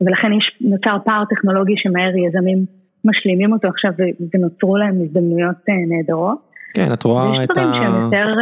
ולכן 0.00 0.32
יש, 0.32 0.56
נוצר 0.60 0.96
פער 1.04 1.24
טכנולוגי 1.24 1.74
שמהר 1.76 2.16
יזמים 2.16 2.58
משלימים 3.04 3.52
אותו 3.52 3.68
עכשיו 3.68 3.92
ונוצרו 4.34 4.76
להם 4.76 5.02
הזדמנויות 5.02 5.56
אה, 5.68 5.74
נהדרות. 5.88 6.38
כן, 6.74 6.92
את 6.92 7.02
רואה 7.02 7.44
את, 7.44 7.56
ה... 7.56 7.60
יותר... 7.60 8.34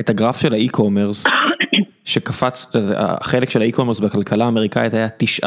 את 0.00 0.10
הגרף 0.10 0.40
של 0.40 0.52
ה 0.52 0.58
e-commerce, 0.58 1.24
שקפץ, 2.04 2.66
החלק 2.96 3.50
של 3.50 3.60
ה 3.60 3.64
e-commerce 3.64 4.00
בכלכלה 4.00 4.44
האמריקאית 4.44 4.94
היה 4.94 5.08
9% 5.42 5.46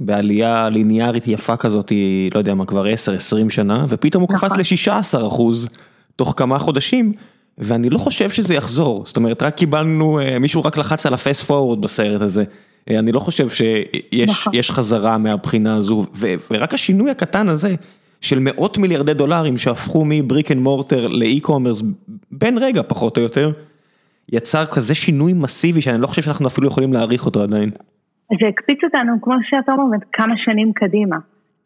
בעלייה 0.00 0.68
ליניארית 0.68 1.28
יפה 1.28 1.56
כזאת, 1.56 1.92
לא 2.34 2.38
יודע 2.38 2.54
מה, 2.54 2.66
כבר 2.66 2.84
10-20 2.86 2.88
שנה, 3.50 3.86
ופתאום 3.88 4.22
הוא 4.22 4.28
קפץ 4.28 4.52
נכון. 4.52 4.58
ל-16% 4.58 5.68
תוך 6.16 6.34
כמה 6.36 6.58
חודשים. 6.58 7.12
ואני 7.58 7.90
לא 7.90 7.98
חושב 7.98 8.30
שזה 8.30 8.54
יחזור, 8.54 9.02
זאת 9.06 9.16
אומרת 9.16 9.42
רק 9.42 9.54
קיבלנו, 9.54 10.20
אה, 10.20 10.38
מישהו 10.38 10.64
רק 10.64 10.78
לחץ 10.78 11.06
על 11.06 11.14
ה 11.14 11.20
fast 11.20 11.42
forward 11.42 11.80
בסרט 11.80 12.20
הזה, 12.20 12.44
אה, 12.90 12.98
אני 12.98 13.12
לא 13.12 13.20
חושב 13.20 13.48
שיש 13.48 14.30
נכון. 14.30 14.52
חזרה 14.62 15.18
מהבחינה 15.18 15.74
הזו, 15.74 16.06
ורק 16.50 16.74
השינוי 16.74 17.10
הקטן 17.10 17.48
הזה 17.48 17.74
של 18.20 18.38
מאות 18.38 18.78
מיליארדי 18.78 19.14
דולרים 19.14 19.58
שהפכו 19.58 20.04
מ 20.06 20.14
brick 20.14 20.52
and 20.52 20.60
mortar 20.60 21.06
ל 21.06 21.13
e-commerce 21.13 21.82
בין 22.30 22.58
רגע 22.58 22.82
פחות 22.86 23.16
או 23.16 23.22
יותר, 23.22 23.52
יצר 24.28 24.66
כזה 24.66 24.94
שינוי 24.94 25.32
מסיבי 25.42 25.80
שאני 25.80 26.02
לא 26.02 26.06
חושב 26.06 26.22
שאנחנו 26.22 26.48
אפילו 26.48 26.66
יכולים 26.68 26.92
להעריך 26.92 27.26
אותו 27.26 27.42
עדיין. 27.42 27.70
זה 28.40 28.48
הקפיץ 28.48 28.78
אותנו, 28.84 29.12
כמו 29.22 29.34
שאתה 29.42 29.72
אומר, 29.72 29.98
כמה 30.12 30.34
שנים 30.44 30.72
קדימה, 30.72 31.16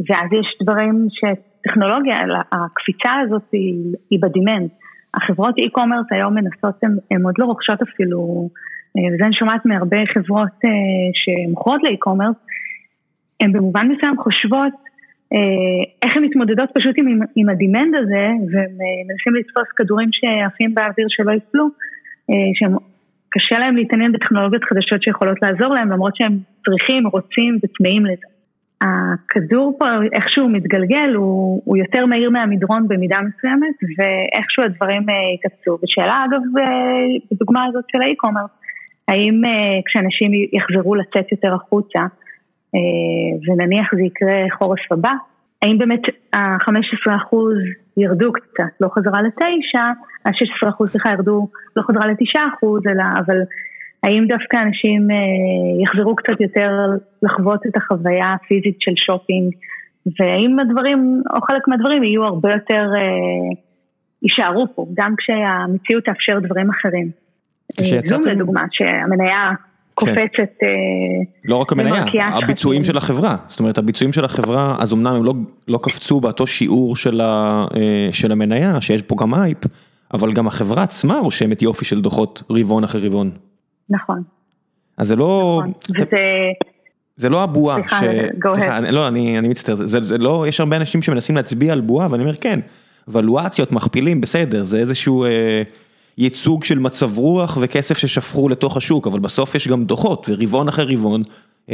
ואז 0.00 0.28
יש 0.40 0.58
דברים 0.62 1.06
שטכנולוגיה, 1.10 2.16
הקפיצה 2.52 3.12
הזאת 3.24 3.42
היא, 3.52 3.94
היא 4.10 4.18
ב 4.22 4.28
demand. 4.28 4.70
החברות 5.14 5.54
e-commerce 5.58 6.08
היום 6.10 6.34
מנסות, 6.34 6.82
הן 7.10 7.22
עוד 7.22 7.34
לא 7.38 7.44
רוכשות 7.44 7.82
אפילו, 7.82 8.48
אה, 8.96 9.14
וזה 9.14 9.24
אני 9.24 9.34
שומעת 9.34 9.66
מהרבה 9.66 9.96
חברות 10.14 10.56
אה, 10.64 10.70
שמוכרות 11.20 11.80
ל-e-commerce, 11.82 12.40
הן 13.40 13.52
במובן 13.52 13.88
מסוים 13.88 14.16
חושבות 14.18 14.72
אה, 15.32 15.82
איך 16.04 16.16
הן 16.16 16.24
מתמודדות 16.24 16.70
פשוט 16.74 16.94
עם, 16.98 17.20
עם 17.36 17.48
הדימנד 17.48 17.94
הזה, 17.94 18.26
ומנסים 18.50 19.34
לתפוס 19.38 19.68
כדורים 19.76 20.08
שעפים 20.12 20.74
באוויר 20.74 21.06
שלא 21.08 21.32
יפלו, 21.32 21.66
שקשה 22.30 23.58
להם 23.58 23.76
להתעניין 23.76 24.12
בטכנולוגיות 24.12 24.64
חדשות 24.64 25.02
שיכולות 25.02 25.36
לעזור 25.42 25.74
להם, 25.74 25.90
למרות 25.90 26.16
שהם 26.16 26.38
צריכים, 26.64 27.06
רוצים 27.06 27.58
וצמאים 27.62 28.06
לזה. 28.06 28.26
הכדור 28.82 29.76
פה 29.78 29.86
איכשהו 30.12 30.48
מתגלגל, 30.48 31.14
הוא, 31.14 31.62
הוא 31.64 31.76
יותר 31.76 32.06
מהיר 32.06 32.30
מהמדרון 32.30 32.88
במידה 32.88 33.16
מסוימת, 33.20 33.74
ואיכשהו 33.98 34.62
הדברים 34.64 35.02
יקצצו. 35.34 35.70
אה, 35.70 35.76
ושאלה 35.84 36.24
אגב, 36.24 36.58
אה, 36.58 36.64
בדוגמה 37.32 37.64
הזאת 37.64 37.84
של 37.92 38.02
האי-קומרס, 38.02 38.50
האם 39.08 39.44
אה, 39.44 39.80
כשאנשים 39.86 40.30
יחזרו 40.52 40.94
לצאת 40.94 41.32
יותר 41.32 41.54
החוצה, 41.54 42.00
ונניח 43.46 43.94
זה 43.94 44.02
יקרה 44.02 44.44
חורף 44.58 44.92
הבא, 44.92 45.12
האם 45.62 45.78
באמת 45.78 46.02
ה-15% 46.34 47.36
ירדו 47.96 48.32
קצת, 48.32 48.72
לא 48.80 48.88
חזרה 48.88 49.22
ל-9, 49.22 49.78
ה-16% 50.24 50.86
סליחה 50.86 51.10
ירדו, 51.10 51.48
לא 51.76 51.82
חזרה 51.82 52.06
ל-9%, 52.06 52.90
אלא, 52.90 53.04
אבל 53.18 53.36
האם 54.02 54.26
דווקא 54.28 54.56
אנשים 54.66 55.10
אה, 55.10 55.16
יחזרו 55.84 56.16
קצת 56.16 56.40
יותר 56.40 56.70
לחוות 57.22 57.66
את 57.66 57.76
החוויה 57.76 58.32
הפיזית 58.34 58.76
של 58.80 58.92
שופינג, 59.06 59.54
והאם 60.20 60.58
הדברים, 60.58 61.22
או 61.34 61.40
חלק 61.40 61.68
מהדברים 61.68 62.02
יהיו 62.04 62.24
הרבה 62.24 62.52
יותר, 62.52 62.84
אה, 62.96 63.56
יישארו 64.22 64.66
פה, 64.74 64.86
גם 64.94 65.14
כשהמציאות 65.18 66.04
תאפשר 66.04 66.38
דברים 66.38 66.70
אחרים. 66.70 67.10
זום 68.04 68.22
לדוגמה, 68.26 68.64
שהמניה 68.70 69.50
קופצת. 69.98 70.52
כן. 70.60 70.66
לא 71.44 71.56
רק 71.56 71.72
המניה, 71.72 72.04
הביצועים 72.32 72.84
של 72.84 72.96
החברה, 72.96 73.36
זאת 73.48 73.60
אומרת 73.60 73.78
הביצועים 73.78 74.12
של 74.12 74.24
החברה, 74.24 74.76
אז 74.78 74.92
אמנם 74.92 75.16
הם 75.16 75.24
לא, 75.24 75.34
לא 75.68 75.78
קפצו 75.82 76.20
באותו 76.20 76.46
שיעור 76.46 76.96
של, 76.96 77.20
ה, 77.20 77.64
של 78.12 78.32
המניה, 78.32 78.80
שיש 78.80 79.02
פה 79.02 79.16
גם 79.18 79.34
אייפ, 79.34 79.58
אבל 80.14 80.32
גם 80.32 80.46
החברה 80.46 80.82
עצמה 80.82 81.18
רושמת 81.18 81.62
יופי 81.62 81.84
של 81.84 82.00
דוחות 82.00 82.42
רבעון 82.50 82.84
אחרי 82.84 83.06
רבעון. 83.06 83.30
נכון. 83.90 84.22
אז 84.96 85.08
זה 85.08 85.16
לא... 85.16 85.60
נכון. 85.62 85.72
וזה... 85.94 86.16
זה 87.16 87.28
לא 87.28 87.42
הבועה, 87.42 87.76
סליחה, 87.76 88.00
ש... 88.00 88.02
סליחה, 88.54 88.80
לא, 88.80 89.08
אני, 89.08 89.38
אני 89.38 89.48
מצטער, 89.48 89.74
זה, 89.74 90.02
זה 90.02 90.18
לא, 90.18 90.44
יש 90.48 90.60
הרבה 90.60 90.76
אנשים 90.76 91.02
שמנסים 91.02 91.36
להצביע 91.36 91.72
על 91.72 91.80
בועה, 91.80 92.08
ואני 92.10 92.22
אומר 92.22 92.34
כן, 92.34 92.60
ולואציות, 93.08 93.72
מכפילים, 93.72 94.20
בסדר, 94.20 94.64
זה 94.64 94.78
איזשהו, 94.78 95.24
אה, 95.24 95.62
ייצוג 96.18 96.64
של 96.64 96.78
מצב 96.78 97.18
רוח 97.18 97.58
וכסף 97.62 97.98
ששפכו 97.98 98.48
לתוך 98.48 98.76
השוק, 98.76 99.06
אבל 99.06 99.20
בסוף 99.20 99.54
יש 99.54 99.68
גם 99.68 99.84
דוחות, 99.84 100.26
ורבעון 100.30 100.68
אחרי 100.68 100.96
רבעון 100.96 101.22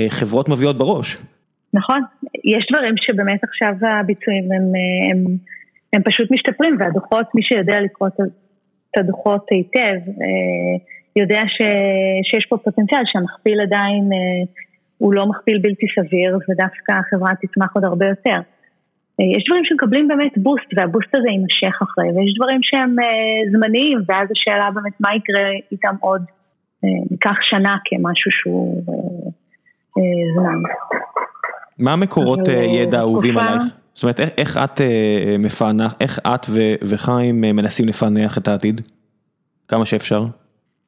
חברות 0.09 0.49
מביאות 0.49 0.79
בראש. 0.79 1.17
נכון, 1.75 2.01
יש 2.45 2.67
דברים 2.73 2.95
שבאמת 2.97 3.41
עכשיו 3.45 3.73
הביצועים 4.01 4.53
הם, 4.53 4.63
הם, 5.13 5.37
הם 5.93 6.03
פשוט 6.03 6.31
משתפרים, 6.31 6.77
והדוחות, 6.79 7.27
מי 7.35 7.43
שיודע 7.43 7.81
לקרוא 7.85 8.09
את 8.09 8.99
הדוחות 8.99 9.47
היטב, 9.51 10.11
יודע 11.17 11.41
ש, 11.47 11.59
שיש 12.31 12.47
פה 12.49 12.57
פוטנציאל 12.57 13.03
שהמכפיל 13.07 13.61
עדיין 13.61 14.11
הוא 14.99 15.15
לא 15.15 15.27
מכפיל 15.27 15.59
בלתי 15.59 15.87
סביר, 15.97 16.39
ודווקא 16.49 16.93
החברה 16.93 17.33
תצמח 17.41 17.71
עוד 17.75 17.85
הרבה 17.85 18.07
יותר. 18.07 18.41
יש 19.37 19.45
דברים 19.49 19.65
שמקבלים 19.65 20.09
באמת 20.09 20.39
בוסט, 20.39 20.71
והבוסט 20.77 21.15
הזה 21.15 21.29
יימשך 21.29 21.83
אחרי, 21.83 22.05
ויש 22.05 22.35
דברים 22.37 22.61
שהם 22.63 22.97
זמניים, 23.53 23.99
ואז 24.09 24.29
השאלה 24.31 24.71
באמת 24.75 24.93
מה 25.01 25.15
יקרה 25.17 25.51
איתם 25.73 25.95
עוד, 26.01 26.23
ניקח 27.11 27.37
שנה 27.43 27.77
כמשהו 27.85 28.31
שהוא 28.31 28.83
זמן. 30.35 30.59
מה 31.79 31.93
המקורות 31.93 32.49
ידע 32.49 32.99
אהובים 32.99 33.39
עלייך? 33.39 33.63
זאת 33.95 34.03
אומרת, 34.03 34.21
איך 34.39 34.57
את 34.65 34.81
מפענח, 35.39 35.95
איך 36.01 36.19
את 36.19 36.47
וחיים 36.91 37.41
מנסים 37.41 37.89
לפענח 37.89 38.39
את 38.39 38.49
העתיד? 38.49 38.81
כמה 39.69 39.85
שאפשר. 39.85 40.21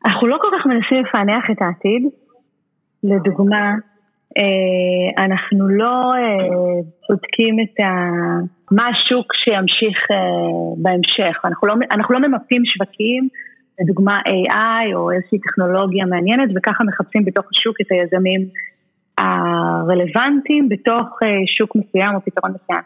אנחנו 0.07 0.27
לא 0.29 0.37
כל 0.41 0.49
כך 0.59 0.67
מנסים 0.67 1.05
לפענח 1.05 1.45
את 1.51 1.63
העתיד. 1.63 2.03
לדוגמה, 3.05 3.75
אנחנו 5.19 5.69
לא 5.69 6.13
בודקים 7.09 7.57
את 7.61 7.81
ה... 7.81 7.89
מה 8.71 8.89
השוק 8.89 9.33
שימשיך 9.35 9.99
בהמשך. 10.77 11.41
אנחנו 11.45 11.69
לא, 11.69 11.75
אנחנו 11.93 12.15
לא 12.15 12.29
ממפים 12.29 12.63
שווקים, 12.65 13.29
לדוגמה 13.81 14.21
AI 14.21 14.95
או 14.95 15.11
איזושהי 15.11 15.39
טכנולוגיה 15.39 16.07
מעניינת, 16.07 16.51
וככה 16.57 16.85
מחפשים 16.85 17.25
בתוך 17.25 17.45
השוק 17.51 17.77
את 17.81 17.87
היזמים 17.91 18.41
הרלוונטיים 19.19 20.69
בתוך 20.69 21.19
שוק 21.59 21.77
מסוים 21.77 22.15
או 22.15 22.21
פתרון 22.21 22.53
מסוים. 22.55 22.83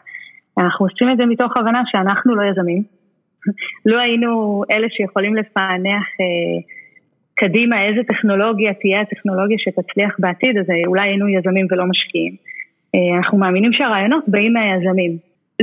אנחנו 0.57 0.85
עושים 0.85 1.11
את 1.11 1.17
זה 1.17 1.25
מתוך 1.25 1.51
הבנה 1.57 1.81
שאנחנו 1.85 2.35
לא 2.35 2.43
יזמים, 2.51 2.83
לא 3.85 3.99
היינו 3.99 4.61
אלה 4.71 4.87
שיכולים 4.89 5.35
לפענח 5.35 6.07
קדימה 7.39 7.85
איזה 7.85 8.01
טכנולוגיה 8.03 8.73
תהיה 8.73 9.01
הטכנולוגיה 9.01 9.57
שתצליח 9.59 10.15
בעתיד, 10.19 10.57
אז 10.57 10.65
אולי 10.87 11.01
היינו 11.01 11.29
יזמים 11.29 11.67
ולא 11.71 11.85
משקיעים. 11.85 12.33
אנחנו 13.17 13.37
מאמינים 13.37 13.73
שהרעיונות 13.73 14.23
באים 14.27 14.53
מהיזמים. 14.53 15.17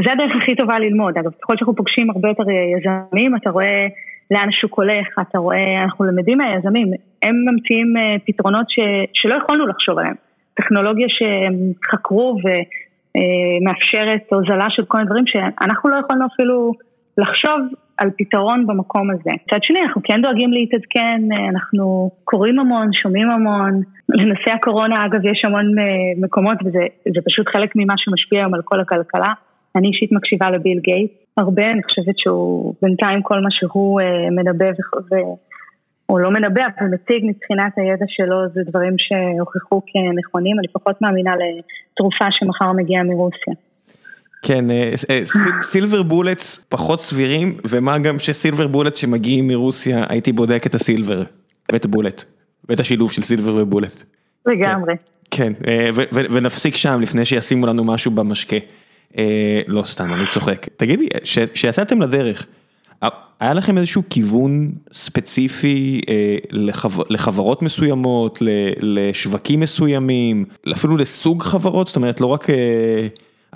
זה 0.04 0.12
הדרך 0.12 0.32
הכי 0.42 0.54
טובה 0.56 0.78
ללמוד, 0.78 1.18
אגב, 1.18 1.30
ככל 1.42 1.56
שאנחנו 1.56 1.76
פוגשים 1.76 2.10
הרבה 2.10 2.28
יותר 2.28 2.44
יזמים, 2.50 3.36
אתה 3.36 3.50
רואה 3.50 3.86
לאן 4.30 4.48
השוק 4.48 4.78
הולך, 4.78 5.06
אתה 5.20 5.38
רואה, 5.38 5.82
אנחנו 5.84 6.04
למדים 6.04 6.38
מהיזמים, 6.38 6.88
הם 7.22 7.34
ממציאים 7.48 7.94
פתרונות 8.26 8.66
ש, 8.68 8.78
שלא 9.14 9.34
יכולנו 9.34 9.66
לחשוב 9.66 9.98
עליהם. 9.98 10.14
טכנולוגיה 10.54 11.06
שהם 11.08 11.54
חקרו 11.90 12.36
ומאפשרת 12.44 14.32
הוזלה 14.32 14.66
של 14.70 14.84
כל 14.84 14.98
מיני 14.98 15.08
דברים 15.10 15.26
שאנחנו 15.26 15.90
לא 15.90 15.96
יכולנו 15.96 16.26
אפילו 16.34 16.72
לחשוב 17.18 17.60
על 17.98 18.10
פתרון 18.18 18.66
במקום 18.66 19.10
הזה. 19.10 19.30
מצד 19.46 19.58
שני, 19.62 19.82
אנחנו 19.82 20.00
כן 20.04 20.22
דואגים 20.22 20.52
להתעדכן, 20.52 21.20
אנחנו 21.50 22.10
קוראים 22.24 22.58
המון, 22.58 22.92
שומעים 22.92 23.30
המון. 23.30 23.80
לנושא 24.08 24.52
הקורונה, 24.54 25.06
אגב, 25.06 25.24
יש 25.24 25.42
המון 25.44 25.66
מקומות 26.16 26.58
וזה 26.64 27.20
פשוט 27.24 27.46
חלק 27.48 27.70
ממה 27.76 27.94
שמשפיע 27.96 28.38
היום 28.40 28.54
על 28.54 28.60
כל 28.64 28.80
הכלכלה. 28.80 29.32
אני 29.76 29.88
אישית 29.88 30.12
מקשיבה 30.12 30.50
לביל 30.50 30.78
גייט 30.78 31.12
הרבה, 31.36 31.70
אני 31.70 31.82
חושבת 31.82 32.18
שהוא 32.18 32.74
בינתיים 32.82 33.22
כל 33.22 33.40
מה 33.40 33.50
שהוא 33.50 34.00
מדבר 34.30 34.70
ו... 35.10 35.14
הוא 36.06 36.20
לא 36.20 36.30
מנבא, 36.30 36.62
אבל 36.80 36.88
מציג 36.88 37.24
מבחינת 37.24 37.72
הידע 37.78 38.04
שלו, 38.08 38.48
זה 38.54 38.60
דברים 38.66 38.94
שהוכחו 38.98 39.82
כנכונים, 39.86 40.58
אני 40.58 40.68
פחות 40.72 41.02
מאמינה 41.02 41.32
לתרופה 41.36 42.24
שמחר 42.30 42.72
מגיעה 42.72 43.02
מרוסיה. 43.02 43.54
כן, 44.46 44.64
סילבר 45.62 46.02
בולטס 46.02 46.66
פחות 46.68 47.00
סבירים, 47.00 47.56
ומה 47.64 47.98
גם 47.98 48.18
שסילבר 48.18 48.66
בולטס 48.66 48.98
שמגיעים 48.98 49.48
מרוסיה, 49.48 50.04
הייתי 50.08 50.32
בודק 50.32 50.62
את 50.66 50.74
הסילבר, 50.74 51.22
ואת 51.72 51.84
הבולט, 51.84 52.24
ואת 52.68 52.80
השילוב 52.80 53.12
של 53.12 53.22
סילבר 53.22 53.54
ובולט. 53.62 54.02
לגמרי. 54.46 54.94
כן, 55.30 55.52
ונפסיק 56.12 56.76
שם 56.76 57.00
לפני 57.00 57.24
שישימו 57.24 57.66
לנו 57.66 57.84
משהו 57.84 58.10
במשקה. 58.10 58.56
לא 59.66 59.82
סתם, 59.82 60.14
אני 60.14 60.26
צוחק. 60.26 60.66
תגידי, 60.76 61.08
כשיצאתם 61.52 62.02
לדרך, 62.02 62.46
היה 63.40 63.54
לכם 63.54 63.78
איזשהו 63.78 64.02
כיוון 64.10 64.72
ספציפי 64.92 66.00
לחברות 67.10 67.62
מסוימות, 67.62 68.42
לשווקים 68.80 69.60
מסוימים, 69.60 70.44
אפילו 70.72 70.96
לסוג 70.96 71.42
חברות, 71.42 71.86
זאת 71.86 71.96
אומרת 71.96 72.20
לא 72.20 72.26
רק 72.26 72.46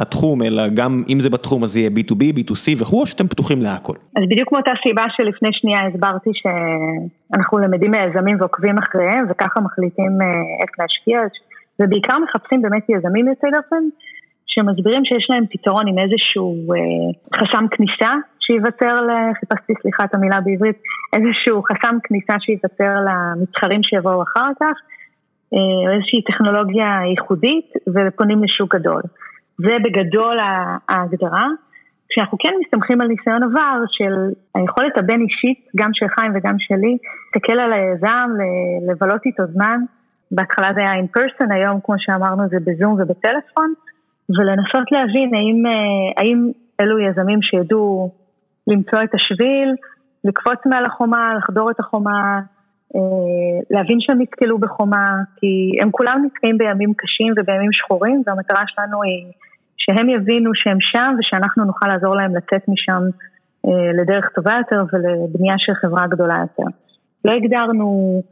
התחום, 0.01 0.43
אלא 0.43 0.63
גם 0.75 0.93
אם 1.09 1.19
זה 1.21 1.31
בתחום 1.31 1.65
אז 1.65 1.77
יהיה 1.77 1.91
B2B, 1.97 2.23
B2C 2.37 2.83
וכו', 2.83 3.01
או 3.01 3.07
שאתם 3.07 3.27
פתוחים 3.29 3.63
להכל? 3.63 3.97
אז 4.17 4.23
בדיוק 4.31 4.53
מאותה 4.53 4.71
סיבה 4.83 5.05
שלפני 5.17 5.49
שנייה 5.53 5.87
הסברתי 5.87 6.31
שאנחנו 6.41 7.59
למדים 7.59 7.91
מיזמים 7.91 8.37
ועוקבים 8.41 8.79
אחריהם, 8.79 9.27
וככה 9.31 9.61
מחליטים 9.61 10.13
איך 10.63 10.71
להשקיע, 10.79 11.19
ובעיקר 11.81 12.19
מחפשים 12.19 12.63
באמת 12.63 12.85
יזמים 12.89 13.29
יוצאי 13.29 13.51
דופן, 13.51 13.85
שמסבירים 14.47 15.05
שיש 15.05 15.27
להם 15.31 15.45
פתרון 15.51 15.85
עם 15.89 15.99
איזשהו 15.99 16.55
חסם 17.35 17.65
כניסה. 17.71 18.13
שייווצר, 18.47 19.07
חיפשתי 19.41 19.73
סליחה 19.83 20.05
את 20.05 20.15
המילה 20.15 20.41
בעברית, 20.41 20.79
איזשהו 21.13 21.63
חסם 21.63 21.97
כניסה 22.05 22.35
שייווצר 22.41 22.95
למתחרים 23.07 23.83
שיבואו 23.83 24.23
אחר 24.23 24.51
כך, 24.61 24.77
או 25.53 25.91
איזושהי 25.95 26.23
טכנולוגיה 26.23 27.01
ייחודית 27.11 27.69
ופונים 27.95 28.45
לשוק 28.45 28.75
גדול. 28.75 29.03
זה 29.65 29.77
בגדול 29.85 30.39
ההגדרה, 30.89 31.47
כשאנחנו 32.09 32.39
כן 32.39 32.55
מסתמכים 32.65 33.01
על 33.01 33.09
ניסיון 33.09 33.43
עבר 33.43 33.79
של 33.89 34.15
היכולת 34.55 34.99
הבין 34.99 35.21
אישית, 35.21 35.59
גם 35.77 35.91
של 35.93 36.07
חיים 36.09 36.33
וגם 36.35 36.55
שלי, 36.59 36.97
להסתכל 37.35 37.59
על 37.61 37.73
היזם, 37.73 38.31
לבלות 38.91 39.21
איתו 39.27 39.43
זמן, 39.47 39.81
בהתחלה 40.31 40.69
זה 40.75 40.81
היה 40.81 40.95
in 41.03 41.19
person, 41.19 41.55
היום 41.55 41.81
כמו 41.85 41.95
שאמרנו 41.99 42.49
זה 42.49 42.57
בזום 42.67 42.93
ובטלפון, 42.93 43.73
ולנסות 44.39 44.93
להבין 44.93 45.35
האם, 45.35 45.63
האם 46.17 46.51
אלו 46.81 46.99
יזמים 46.99 47.43
שידעו 47.43 48.11
למצוא 48.67 49.03
את 49.03 49.15
השביל, 49.15 49.75
לקפוץ 50.25 50.67
מעל 50.67 50.85
החומה, 50.87 51.35
לחדור 51.39 51.71
את 51.71 51.81
החומה, 51.81 52.41
להבין 53.71 53.97
שהם 54.01 54.23
נתקלו 54.23 54.59
בחומה, 54.59 55.15
כי 55.37 55.83
הם 55.83 55.91
כולם 55.91 56.23
נתקעים 56.27 56.59
בימים 56.59 56.93
קשים 56.97 57.33
ובימים 57.37 57.73
שחורים, 57.73 58.23
והמטרה 58.27 58.63
שלנו 58.67 59.03
היא 59.03 59.33
שהם 59.95 60.09
יבינו 60.09 60.51
שהם 60.55 60.79
שם 60.81 61.15
ושאנחנו 61.19 61.65
נוכל 61.65 61.89
לעזור 61.89 62.17
להם 62.17 62.37
לצאת 62.37 62.69
משם 62.69 63.03
לדרך 64.03 64.29
טובה 64.35 64.53
יותר 64.59 64.83
ולבנייה 64.93 65.55
של 65.59 65.75
חברה 65.75 66.07
גדולה 66.07 66.37
יותר. 66.41 66.71
לא 67.25 67.33
הגדרנו 67.33 68.23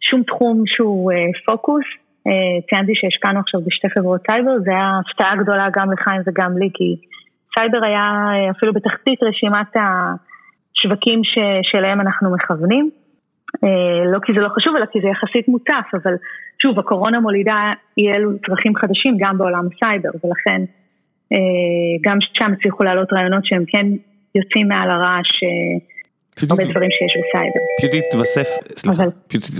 שום 0.00 0.22
תחום 0.22 0.62
שהוא 0.66 1.12
פוקוס, 1.46 1.84
ציינתי 2.68 2.92
שהשקענו 2.94 3.40
עכשיו 3.40 3.60
בשתי 3.66 3.88
חברות 3.98 4.20
סייבר, 4.30 4.58
זה 4.64 4.70
היה 4.70 5.00
הפתעה 5.00 5.36
גדולה 5.36 5.66
גם 5.76 5.92
לחיים 5.92 6.20
וגם 6.26 6.58
לי, 6.58 6.70
כי 6.74 6.96
סייבר 7.58 7.84
היה 7.84 8.04
אפילו 8.50 8.72
בתחתית 8.72 9.22
רשימת 9.22 9.76
השווקים 9.76 11.20
שאליהם 11.62 12.00
אנחנו 12.00 12.34
מכוונים. 12.34 12.90
לא 14.12 14.18
כי 14.24 14.32
זה 14.32 14.40
לא 14.40 14.48
חשוב, 14.48 14.76
אלא 14.76 14.86
כי 14.86 15.00
זה 15.00 15.08
יחסית 15.08 15.48
מוצף, 15.48 15.86
אבל 15.94 16.14
שוב, 16.62 16.78
הקורונה 16.78 17.20
מולידה 17.20 17.72
אי 17.98 18.12
אלו 18.12 18.30
צרכים 18.46 18.76
חדשים 18.76 19.16
גם 19.18 19.38
בעולם 19.38 19.64
הסייבר, 19.66 20.10
ולכן 20.24 20.62
גם 22.00 22.18
שם 22.32 22.52
הצליחו 22.52 22.84
לעלות 22.84 23.12
רעיונות 23.12 23.44
שהם 23.44 23.64
כן 23.68 23.86
יוצאים 24.34 24.68
מעל 24.68 24.90
הרעש, 24.90 25.28
הרבה 26.50 26.64
דברים 26.64 26.90
שיש 26.90 27.12
בסייבר. 27.22 27.60
פשוט 27.78 27.90
התווסף, 27.94 28.48
סליחה, 28.76 29.02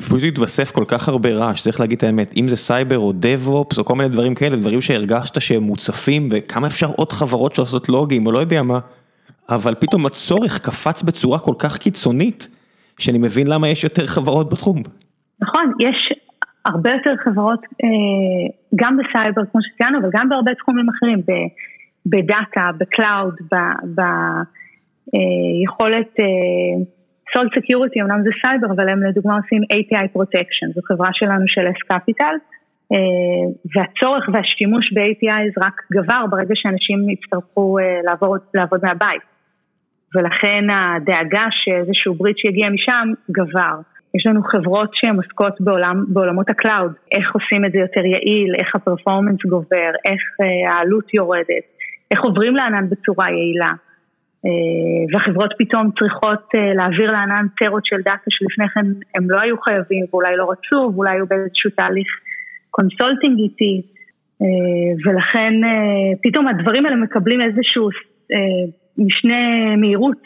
פשוט 0.07 0.23
התווסף 0.29 0.71
כל 0.71 0.85
כך 0.89 1.09
הרבה 1.09 1.35
רעש, 1.35 1.63
צריך 1.63 1.81
להגיד 1.81 1.99
את 1.99 2.05
האמת, 2.05 2.35
אם 2.37 2.49
זה 2.49 2.57
סייבר 2.57 2.99
או 2.99 3.13
DevOps 3.15 3.79
או 3.79 3.85
כל 3.85 3.95
מיני 3.95 4.09
דברים 4.09 4.35
כאלה, 4.35 4.57
דברים 4.57 4.81
שהרגשת 4.81 5.41
שהם 5.41 5.63
מוצפים 5.63 6.29
וכמה 6.31 6.67
אפשר 6.67 6.87
עוד 6.97 7.13
חברות 7.13 7.53
שעושות 7.53 7.89
לוגים 7.89 8.27
או 8.27 8.33
לא 8.33 8.39
יודע 8.39 8.63
מה, 8.63 8.79
אבל 9.49 9.75
פתאום 9.75 10.07
הצורך 10.07 10.59
קפץ 10.59 11.03
בצורה 11.03 11.39
כל 11.39 11.55
כך 11.59 11.79
קיצונית, 11.79 12.49
שאני 12.99 13.19
מבין 13.19 13.47
למה 13.47 13.69
יש 13.69 13.85
יותר 13.85 14.07
חברות 14.07 14.53
בתחום. 14.53 14.83
נכון, 15.41 15.73
יש 15.81 16.16
הרבה 16.67 16.91
יותר 16.91 17.15
חברות, 17.25 17.61
גם 18.77 18.97
בסייבר 18.97 19.43
כמו 19.53 19.61
שציינו, 19.63 19.99
אבל 19.99 20.11
גם 20.13 20.29
בהרבה 20.29 20.55
תחומים 20.55 20.87
אחרים, 20.89 21.21
בדאטה, 22.07 22.71
ב 22.79 22.87
cloud, 22.87 23.35
ביכולת, 25.07 26.15
Salt 27.35 27.51
Security, 27.59 28.03
אמנם 28.03 28.23
זה 28.23 28.31
סייבר, 28.41 28.67
אבל 28.77 28.89
הם 28.89 29.03
לדוגמה 29.03 29.37
עושים 29.37 29.63
API 29.63 30.07
Protection, 30.17 30.73
זו 30.75 30.81
חברה 30.85 31.09
שלנו 31.13 31.45
של 31.47 31.67
S-Capital, 31.67 32.35
והצורך 33.75 34.29
והשימוש 34.33 34.93
ב-API 34.93 35.65
רק 35.67 35.83
גבר 35.93 36.25
ברגע 36.31 36.55
שאנשים 36.55 37.11
יצטרכו 37.11 37.79
לעבוד, 38.05 38.41
לעבוד 38.55 38.81
מהבית. 38.83 39.23
ולכן 40.15 40.65
הדאגה 40.71 41.47
שאיזשהו 41.51 42.15
breach 42.15 42.45
יגיע 42.45 42.69
משם 42.69 43.09
גבר. 43.31 43.77
יש 44.15 44.27
לנו 44.27 44.43
חברות 44.43 44.91
שהן 44.95 45.17
עוסקות 45.17 45.61
בעולם, 45.61 46.05
בעולמות 46.09 46.51
ה 46.51 46.57
cloud, 46.57 46.93
איך 47.13 47.35
עושים 47.35 47.65
את 47.65 47.73
זה 47.73 47.79
יותר 47.79 48.05
יעיל, 48.05 48.55
איך 48.59 48.75
ה 48.75 48.80
performance 48.80 49.41
גובר, 49.49 49.91
איך 50.09 50.23
אה, 50.41 50.73
העלות 50.73 51.15
יורדת, 51.15 51.67
איך 52.11 52.21
עוברים 52.23 52.57
לענן 52.57 52.89
בצורה 52.91 53.31
יעילה. 53.31 53.73
אה, 54.47 55.05
והחברות 55.13 55.53
פתאום 55.59 55.91
צריכות 55.99 56.45
אה, 56.57 56.75
להעביר 56.75 57.11
לענן 57.13 57.47
טרות 57.59 57.87
של 57.87 57.97
דאטה 57.97 58.31
שלפני 58.31 58.69
כן 58.69 58.87
הם 59.15 59.31
לא 59.31 59.41
היו 59.41 59.61
חייבים 59.61 60.05
ואולי 60.11 60.37
לא 60.37 60.51
רצו 60.51 60.93
ואולי 60.95 61.11
היו 61.11 61.27
באיזשהו 61.27 61.71
תהליך 61.71 62.09
consulting 62.71 63.39
איטי 63.39 63.83
ולכן 65.05 65.53
פתאום 66.23 66.49
הדברים 66.49 66.87
האלה 66.87 66.97
מקבלים 66.97 67.41
איזשהו 67.41 67.89
משנה 68.99 69.77
מהירות 69.77 70.19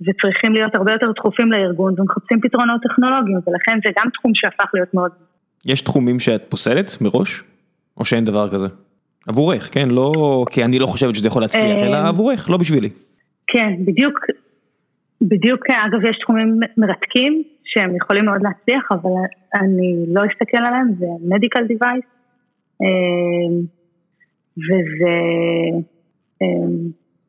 וצריכים 0.00 0.52
להיות 0.52 0.74
הרבה 0.74 0.92
יותר 0.92 1.12
דחופים 1.16 1.52
לארגון 1.52 1.94
ומחפשים 1.98 2.40
פתרונות 2.40 2.80
טכנולוגיים 2.82 3.38
ולכן 3.46 3.78
זה 3.84 3.92
גם 3.98 4.10
תחום 4.14 4.32
שהפך 4.34 4.70
להיות 4.74 4.94
מאוד. 4.94 5.10
יש 5.66 5.82
תחומים 5.82 6.20
שאת 6.20 6.42
פוסלת 6.48 7.00
מראש? 7.00 7.42
או 7.96 8.04
שאין 8.04 8.24
דבר 8.24 8.50
כזה? 8.50 8.66
עבורך, 9.28 9.74
כן? 9.74 9.88
לא 9.90 10.44
כי 10.50 10.64
אני 10.64 10.78
לא 10.78 10.86
חושבת 10.86 11.14
שזה 11.14 11.28
יכול 11.28 11.42
להצליח, 11.42 11.78
אלא 11.86 11.96
אה, 11.96 12.08
עבורך, 12.08 12.50
לא 12.50 12.56
בשבילי. 12.56 12.88
כן, 13.46 13.72
בדיוק, 13.84 14.18
בדיוק, 15.22 15.66
אגב 15.70 16.04
יש 16.10 16.18
תחומים 16.18 16.60
מרתקים 16.76 17.42
שהם 17.64 17.96
יכולים 17.96 18.24
מאוד 18.24 18.42
להצליח, 18.42 18.88
אבל 18.92 19.10
אני 19.54 20.04
לא 20.08 20.22
אסתכל 20.32 20.56
עליהם, 20.56 20.92
זה 20.98 21.06
מדיקל 21.28 21.64
דיווייס, 21.66 22.04
אה, 22.82 23.56
וזה 24.56 25.16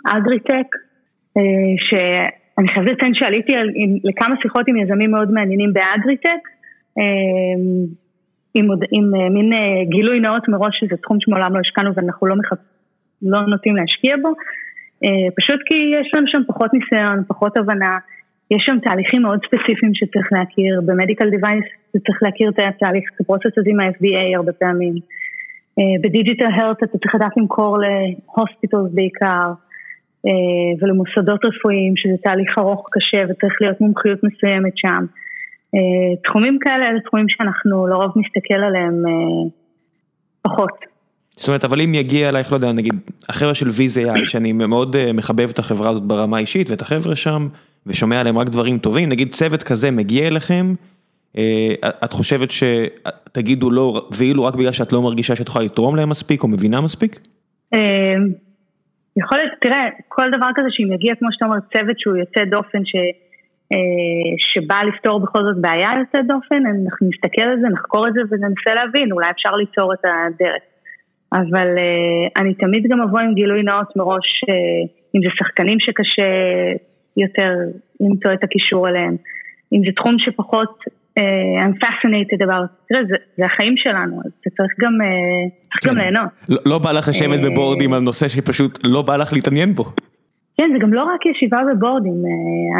אגריטק, 0.05 0.67
אה, 1.37 1.73
אני 2.61 2.69
חייבת 2.69 2.91
לציין 2.91 3.13
שעליתי 3.13 3.55
על, 3.55 3.69
עם, 3.75 3.97
לכמה 4.03 4.35
שיחות 4.41 4.67
עם 4.67 4.77
יזמים 4.77 5.11
מאוד 5.11 5.31
מעניינים 5.31 5.73
באגריטק, 5.73 6.41
אמ, 6.97 7.85
עם, 8.55 8.71
עם, 8.71 8.79
עם 8.91 9.15
אה, 9.15 9.29
מין 9.29 9.53
אה, 9.53 9.85
גילוי 9.89 10.19
נאות 10.19 10.47
מראש 10.47 10.79
שזה 10.79 10.97
תחום 10.97 11.17
שמעולם 11.19 11.53
לא 11.53 11.59
השקענו 11.59 11.91
ואנחנו 11.95 12.27
לא, 12.27 12.35
מחפ... 12.35 12.57
לא 13.21 13.41
נוטים 13.41 13.75
להשקיע 13.75 14.15
בו, 14.21 14.29
אה, 15.03 15.27
פשוט 15.37 15.59
כי 15.65 15.77
יש 16.01 16.11
לנו 16.15 16.27
שם 16.27 16.41
פחות 16.47 16.69
ניסיון, 16.73 17.23
פחות 17.27 17.57
הבנה, 17.57 17.97
יש 18.51 18.63
שם 18.65 18.77
תהליכים 18.83 19.21
מאוד 19.21 19.39
ספציפיים 19.45 19.93
שצריך 19.93 20.27
להכיר, 20.31 20.81
במדיקל 20.85 21.29
דיווייס 21.29 21.65
צריך 22.05 22.23
להכיר 22.23 22.49
את 22.49 22.59
התהליך, 22.59 23.03
את 23.15 23.21
הפרוצס 23.21 23.57
הזה 23.57 23.69
עם 23.69 23.79
ה-FDA 23.79 24.37
הרבה 24.37 24.53
פעמים, 24.53 24.93
בדיג'יטל 26.03 26.45
הרט 26.45 26.83
אתה 26.83 26.97
צריך 26.97 27.15
לדעת 27.15 27.37
למכור 27.37 27.77
להוספיטלס 27.77 28.91
בעיקר, 28.93 29.51
ולמוסדות 30.81 31.45
רפואיים, 31.45 31.93
שזה 31.95 32.13
תהליך 32.23 32.57
ארוך 32.59 32.85
קשה 32.91 33.21
וצריך 33.29 33.53
להיות 33.61 33.81
מומחיות 33.81 34.19
מסוימת 34.23 34.73
שם. 34.75 35.05
אה, 35.75 36.15
תחומים 36.23 36.57
כאלה 36.61 36.89
אלה 36.89 36.99
תחומים 36.99 37.25
שאנחנו 37.29 37.87
לרוב 37.87 38.11
נסתכל 38.15 38.63
עליהם 38.67 39.03
אה, 39.07 39.49
פחות. 40.41 40.91
זאת 41.37 41.47
אומרת, 41.47 41.63
אבל 41.65 41.81
אם 41.81 41.93
יגיע 41.93 42.29
אלייך, 42.29 42.51
לא 42.51 42.57
יודע, 42.57 42.71
נגיד, 42.71 42.93
החבר'ה 43.29 43.53
של 43.53 43.67
VZI, 43.67 44.25
שאני 44.25 44.51
מאוד 44.51 44.95
מחבב 45.13 45.49
את 45.49 45.59
החברה 45.59 45.89
הזאת 45.89 46.03
ברמה 46.03 46.37
האישית, 46.37 46.69
ואת 46.69 46.81
החבר'ה 46.81 47.15
שם, 47.15 47.47
ושומע 47.87 48.19
עליהם 48.19 48.37
רק 48.37 48.49
דברים 48.49 48.77
טובים, 48.77 49.09
נגיד 49.09 49.31
צוות 49.31 49.63
כזה 49.63 49.91
מגיע 49.91 50.27
אליכם, 50.27 50.73
את 52.03 52.13
חושבת 52.13 52.49
שתגידו 52.51 53.71
לא, 53.71 54.07
ואילו 54.17 54.43
רק 54.43 54.55
בגלל 54.55 54.71
שאת 54.71 54.93
לא 54.93 55.01
מרגישה 55.01 55.35
שאת 55.35 55.47
יכולה 55.47 55.65
לתרום 55.65 55.95
להם 55.95 56.09
מספיק, 56.09 56.43
או 56.43 56.47
מבינה 56.47 56.81
מספיק? 56.81 57.19
יכול 59.17 59.37
להיות, 59.37 59.53
תראה, 59.61 59.89
כל 60.07 60.27
דבר 60.35 60.49
כזה 60.55 60.67
שאם 60.71 60.93
יגיע, 60.93 61.15
כמו 61.15 61.29
שאתה 61.31 61.45
אומר, 61.45 61.57
צוות 61.73 61.99
שהוא 61.99 62.17
יוצא 62.17 62.43
דופן, 62.43 62.85
ש, 62.85 62.95
אה, 63.73 64.31
שבא 64.37 64.79
לפתור 64.87 65.19
בכל 65.19 65.39
זאת 65.43 65.61
בעיה 65.61 65.89
יוצאת 65.99 66.27
דופן, 66.27 66.61
אנחנו 66.65 67.09
נסתכל 67.09 67.47
על 67.51 67.59
זה, 67.61 67.67
נחקור 67.67 68.07
את 68.07 68.13
זה 68.13 68.21
וננסה 68.29 68.73
להבין, 68.75 69.11
אולי 69.11 69.29
אפשר 69.31 69.55
ליצור 69.55 69.93
את 69.93 70.03
הדרך. 70.05 70.63
אבל 71.33 71.69
אה, 71.77 72.41
אני 72.41 72.53
תמיד 72.53 72.83
גם 72.89 73.01
אבוא 73.01 73.19
עם 73.19 73.33
גילוי 73.33 73.63
נאות 73.63 73.95
מראש, 73.95 74.27
אה, 74.49 74.81
אם 75.15 75.21
זה 75.23 75.29
שחקנים 75.35 75.79
שקשה 75.79 76.31
יותר 77.17 77.51
למצוא 78.01 78.33
את 78.33 78.43
הקישור 78.43 78.89
אליהם, 78.89 79.15
אם 79.73 79.81
זה 79.85 79.91
תחום 79.95 80.15
שפחות 80.19 80.79
I'm 81.19 81.75
fascinated 81.83 82.41
about, 82.45 82.93
זה, 82.93 82.99
זה 83.37 83.45
החיים 83.45 83.73
שלנו, 83.77 84.21
אז 84.25 84.31
אתה 84.41 84.49
צריך 84.49 84.71
גם, 84.79 84.91
uh, 85.01 85.69
צריך 85.71 85.85
גם 85.87 85.93
כן. 85.93 86.01
ליהנות. 86.01 86.29
לא, 86.49 86.57
לא 86.65 86.79
בא 86.79 86.91
לך 86.91 87.07
לשבת 87.07 87.39
uh, 87.39 87.43
בבורדים 87.43 87.93
על 87.93 87.99
נושא 87.99 88.27
שפשוט 88.27 88.79
לא 88.83 89.01
בא 89.01 89.15
לך 89.15 89.33
להתעניין 89.33 89.75
בו. 89.75 89.83
כן, 90.57 90.69
זה 90.73 90.79
גם 90.79 90.93
לא 90.93 91.03
רק 91.03 91.25
ישיבה 91.25 91.57
בבורדים, 91.71 92.23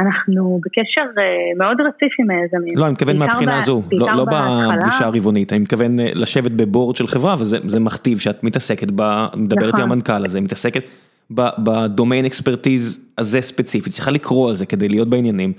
אנחנו 0.02 0.60
בקשר 0.66 1.22
מאוד 1.58 1.78
רציף 1.82 2.14
עם 2.20 2.30
היזמים. 2.30 2.78
לא, 2.78 2.86
אני 2.86 2.92
מתכוון 2.92 3.18
מהבחינה 3.18 3.58
הזו, 3.58 3.82
לא, 3.92 4.08
לא 4.16 4.26
בפגישה 4.26 5.06
הרבעונית, 5.06 5.54
אני 5.54 5.60
מתכוון 5.60 6.00
לשבת 6.00 6.52
בבורד 6.52 6.96
של 6.96 7.08
חברה, 7.08 7.36
וזה 7.40 7.80
מכתיב 7.80 8.20
שאת 8.20 8.44
מתעסקת, 8.44 8.92
בה, 8.92 9.28
מדברת 9.36 9.74
נכון. 9.74 9.82
עם 9.82 9.92
המנכ"ל 9.92 10.26
הזה, 10.26 10.42
מתעסקת 10.42 10.84
בדומיין 11.32 12.26
אקספרטיז 12.26 13.06
הזה 13.18 13.42
ספציפית, 13.42 13.94
צריכה 13.94 14.12
לקרוא 14.12 14.50
על 14.50 14.56
זה 14.56 14.66
כדי 14.66 14.90
להיות 14.90 15.10
בעניינים, 15.10 15.54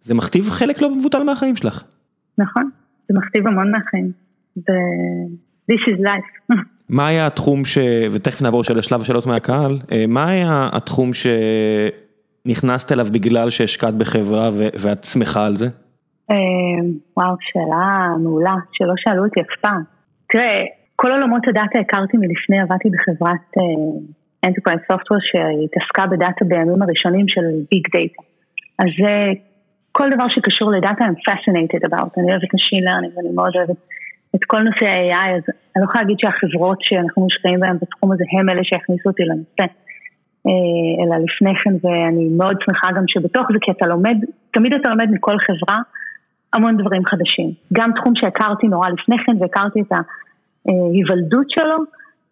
זה 0.00 0.14
מכתיב 0.14 0.50
חלק 0.50 0.82
לא 0.82 0.90
מבוטל 0.90 1.22
מהחיים 1.22 1.56
שלך. 1.56 1.84
נכון, 2.38 2.70
זה 3.08 3.14
מכתיב 3.18 3.46
המון 3.46 3.70
מהחיים. 3.70 4.12
ו... 4.56 4.62
This 5.72 5.82
is 5.92 6.00
life. 6.00 6.54
מה 6.96 7.06
היה 7.06 7.26
התחום 7.26 7.64
ש... 7.64 7.78
ותכף 8.12 8.42
נעבור 8.42 8.64
של 8.64 8.78
השלב 8.78 9.00
השאלות 9.00 9.26
מהקהל, 9.26 9.78
אה, 9.92 10.04
מה 10.08 10.28
היה 10.28 10.68
התחום 10.72 11.10
שנכנסת 11.14 12.92
אליו 12.92 13.06
בגלל 13.12 13.50
שהשקעת 13.50 13.94
בחברה 13.94 14.48
ו... 14.52 14.68
ואת 14.82 15.04
שמחה 15.04 15.46
על 15.46 15.56
זה? 15.56 15.66
אה, 16.30 16.36
וואו, 17.16 17.36
שאלה 17.40 18.16
מעולה, 18.22 18.54
שלא 18.72 18.94
שאלו 18.96 19.24
אותי 19.24 19.40
אף 19.40 19.60
פעם. 19.60 19.82
תראה, 20.28 20.64
כל 20.96 21.10
עולמות 21.10 21.42
הדאטה 21.48 21.78
הכרתי 21.78 22.16
מלפני, 22.16 22.60
עבדתי 22.60 22.88
בחברת 22.90 23.64
Enterprise 24.46 24.84
Software 24.92 25.22
שהתעסקה 25.28 26.06
בדאטה 26.06 26.44
בימים 26.44 26.82
הראשונים 26.82 27.28
של 27.28 27.46
big 27.70 27.84
data. 27.92 28.22
אז 28.78 28.88
זה 29.00 29.40
כל 29.92 30.10
דבר 30.14 30.28
שקשור 30.28 30.70
לדאטה 30.70 31.04
I'm 31.04 31.18
fascinated 31.30 31.82
about, 31.88 32.10
אני 32.18 32.30
אוהבת 32.30 32.50
Machine 32.54 32.84
Learning 32.88 33.16
ואני 33.16 33.34
מאוד 33.34 33.52
אוהבת 33.56 33.76
את 34.34 34.44
כל 34.44 34.60
נושא 34.62 34.84
ה-AI, 34.84 35.36
אז 35.36 35.42
אני 35.48 35.82
לא 35.82 35.84
יכולה 35.84 36.02
להגיד 36.02 36.16
שהחברות 36.18 36.78
שאנחנו 36.80 37.26
משקיעים 37.26 37.60
בהן 37.60 37.76
בתחום 37.82 38.12
הזה 38.12 38.24
הם 38.32 38.48
אלה 38.48 38.60
שהכניסו 38.64 39.08
אותי 39.08 39.22
לנושא, 39.22 39.66
אה, 40.46 40.94
אלא 41.00 41.16
לפני 41.24 41.52
כן 41.64 41.74
ואני 41.82 42.28
מאוד 42.38 42.56
שמחה 42.64 42.88
גם 42.96 43.04
שבתוך 43.06 43.46
זה 43.52 43.58
כי 43.60 43.70
אתה 43.70 43.86
לומד, 43.86 44.16
תמיד 44.54 44.72
אתה 44.72 44.90
לומד 44.90 45.08
מכל 45.10 45.36
חברה 45.38 45.78
המון 46.52 46.76
דברים 46.76 47.02
חדשים, 47.04 47.52
גם 47.72 47.90
תחום 47.96 48.12
שהכרתי 48.16 48.66
נורא 48.66 48.88
לפני 48.88 49.16
כן 49.26 49.36
והכרתי 49.40 49.80
את 49.80 49.92
ההיוולדות 49.92 51.50
שלו, 51.50 51.76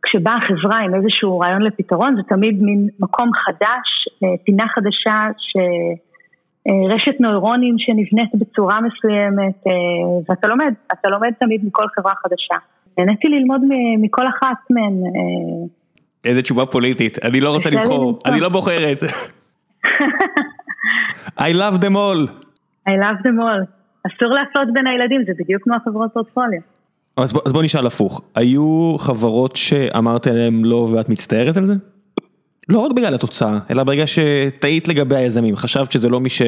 כשבאה 0.03 0.39
חברה 0.49 0.79
עם 0.79 0.95
איזשהו 0.95 1.39
רעיון 1.39 1.63
לפתרון 1.63 2.17
זה 2.17 2.23
תמיד 2.23 2.63
מין 2.63 2.89
מקום 3.01 3.31
חדש, 3.45 3.89
אה, 4.23 4.29
פינה 4.45 4.67
חדשה 4.69 5.17
ש... 5.39 5.53
אה, 6.69 6.95
רשת 6.95 7.21
נוירונים 7.21 7.75
שנבנית 7.79 8.35
בצורה 8.35 8.81
מסוימת, 8.81 9.67
אה, 9.67 9.73
ואתה 10.29 10.49
לומד, 10.49 10.75
אתה 10.93 11.11
לומד 11.11 11.31
תמיד 11.41 11.65
מכל 11.65 11.85
חברה 11.97 12.13
חדשה. 12.23 12.55
נהניתי 12.99 13.29
ללמוד 13.29 13.61
מכל 14.03 14.29
אחת 14.29 14.59
מהן. 14.71 14.93
אה, 14.93 15.67
איזה 16.25 16.43
תשובה 16.43 16.67
פוליטית, 16.67 17.25
אני 17.25 17.41
לא 17.41 17.55
רוצה 17.55 17.71
לבחור, 17.71 18.19
אני 18.27 18.41
לא 18.41 18.49
בוחרת. 18.49 18.99
I 21.39 21.53
love 21.53 21.77
them 21.83 21.95
all. 21.95 22.31
I 22.89 22.93
love 22.93 23.23
them 23.23 23.39
all. 23.39 23.63
אסור 24.07 24.35
לעשות 24.35 24.73
בין 24.73 24.87
הילדים, 24.87 25.25
זה 25.27 25.33
בדיוק 25.39 25.63
כמו 25.63 25.75
החברות 25.75 26.11
פורטפוליו. 26.13 26.61
אז 27.17 27.33
בוא, 27.33 27.43
אז 27.47 27.53
בוא 27.53 27.63
נשאל 27.63 27.87
הפוך, 27.87 28.21
היו 28.35 28.97
חברות 28.99 29.57
שאמרת 29.57 30.27
עליהן 30.27 30.65
לא 30.65 30.89
ואת 30.93 31.09
מצטערת 31.09 31.57
על 31.57 31.65
זה? 31.65 31.75
לא 32.69 32.79
רק 32.79 32.93
בגלל 32.93 33.15
התוצאה, 33.15 33.59
אלא 33.71 33.85
ברגע 33.85 34.05
שטעית 34.07 34.89
לגבי 34.89 35.17
היזמים, 35.17 35.57
חשבת 35.57 35.93
שזה 35.93 36.09
לא 36.09 36.21
מי 36.21 36.31
ש... 36.31 36.43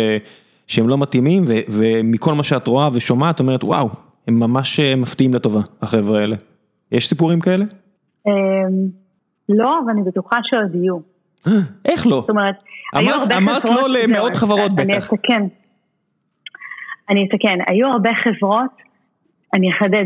שהם 0.66 0.88
לא 0.88 0.98
מתאימים, 0.98 1.44
ו... 1.48 1.54
ומכל 1.68 2.32
מה 2.34 2.42
שאת 2.42 2.66
רואה 2.66 2.88
ושומעת, 2.92 3.40
אומרת, 3.40 3.64
וואו, 3.64 3.88
הם 4.28 4.40
ממש 4.40 4.80
אה, 4.80 4.94
מפתיעים 4.96 5.34
לטובה, 5.34 5.60
החבר'ה 5.82 6.20
האלה. 6.20 6.36
יש 6.92 7.08
סיפורים 7.08 7.40
כאלה? 7.40 7.64
אמ, 8.26 8.32
לא, 9.48 9.80
אבל 9.84 9.90
אני 9.90 10.02
בטוחה 10.02 10.38
שעוד 10.42 10.74
יהיו. 10.74 10.98
איך 11.90 12.06
לא? 12.06 12.16
זאת 12.20 12.30
אומרת, 12.30 12.54
היו 12.92 13.10
הרבה 13.10 13.34
חברות... 13.34 13.64
אמרת 13.64 13.64
לא 13.64 13.88
למאות 13.88 14.36
חברות 14.36 14.72
בטח. 14.74 14.84
אני 14.84 14.98
אתקן. 14.98 15.46
אני 17.10 17.26
אתקן, 17.28 17.72
היו 17.72 17.86
הרבה 17.86 18.10
חברות, 18.24 18.70
אני 19.54 19.66
אחדד, 19.72 20.04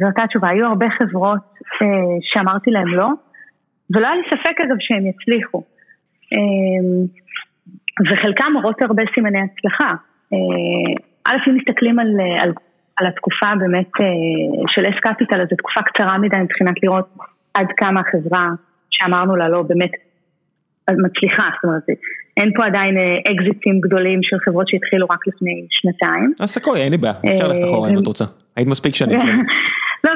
זו 0.00 0.06
אותה 0.06 0.26
תשובה, 0.26 0.48
היו 0.48 0.66
הרבה 0.66 0.86
חברות 0.98 1.40
אה, 1.82 1.86
שאמרתי 2.20 2.70
להם 2.70 2.88
לא. 2.88 3.08
ולא 3.94 4.06
היה 4.06 4.16
לי 4.16 4.22
ספק 4.30 4.60
אגב 4.60 4.76
שהם 4.80 5.06
יצליחו. 5.06 5.62
אמ, 6.32 7.06
וחלקם 8.12 8.52
מראות 8.54 8.82
הרבה 8.82 9.02
סימני 9.14 9.38
הצלחה. 9.38 9.94
אה, 10.32 10.38
א', 11.28 11.36
אם 11.48 11.56
מסתכלים 11.56 11.98
על, 11.98 12.08
על, 12.40 12.52
על 12.96 13.06
התקופה 13.06 13.46
באמת 13.58 13.90
אה, 14.00 14.06
של 14.68 14.82
אס 14.88 14.98
קפיטל, 15.00 15.40
אז 15.40 15.48
זו 15.50 15.56
תקופה 15.56 15.82
קצרה 15.82 16.18
מדי 16.18 16.36
מבחינת 16.36 16.74
לראות 16.82 17.08
עד 17.54 17.66
כמה 17.76 18.00
החברה 18.00 18.48
שאמרנו 18.90 19.36
לה 19.36 19.48
לא 19.48 19.62
באמת 19.62 19.90
מצליחה, 20.90 21.48
זאת 21.54 21.64
אומרת, 21.64 21.82
אין 22.36 22.50
פה 22.56 22.66
עדיין 22.66 22.94
אקזיטים 23.30 23.80
גדולים 23.80 24.20
של 24.22 24.36
חברות 24.44 24.68
שהתחילו 24.68 25.06
רק 25.10 25.26
לפני 25.26 25.66
שנתיים. 25.70 26.32
אז 26.40 26.48
סקוי, 26.50 26.80
אין 26.80 26.92
לי 26.92 26.98
בעיה, 26.98 27.14
אפשר 27.28 27.48
ללכת 27.48 27.64
אחורה 27.64 27.90
אם 27.90 27.98
את 27.98 28.06
רוצה. 28.06 28.24
היית 28.56 28.68
מספיק 28.68 28.94
שנים. 28.94 29.20
לא, 30.04 30.10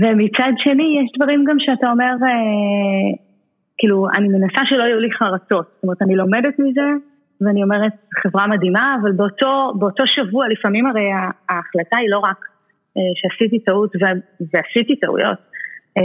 ומצד 0.00 0.52
שני 0.56 0.88
יש 1.00 1.08
דברים 1.18 1.44
גם 1.48 1.56
שאתה 1.58 1.90
אומר, 1.90 2.12
כאילו, 3.78 4.06
אני 4.16 4.28
מנסה 4.28 4.62
שלא 4.64 4.84
יהיו 4.84 5.00
לי 5.00 5.12
חרצות. 5.12 5.66
זאת 5.74 5.82
אומרת, 5.82 6.02
אני 6.02 6.14
לומדת 6.16 6.58
מזה, 6.58 6.88
ואני 7.40 7.62
אומרת, 7.62 7.92
חברה 8.22 8.46
מדהימה, 8.46 8.96
אבל 9.02 9.12
באותו, 9.12 9.72
באותו 9.78 10.04
שבוע, 10.06 10.48
לפעמים 10.48 10.86
הרי 10.86 11.08
ההחלטה 11.48 11.96
היא 11.98 12.10
לא 12.10 12.18
רק 12.18 12.40
אה, 12.96 13.02
שעשיתי 13.14 13.58
טעות, 13.58 13.92
ועשיתי 14.52 14.96
טעויות, 14.96 15.38
אה, 15.98 16.02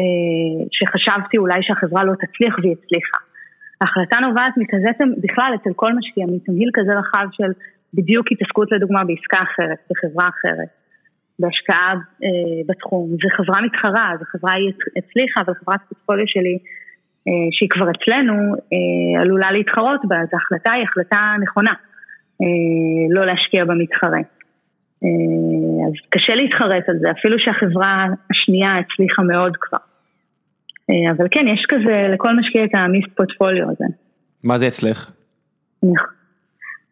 שחשבתי 0.72 1.38
אולי 1.38 1.60
שהחברה 1.62 2.04
לא 2.04 2.14
תצליח 2.14 2.56
והיא 2.60 2.76
הצליחה. 2.78 3.18
ההחלטה 3.82 4.18
נובעת 4.20 4.54
מכזה, 4.58 4.92
בכלל 5.24 5.52
אצל 5.56 5.70
כל 5.76 5.94
משקיע, 5.94 6.26
מתמהיל 6.26 6.70
כזה 6.74 6.92
רחב 7.00 7.28
של 7.32 7.52
בדיוק 7.94 8.32
התעסקות 8.32 8.72
לדוגמה 8.72 9.04
בעסקה 9.04 9.40
אחרת, 9.44 9.80
בחברה 9.90 10.30
אחרת, 10.30 10.70
בהשקעה 11.40 11.94
אה, 12.24 12.62
בתחום. 12.68 13.10
זו 13.10 13.30
חברה 13.38 13.62
מתחרה, 13.62 14.12
זו 14.20 14.26
חברה 14.26 14.54
היא 14.54 14.74
הצליחה, 14.98 15.42
אבל 15.42 15.54
חברת 15.54 15.80
פורטפוליו 15.90 16.28
שלי 16.28 16.58
אה, 17.28 17.48
שהיא 17.52 17.70
כבר 17.70 17.88
אצלנו, 17.92 18.34
אה, 18.74 19.22
עלולה 19.22 19.52
להתחרות 19.52 20.02
בה, 20.04 20.16
אז 20.16 20.28
ההחלטה 20.34 20.72
היא 20.72 20.84
החלטה 20.84 21.36
נכונה, 21.44 21.74
אה, 22.42 23.16
לא 23.16 23.26
להשקיע 23.26 23.66
במתחרה. 23.66 24.22
אז 25.88 25.94
קשה 26.10 26.36
להתחרט 26.36 26.90
על 26.90 26.98
זה, 27.00 27.12
אפילו 27.12 27.40
שהחברה 27.40 28.06
השנייה 28.32 28.78
הצליחה 28.78 29.22
מאוד 29.22 29.58
כבר. 29.62 29.78
אבל 31.12 31.28
כן, 31.32 31.46
יש 31.48 31.66
כזה 31.70 32.08
לכל 32.14 32.36
משקיע 32.40 32.64
את 32.64 32.70
המיסט 32.74 33.10
פורטפוליו 33.18 33.70
הזה. 33.70 33.86
מה 34.44 34.58
זה 34.58 34.68
אצלך? 34.68 35.12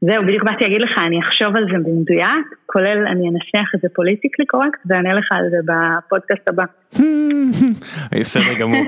זהו, 0.01 0.23
בדיוק 0.23 0.43
באתי 0.43 0.63
להגיד 0.63 0.81
לך, 0.81 0.91
אני 1.07 1.19
אחשוב 1.19 1.55
על 1.55 1.65
זה 1.71 1.77
במדויק, 1.77 2.45
כולל 2.65 3.07
אני 3.07 3.29
אנסח 3.29 3.75
את 3.75 3.81
זה 3.81 3.87
פוליטיקלי 3.95 4.45
קורקט, 4.45 4.79
ואענה 4.85 5.13
לך 5.13 5.25
על 5.31 5.45
זה 5.49 5.57
בפודקאסט 5.69 6.49
הבא. 6.49 6.63
בסדר 8.21 8.53
גמור, 8.53 8.83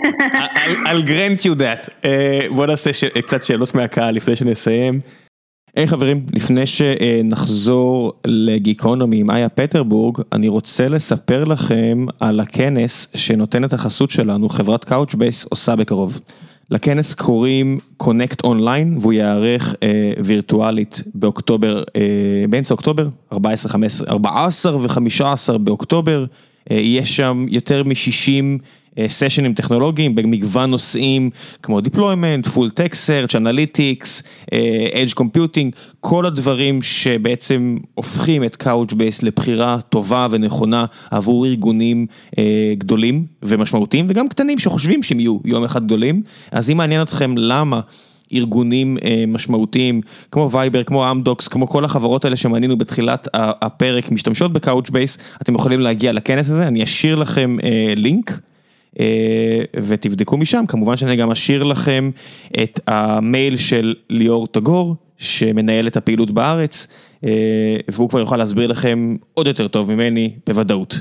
I'll 0.85 1.07
grant 1.07 1.45
you 1.45 1.59
that. 1.59 2.07
בוא 2.55 2.65
נעשה 2.65 2.89
קצת 3.21 3.43
שאלות 3.43 3.75
מהקהל 3.75 4.15
לפני 4.15 4.35
שנסיים. 4.35 4.99
היי 5.75 5.87
חברים, 5.87 6.25
לפני 6.33 6.65
שנחזור 6.65 8.13
לגיקונומי 8.25 9.19
עם 9.19 9.31
איה 9.31 9.49
פטרבורג, 9.49 10.17
אני 10.33 10.47
רוצה 10.47 10.87
לספר 10.87 11.43
לכם 11.43 12.05
על 12.19 12.39
הכנס 12.39 13.07
שנותן 13.15 13.63
את 13.63 13.73
החסות 13.73 14.09
שלנו, 14.09 14.49
חברת 14.49 14.85
Couchbase 14.85 15.45
עושה 15.45 15.75
בקרוב. 15.75 16.19
לכנס 16.71 17.13
קוראים 17.13 17.79
Connect 17.97 18.43
Online 18.43 18.97
והוא 19.01 19.13
יארך 19.13 19.75
אה, 19.83 20.13
וירטואלית 20.23 21.01
באוקטובר, 21.15 21.83
אה, 21.95 22.01
באמצע 22.49 22.73
אוקטובר, 22.73 23.07
14, 23.33 23.71
15, 23.71 24.07
14 24.09 24.77
ו-15 24.77 25.57
באוקטובר, 25.57 26.25
אה, 26.71 26.75
יש 26.75 27.15
שם 27.15 27.45
יותר 27.49 27.83
מ-60 27.83 28.61
סשנים 29.07 29.53
טכנולוגיים 29.53 30.15
במגוון 30.15 30.71
נושאים 30.71 31.29
כמו 31.63 31.79
deployment, 31.79 32.47
full 32.47 32.69
text 32.79 33.07
search, 33.07 33.31
analytics, 33.31 34.23
edge 34.93 35.13
computing, 35.19 35.71
כל 35.99 36.25
הדברים 36.25 36.81
שבעצם 36.81 37.77
הופכים 37.93 38.43
את 38.43 38.63
Couchbase 38.63 39.19
לבחירה 39.23 39.77
טובה 39.89 40.27
ונכונה 40.31 40.85
עבור 41.11 41.45
ארגונים 41.45 42.05
גדולים 42.77 43.25
ומשמעותיים 43.43 44.05
וגם 44.09 44.29
קטנים 44.29 44.59
שחושבים 44.59 45.03
שהם 45.03 45.19
יהיו 45.19 45.37
יום 45.45 45.63
אחד 45.63 45.85
גדולים, 45.85 46.21
אז 46.51 46.69
אם 46.69 46.77
מעניין 46.77 47.01
אתכם 47.01 47.33
למה 47.37 47.79
ארגונים 48.33 48.97
משמעותיים 49.27 50.01
כמו 50.31 50.51
וייבר, 50.51 50.83
כמו 50.83 51.11
אמדוקס, 51.11 51.47
כמו 51.47 51.67
כל 51.67 51.85
החברות 51.85 52.25
האלה 52.25 52.35
שמנינו 52.35 52.77
בתחילת 52.77 53.27
הפרק 53.33 54.11
משתמשות 54.11 54.53
ב 54.53 54.59
Couchbase, 54.59 55.17
אתם 55.41 55.55
יכולים 55.55 55.79
להגיע 55.79 56.11
לכנס 56.11 56.49
הזה, 56.49 56.67
אני 56.67 56.83
אשאיר 56.83 57.15
לכם 57.15 57.57
לינק. 57.95 58.39
אה, 58.99 59.61
ותבדקו 59.75 60.37
משם, 60.37 60.65
כמובן 60.67 60.97
שאני 60.97 61.15
גם 61.15 61.31
אשאיר 61.31 61.63
לכם 61.63 62.09
את 62.63 62.79
המייל 62.87 63.57
של 63.57 63.95
ליאור 64.09 64.47
טגור, 64.47 64.95
שמנהל 65.17 65.87
את 65.87 65.97
הפעילות 65.97 66.31
בארץ, 66.31 66.87
אה, 67.23 67.29
והוא 67.91 68.09
כבר 68.09 68.19
יוכל 68.19 68.37
להסביר 68.37 68.67
לכם 68.67 69.15
עוד 69.33 69.47
יותר 69.47 69.67
טוב 69.67 69.93
ממני 69.93 70.33
בוודאות. 70.47 70.99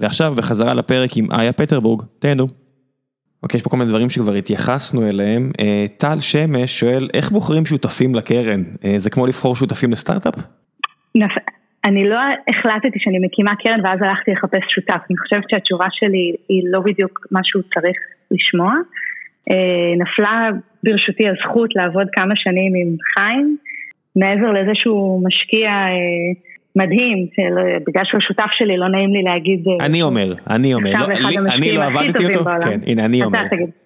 ועכשיו 0.00 0.34
בחזרה 0.36 0.74
לפרק 0.74 1.16
עם 1.16 1.32
איה 1.32 1.52
פטרבורג, 1.52 2.02
תהנו. 2.18 2.46
אוקיי, 3.42 3.58
יש 3.58 3.62
פה 3.62 3.70
כל 3.70 3.76
מיני 3.76 3.88
דברים 3.90 4.10
שכבר 4.10 4.34
התייחסנו 4.34 5.08
אליהם. 5.08 5.50
אה, 5.60 5.86
טל 5.96 6.20
שמש 6.20 6.80
שואל, 6.80 7.08
איך 7.14 7.30
בוחרים 7.30 7.66
שותפים 7.66 8.14
לקרן? 8.14 8.62
זה 8.96 9.10
כמו 9.10 9.26
לבחור 9.26 9.56
שותפים 9.56 9.92
לסטארט-אפ? 9.92 10.34
אני 11.84 12.08
לא 12.08 12.18
החלטתי 12.48 12.98
שאני 12.98 13.18
מקימה 13.18 13.56
קרן 13.56 13.80
ואז 13.84 13.98
הלכתי 14.02 14.30
לחפש 14.30 14.64
שותף, 14.74 15.00
אני 15.10 15.18
חושבת 15.18 15.50
שהתשובה 15.50 15.86
שלי 15.90 16.34
היא 16.48 16.62
לא 16.70 16.80
בדיוק 16.80 17.26
מה 17.30 17.40
שהוא 17.42 17.62
צריך 17.74 17.96
לשמוע. 18.30 18.72
אה, 19.50 19.92
נפלה 19.98 20.50
ברשותי 20.84 21.28
הזכות 21.28 21.70
לעבוד 21.76 22.06
כמה 22.12 22.34
שנים 22.36 22.72
עם 22.74 22.96
חיים, 23.14 23.56
מעבר 24.16 24.52
לזה 24.52 24.70
שהוא 24.74 25.24
משקיע 25.26 25.70
אה, 25.70 26.51
מדהים, 26.76 27.26
בגלל 27.86 28.04
שהוא 28.04 28.20
שותף 28.20 28.50
שלי 28.58 28.76
לא 28.76 28.88
נעים 28.88 29.12
לי 29.12 29.22
להגיד... 29.22 29.64
אה, 29.68 29.86
אני 29.86 30.02
אומר, 30.02 30.34
אני 30.50 30.74
אומר, 30.74 30.90
לא, 30.90 31.06
אני 31.54 31.72
לא 31.72 31.84
עבדתי 31.84 32.26
איתו, 32.26 32.44
כן, 32.64 32.80
הנה 32.86 33.04
אני 33.04 33.24
אומר, 33.24 33.42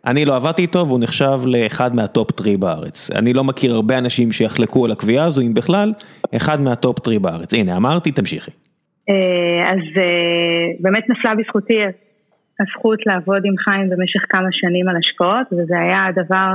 אני 0.07 0.24
לא 0.24 0.37
עבדתי 0.37 0.62
איתו 0.62 0.87
והוא 0.87 1.01
נחשב 1.01 1.39
לאחד 1.47 1.97
מהטופ 1.97 2.30
טרי 2.30 2.57
בארץ, 2.57 3.11
אני 3.11 3.32
לא 3.32 3.45
מכיר 3.45 3.74
הרבה 3.74 3.99
אנשים 3.99 4.32
שיחלקו 4.32 4.84
על 4.84 4.91
הקביעה 4.91 5.24
הזו 5.24 5.41
אם 5.43 5.55
בכלל, 5.55 5.93
אחד 6.37 6.61
מה 6.61 6.76
top 6.76 6.99
three 6.99 7.18
בארץ, 7.18 7.55
הנה 7.55 7.76
אמרתי, 7.76 8.12
תמשיכי. 8.12 8.51
אה, 9.09 9.72
אז 9.72 9.78
אה, 9.97 10.72
באמת 10.80 11.05
נפלה 11.09 11.34
בזכותי 11.34 11.78
הזכות 12.61 12.99
לעבוד 13.07 13.43
עם 13.45 13.55
חיים 13.57 13.91
במשך 13.91 14.20
כמה 14.28 14.49
שנים 14.53 14.89
על 14.89 14.97
השקעות 14.97 15.47
וזה 15.53 15.78
היה 15.78 16.07
הדבר 16.07 16.51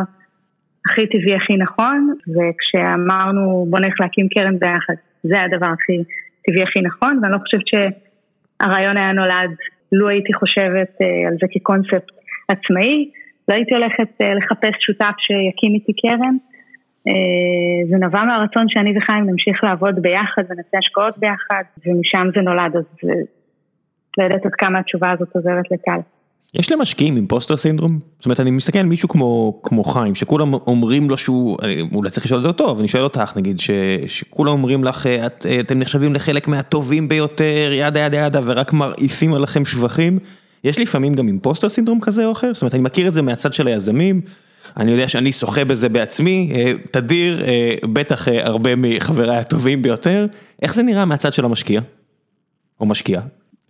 הכי 0.89 1.07
טבעי, 1.07 1.35
הכי 1.35 1.57
נכון, 1.57 2.13
וכשאמרנו 2.27 3.65
בוא 3.69 3.79
נלך 3.79 3.93
להקים 3.99 4.27
קרן 4.27 4.59
ביחד, 4.59 4.93
זה 5.23 5.41
הדבר 5.41 5.65
הכי 5.65 6.03
טבעי, 6.45 6.63
הכי 6.63 6.81
נכון, 6.81 7.19
ואני 7.21 7.33
לא 7.33 7.37
חושבת 7.37 7.67
שהרעיון 7.71 8.97
היה 8.97 9.11
נולד, 9.11 9.51
לו 9.91 10.09
הייתי 10.09 10.33
חושבת 10.33 10.91
אה, 11.01 11.27
על 11.27 11.33
זה 11.41 11.47
כקונספט 11.51 12.05
עצמאי, 12.47 13.09
לא 13.47 13.55
הייתי 13.55 13.73
הולכת 13.73 14.21
אה, 14.21 14.33
לחפש 14.33 14.75
שותף 14.79 15.15
שיקים 15.17 15.73
איתי 15.73 15.93
קרן. 16.01 16.35
אה, 17.07 17.89
זה 17.89 17.95
נבע 18.05 18.23
מהרצון 18.23 18.65
שאני 18.69 18.97
וחיים 18.97 19.29
נמשיך 19.29 19.63
לעבוד 19.63 20.01
ביחד 20.01 20.43
ונעשה 20.49 20.77
השקעות 20.77 21.17
ביחד, 21.17 21.63
ומשם 21.85 22.27
זה 22.35 22.41
נולד, 22.41 22.75
אז 22.75 22.85
לא 24.17 24.23
יודעת 24.23 24.45
עד 24.45 24.51
כמה 24.51 24.79
התשובה 24.79 25.11
הזאת 25.11 25.35
עוזרת 25.35 25.71
לטל. 25.71 25.99
יש 26.53 26.71
למשקיעים 26.71 27.15
אימפוסטר 27.15 27.57
סינדרום? 27.57 27.99
זאת 28.17 28.25
אומרת 28.25 28.39
אני 28.39 28.51
מסתכל 28.51 28.79
על 28.79 28.85
מישהו 28.85 29.09
כמו 29.09 29.59
כמו 29.63 29.83
חיים 29.83 30.15
שכולם 30.15 30.53
אומרים 30.53 31.09
לו 31.09 31.17
שהוא 31.17 31.57
אולי 31.93 32.09
צריך 32.09 32.25
לשאול 32.25 32.37
את 32.37 32.43
זה 32.43 32.47
אותו 32.47 32.79
אני 32.79 32.87
שואל 32.87 33.03
אותך 33.03 33.33
נגיד 33.35 33.59
ש, 33.59 33.69
שכולם 34.07 34.51
אומרים 34.51 34.83
לך 34.83 35.07
את, 35.07 35.45
אתם 35.59 35.79
נחשבים 35.79 36.13
לחלק 36.13 36.47
מהטובים 36.47 37.07
ביותר 37.07 37.71
ידה 37.71 37.99
ידה 37.99 38.17
ידה 38.17 38.39
ורק 38.43 38.73
מרעיפים 38.73 39.33
עליכם 39.33 39.65
שבחים. 39.65 40.19
יש 40.63 40.79
לפעמים 40.79 41.13
גם 41.13 41.27
אימפוסטר 41.27 41.69
סינדרום 41.69 41.99
כזה 42.01 42.25
או 42.25 42.31
אחר? 42.31 42.53
זאת 42.53 42.61
אומרת 42.61 42.73
אני 42.73 42.83
מכיר 42.83 43.07
את 43.07 43.13
זה 43.13 43.21
מהצד 43.21 43.53
של 43.53 43.67
היזמים. 43.67 44.21
אני 44.77 44.91
יודע 44.91 45.07
שאני 45.07 45.31
שוחה 45.31 45.65
בזה 45.65 45.89
בעצמי, 45.89 46.51
אה, 46.55 46.73
תדיר, 46.91 47.45
אה, 47.45 47.75
בטח 47.93 48.27
אה, 48.27 48.47
הרבה 48.47 48.75
מחבריי 48.75 49.37
הטובים 49.37 49.81
ביותר. 49.81 50.27
איך 50.61 50.75
זה 50.75 50.83
נראה 50.83 51.05
מהצד 51.05 51.33
של 51.33 51.45
המשקיע? 51.45 51.81
או 52.79 52.85
משקיעה? 52.85 53.21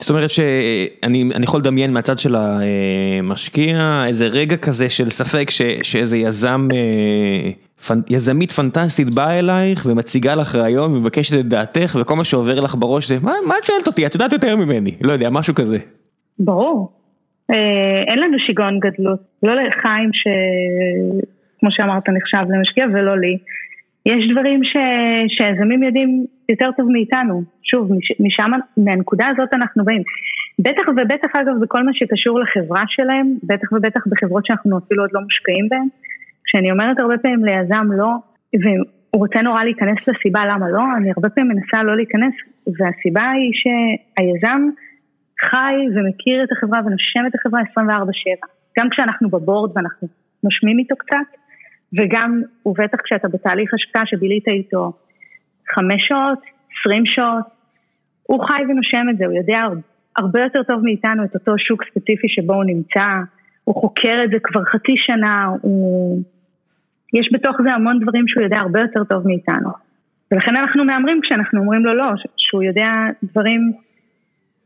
זאת 0.02 0.10
אומרת 0.10 0.30
שאני 0.30 1.43
יכול 1.43 1.60
לדמיין 1.60 1.93
מהצד 1.93 2.20
של 2.20 2.36
המשקיע 2.36 4.04
איזה 4.08 4.28
רגע 4.28 4.58
כזה 4.58 4.89
של 4.89 5.10
ספק 5.10 5.49
ש, 5.49 5.62
שאיזה 5.84 6.18
יזם, 6.18 6.68
אה, 6.74 7.95
יזמית 8.10 8.52
פנטסטית 8.52 9.10
באה 9.10 9.39
אלייך 9.39 9.86
ומציגה 9.86 10.36
לך 10.36 10.56
רעיון 10.56 10.95
ומבקשת 10.95 11.39
את 11.39 11.45
דעתך 11.45 11.97
וכל 12.02 12.16
מה 12.16 12.24
שעובר 12.24 12.60
לך 12.60 12.76
בראש 12.76 13.08
זה 13.08 13.18
מה, 13.24 13.32
מה 13.47 13.56
את 13.60 13.64
שואלת 13.64 13.88
אותי 13.88 14.06
את 14.06 14.14
יודעת 14.14 14.34
יותר 14.34 14.56
ממני 14.56 14.91
לא 15.02 15.12
יודע 15.12 15.30
משהו 15.30 15.56
כזה. 15.56 15.78
ברור 16.39 16.91
אה, 17.52 17.56
אין 18.08 18.20
לנו 18.20 18.38
שיגעון 18.45 18.80
גדלות 18.80 19.20
לא 19.43 19.54
לחיים 19.56 20.10
שכמו 20.14 21.70
שאמרת 21.72 22.04
נחשב 22.10 22.52
למשקיע 22.52 22.86
ולא 22.93 23.18
לי. 23.18 23.38
יש 24.06 24.32
דברים 24.32 24.64
ש... 24.64 24.74
שיזמים 25.36 25.84
יודעים 25.84 26.26
יותר 26.49 26.70
טוב 26.78 26.91
מאיתנו, 26.91 27.43
שוב, 27.64 27.93
מש... 27.93 28.12
משם, 28.20 28.52
מהנקודה 28.78 29.28
הזאת 29.28 29.54
אנחנו 29.54 29.86
באים. 29.86 30.04
בטח 30.60 30.88
ובטח 30.88 31.32
אגב 31.41 31.56
בכל 31.62 31.84
מה 31.84 31.93
שקשור 31.93 32.39
לחברה 32.39 32.84
שלהם, 32.88 33.28
בטח 33.43 33.72
ובטח 33.72 34.02
בחברות 34.08 34.45
שאנחנו 34.45 34.78
אפילו 34.78 35.04
עוד 35.04 35.10
לא 35.14 35.22
מושקעים 35.22 35.68
בהן. 35.70 35.88
כשאני 36.45 36.72
אומרת 36.72 36.99
הרבה 36.99 37.18
פעמים 37.18 37.45
ליזם 37.45 37.88
לא, 37.91 38.12
והוא 38.62 39.20
רוצה 39.24 39.41
נורא 39.41 39.64
להיכנס 39.64 39.99
לסיבה 40.08 40.45
למה 40.45 40.70
לא, 40.70 40.84
אני 40.97 41.12
הרבה 41.16 41.30
פעמים 41.30 41.52
מנסה 41.52 41.84
לא 41.84 41.95
להיכנס, 41.95 42.34
והסיבה 42.78 43.30
היא 43.30 43.52
שהיזם 43.60 44.62
חי 45.49 45.76
ומכיר 45.95 46.43
את 46.43 46.52
החברה 46.52 46.80
ונושם 46.86 47.24
את 47.28 47.36
החברה 47.36 47.62
24/7. 47.62 48.47
גם 48.80 48.89
כשאנחנו 48.89 49.30
בבורד 49.30 49.72
ואנחנו 49.76 50.08
נושמים 50.43 50.80
איתו 50.80 50.95
קצת, 50.95 51.28
וגם, 51.98 52.42
ובטח 52.66 52.98
כשאתה 53.04 53.28
בתהליך 53.28 53.74
השקעה 53.74 54.06
שבילית 54.06 54.48
איתו 54.48 54.92
חמש 55.76 56.08
שעות, 56.08 56.39
עשרים 56.72 57.06
שעות, 57.06 57.46
הוא 58.24 58.46
חי 58.48 58.62
ונושם 58.70 59.06
את 59.12 59.18
זה, 59.18 59.26
הוא 59.26 59.34
יודע 59.34 59.62
הרבה 60.18 60.42
יותר 60.44 60.64
טוב 60.64 60.84
מאיתנו 60.84 61.24
את 61.24 61.36
אותו 61.36 61.52
שוק 61.58 61.84
ספציפי 61.84 62.28
שבו 62.30 62.54
הוא 62.54 62.64
נמצא, 62.64 63.08
הוא 63.64 63.76
חוקר 63.76 64.22
את 64.26 64.30
זה 64.30 64.38
כבר 64.44 64.64
חצי 64.64 64.94
שנה, 64.96 65.50
הוא... 65.62 66.24
יש 67.14 67.30
בתוך 67.34 67.56
זה 67.64 67.74
המון 67.74 68.00
דברים 68.00 68.28
שהוא 68.28 68.44
יודע 68.44 68.58
הרבה 68.58 68.80
יותר 68.82 69.04
טוב 69.04 69.28
מאיתנו. 69.28 69.70
ולכן 70.32 70.56
אנחנו 70.56 70.86
מהמרים 70.86 71.20
כשאנחנו 71.24 71.60
אומרים 71.60 71.86
לו 71.86 71.94
לא, 71.94 72.10
שהוא 72.38 72.64
יודע 72.64 72.89
דברים 73.24 73.72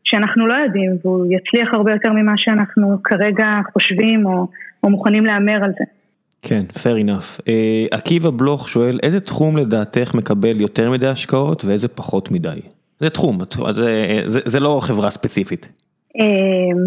שאנחנו 0.03 0.47
לא 0.47 0.53
יודעים, 0.53 0.91
והוא 1.01 1.25
יצליח 1.29 1.73
הרבה 1.73 1.91
יותר 1.91 2.11
ממה 2.11 2.33
שאנחנו 2.35 2.97
כרגע 3.03 3.47
חושבים 3.73 4.25
או, 4.25 4.47
או 4.83 4.89
מוכנים 4.89 5.25
להמר 5.25 5.63
על 5.63 5.71
זה. 5.79 5.85
כן, 6.41 6.61
fair 6.71 7.05
enough. 7.05 7.41
Uh, 7.41 7.45
עקיבא 7.91 8.29
בלוך 8.33 8.69
שואל, 8.69 8.99
איזה 9.03 9.19
תחום 9.19 9.57
לדעתך 9.57 10.15
מקבל 10.15 10.61
יותר 10.61 10.91
מדי 10.91 11.07
השקעות 11.07 11.65
ואיזה 11.65 11.87
פחות 11.87 12.31
מדי? 12.31 12.59
זה 12.99 13.09
תחום, 13.09 13.37
זה, 13.71 14.21
זה, 14.25 14.39
זה 14.45 14.59
לא 14.59 14.79
חברה 14.83 15.09
ספציפית. 15.09 15.71
אמ, 16.15 16.79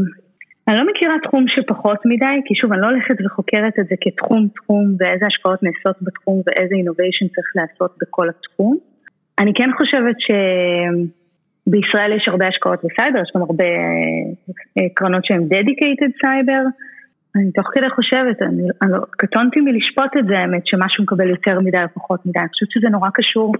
אני 0.68 0.76
לא 0.76 0.84
מכירה 0.90 1.14
תחום 1.22 1.44
שפחות 1.48 1.98
מדי, 2.04 2.36
כי 2.46 2.54
שוב, 2.54 2.72
אני 2.72 2.80
לא 2.82 2.86
הולכת 2.86 3.14
וחוקרת 3.24 3.74
את 3.80 3.86
זה 3.88 3.94
כתחום 4.00 4.48
תחום 4.54 4.84
ואיזה 4.98 5.26
השקעות 5.26 5.62
נעשות 5.62 5.96
בתחום 6.02 6.42
ואיזה 6.46 6.74
innovation 6.74 7.26
צריך 7.34 7.48
לעשות 7.56 7.96
בכל 8.00 8.28
התחום. 8.28 8.76
אני 9.40 9.52
כן 9.54 9.70
חושבת 9.78 10.16
שבישראל 10.26 12.12
יש 12.16 12.28
הרבה 12.28 12.46
השקעות 12.48 12.78
בסייבר, 12.84 13.18
יש 13.22 13.30
גם 13.36 13.42
הרבה 13.42 13.64
אה, 14.78 14.88
קרנות 14.94 15.24
שהן 15.24 15.42
dedicated 15.52 16.12
סייבר. 16.22 16.62
אני 17.38 17.52
תוך 17.52 17.66
כדי 17.74 17.90
חושבת, 17.90 18.42
אני, 18.42 18.62
אני 18.82 18.92
לא, 18.92 18.98
קטונתי 19.10 19.60
מלשפוט 19.60 20.12
את 20.18 20.26
זה 20.26 20.38
האמת, 20.38 20.62
שמשהו 20.66 21.04
מקבל 21.04 21.28
יותר 21.30 21.60
מדי 21.60 21.82
או 21.82 21.88
פחות 21.94 22.26
מדי, 22.26 22.38
אני 22.38 22.48
חושבת 22.48 22.70
שזה 22.70 22.88
נורא 22.88 23.08
קשור 23.14 23.52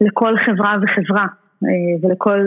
לכל 0.00 0.34
חברה 0.46 0.76
וחברה. 0.82 1.26
אה, 1.64 2.08
ולכל 2.08 2.40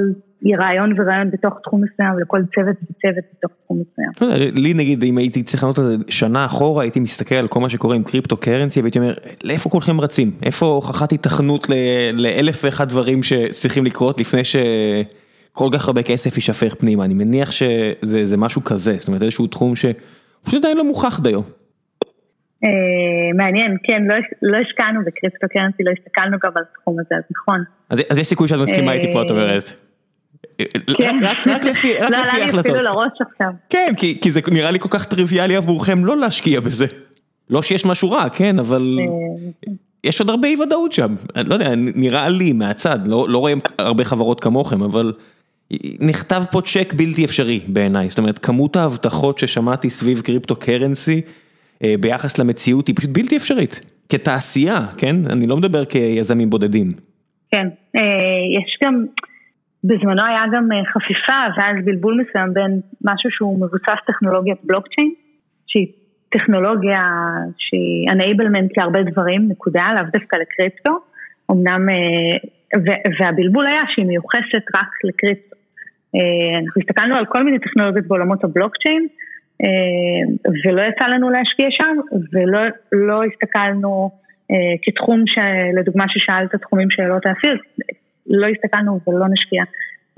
רעיון 0.60 0.93
ורעיון 0.99 1.32
בתוך 1.32 1.53
תחום 1.64 1.84
מסוים 1.84 2.16
ולכל 2.16 2.41
צוות 2.56 2.76
וצוות 2.84 3.24
בתוך 3.38 3.51
תחום 3.66 3.82
מסוים. 3.82 4.30
לא 4.30 4.62
לי 4.62 4.74
נגיד 4.74 5.03
אם 5.03 5.18
הייתי 5.18 5.43
צריך 5.43 5.64
לענות 5.64 5.80
על 5.80 5.86
זה 5.86 5.95
שנה 6.10 6.45
אחורה 6.45 6.84
הייתי 6.84 6.99
מסתכל 6.99 7.36
על 7.36 7.47
כל 7.47 7.60
מה 7.60 7.70
שקורה 7.70 7.95
עם 7.95 8.03
cryptocurrency 8.03 8.82
והייתי 8.82 8.99
אומר 8.99 9.14
לאיפה 9.43 9.70
כולכם 9.70 10.01
רצים 10.01 10.32
איפה 10.43 10.66
הוכחת 10.66 11.14
התכנות 11.14 11.68
לאלף 12.14 12.62
ואחד 12.64 12.89
דברים 12.89 13.24
שצריכים 13.24 13.86
לקרות 13.86 14.20
לפני 14.20 14.41
שכל 14.43 15.70
כך 15.74 15.88
הרבה 15.88 16.03
כסף 16.03 16.36
יישפך 16.36 16.76
פנימה 16.76 17.06
אני 17.06 17.14
מניח 17.14 17.51
שזה 17.51 18.38
משהו 18.38 18.64
כזה 18.64 18.95
זאת 18.99 19.08
אומרת 19.08 19.24
איזשהו 19.24 19.47
תחום 19.47 19.74
שפשוט 20.45 20.65
עדיין 20.65 20.77
לא 20.77 20.83
מוכח 20.83 21.19
דיו. 21.19 21.41
אה, 22.63 22.69
מעניין, 23.37 23.77
כן, 23.83 24.03
לא, 24.03 24.15
לא 24.41 24.57
השקענו 24.57 24.99
בקריפטו 25.05 25.47
קרנסי, 25.53 25.83
לא 25.83 25.91
הסתכלנו 25.99 26.37
גם 26.43 26.51
על 26.55 26.63
התחום 26.71 26.99
הזה, 26.99 27.15
אז 27.17 27.23
נכון. 27.31 27.63
אז 27.89 28.17
יש 28.19 28.27
סיכוי 28.27 28.47
שאת 28.47 28.59
מסכימה 28.59 28.93
איתי 28.93 29.13
פה, 29.13 29.21
את 29.21 29.31
אומרת. 29.31 29.63
כן. 30.97 31.17
רק 31.47 31.63
לפי 31.63 31.97
החלטות. 31.97 32.11
לא 32.11 32.17
עלה 32.17 32.45
לי 32.45 32.59
אפילו 32.59 32.81
לראש 32.81 33.11
עכשיו. 33.31 33.51
כן, 33.69 33.93
כי 34.21 34.31
זה 34.31 34.39
נראה 34.51 34.71
לי 34.71 34.79
כל 34.79 34.89
כך 34.91 35.05
טריוויאלי 35.05 35.55
עבורכם 35.55 36.05
לא 36.05 36.17
להשקיע 36.17 36.59
בזה. 36.59 36.85
לא 37.49 37.61
שיש 37.61 37.85
משהו 37.85 38.11
רע, 38.11 38.29
כן, 38.29 38.59
אבל 38.59 38.97
אה, 38.99 39.73
יש 40.03 40.19
עוד 40.19 40.29
הרבה 40.29 40.47
אי 40.47 40.55
ודאות 40.61 40.91
שם. 40.91 41.15
לא 41.45 41.53
יודע, 41.53 41.75
נראה 41.75 42.29
לי 42.29 42.53
מהצד, 42.53 43.07
לא, 43.07 43.25
לא 43.29 43.37
רואים 43.37 43.59
הרבה 43.79 44.03
חברות 44.03 44.39
כמוכם, 44.39 44.83
אבל 44.83 45.13
נכתב 46.09 46.43
פה 46.51 46.61
צ'ק 46.61 46.93
בלתי 46.93 47.26
אפשרי 47.26 47.59
בעיניי. 47.68 48.09
זאת 48.09 48.20
אומרת, 48.20 48.39
כמות 48.39 48.76
ההבטחות 48.76 49.38
ששמעתי 49.38 49.89
סביב 49.89 50.22
קריפטו 50.22 50.55
קרנסי, 50.55 51.22
אה, 51.84 51.95
ביחס 51.99 52.39
למציאות 52.39 52.88
היא 52.88 52.95
פשוט 52.95 53.09
בלתי 53.13 53.38
אפשרית, 53.38 53.93
כתעשייה, 54.09 54.80
כן? 54.97 55.16
אני 55.30 55.47
לא 55.47 55.57
מדבר 55.57 55.86
כיזמים 55.86 56.49
בודדים. 56.49 56.88
כן, 57.51 57.68
אה, 57.95 58.01
יש 58.57 58.78
גם, 58.84 59.05
בזמנו 59.84 60.24
היה 60.26 60.43
גם 60.53 60.72
אה, 60.72 60.86
חפיפה 60.86 61.41
ואז 61.57 61.86
בלבול 61.86 62.22
מסוים 62.22 62.53
בין 62.53 62.80
משהו 63.03 63.30
שהוא 63.32 63.57
מבוסס 63.57 63.99
טכנולוגיית 64.07 64.57
בלוקצ'יין, 64.63 65.11
שהיא 65.68 65.88
טכנולוגיה 66.30 67.01
שהיא 67.57 68.09
enablement 68.09 68.74
להרבה 68.78 69.03
דברים, 69.03 69.47
נקודה, 69.49 69.86
לאו 69.95 70.03
דווקא 70.13 70.36
לקריפטו, 70.36 70.91
אמנם, 71.51 71.88
והבלבול 73.20 73.68
היה 73.68 73.82
שהיא 73.95 74.05
מיוחסת 74.05 74.66
רק 74.76 74.89
לקריפטו. 75.03 75.55
אנחנו 76.55 76.82
הסתכלנו 76.82 77.16
על 77.16 77.26
כל 77.26 77.43
מיני 77.43 77.59
טכנולוגיות 77.59 78.07
בעולמות 78.07 78.43
הבלוקצ'יין, 78.43 79.07
אה, 79.63 80.49
ולא 80.66 80.82
יצא 80.82 81.05
לנו 81.07 81.30
להשקיע 81.30 81.68
שם, 81.70 81.97
ולא 82.34 82.59
לא 82.91 83.22
הסתכלנו 83.24 84.09
אה, 84.51 84.55
כתחום 84.82 85.24
שלדוגמה 85.28 86.05
ששאלת 86.09 86.55
תחומים 86.55 86.89
שלא 86.89 87.16
תעשי, 87.20 87.47
לא 88.28 88.47
הסתכלנו 88.47 88.99
ולא 89.07 89.26
נשקיע 89.28 89.63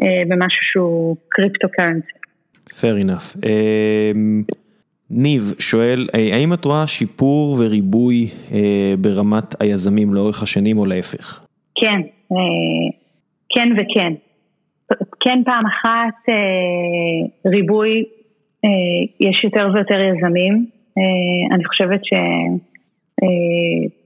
אה, 0.02 0.24
במשהו 0.28 0.62
שהוא 0.72 1.18
קריפטו 1.30 1.68
קרנסי. 1.72 2.18
Fair 2.70 3.06
enough. 3.06 3.48
ניב 5.10 5.54
שואל, 5.60 6.08
האם 6.34 6.54
את 6.54 6.66
רואה 6.66 6.88
שיפור 6.88 7.60
וריבוי 7.60 8.30
ברמת 9.00 9.62
היזמים 9.62 10.14
לאורך 10.14 10.44
השנים 10.44 10.78
או 10.78 10.86
להפך? 10.86 11.46
כן, 11.76 12.02
כן 13.50 13.70
וכן. 13.74 14.27
כן 15.20 15.42
פעם 15.46 15.66
אחת 15.66 16.34
ריבוי 17.46 18.04
אה, 18.66 19.30
יש 19.30 19.44
יותר 19.44 19.70
ויותר 19.74 20.00
יזמים, 20.00 20.66
אה, 20.98 21.56
אני 21.56 21.66
חושבת 21.66 22.02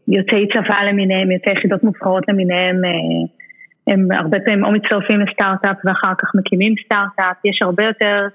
שיוצאי 0.07 0.43
אה, 0.43 0.47
צבא 0.53 0.81
למיניהם, 0.89 1.31
יוצאי 1.31 1.53
יחידות 1.53 1.83
מובחרות 1.83 2.23
למיניהם, 2.29 2.75
הם 3.87 4.11
הרבה 4.11 4.37
פעמים 4.45 4.65
או 4.65 4.71
מצטרפים 4.71 5.19
לסטארט-אפ 5.19 5.77
ואחר 5.85 6.13
כך 6.17 6.31
מקימים 6.35 6.73
סטארט-אפ, 6.85 7.45
יש 7.45 7.59
הרבה 7.61 7.83
יותר 7.83 8.27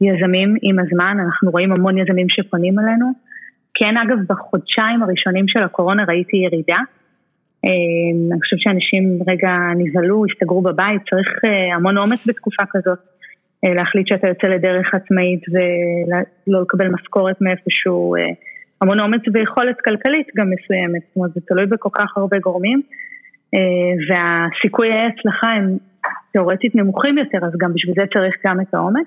יזמים 0.00 0.56
עם 0.62 0.78
הזמן, 0.78 1.16
אנחנו 1.24 1.50
רואים 1.50 1.72
המון 1.72 1.98
יזמים 1.98 2.28
שפונים 2.28 2.78
אלינו. 2.78 3.06
כן, 3.74 3.96
אגב, 3.96 4.18
בחודשיים 4.28 5.02
הראשונים 5.02 5.48
של 5.48 5.62
הקורונה 5.62 6.04
ראיתי 6.08 6.36
ירידה. 6.36 6.78
אני 8.32 8.40
חושבת 8.40 8.60
שאנשים 8.60 9.18
רגע 9.28 9.50
נבהלו, 9.76 10.24
הסתגרו 10.24 10.62
בבית, 10.62 11.02
צריך 11.10 11.28
המון 11.74 11.98
אומץ 11.98 12.18
בתקופה 12.26 12.62
כזאת. 12.70 12.98
אה, 13.64 13.74
להחליט 13.74 14.08
שאתה 14.08 14.28
יוצא 14.28 14.46
לדרך 14.46 14.94
עצמאית 14.94 15.42
ולא 15.52 16.60
לקבל 16.62 16.88
משכורת 16.88 17.40
מאיפשהו, 17.40 18.16
אה, 18.16 18.20
המון 18.80 19.00
אומץ 19.00 19.20
ויכולת 19.32 19.80
כלכלית 19.84 20.26
גם 20.36 20.46
מסוימת, 20.50 21.02
זאת 21.08 21.16
אומרת 21.16 21.32
זה 21.34 21.40
תלוי 21.46 21.66
בכל 21.66 21.88
כך 21.92 22.16
הרבה 22.16 22.38
גורמים 22.38 22.82
אה, 23.54 23.60
והסיכויי 24.08 24.92
ההצלחה 24.92 25.46
הם 25.46 25.76
תאורטית 26.32 26.74
נמוכים 26.74 27.18
יותר 27.18 27.38
אז 27.42 27.52
גם 27.58 27.74
בשביל 27.74 27.94
זה 27.94 28.06
צריך 28.14 28.34
גם 28.46 28.60
את 28.60 28.74
האומץ 28.74 29.06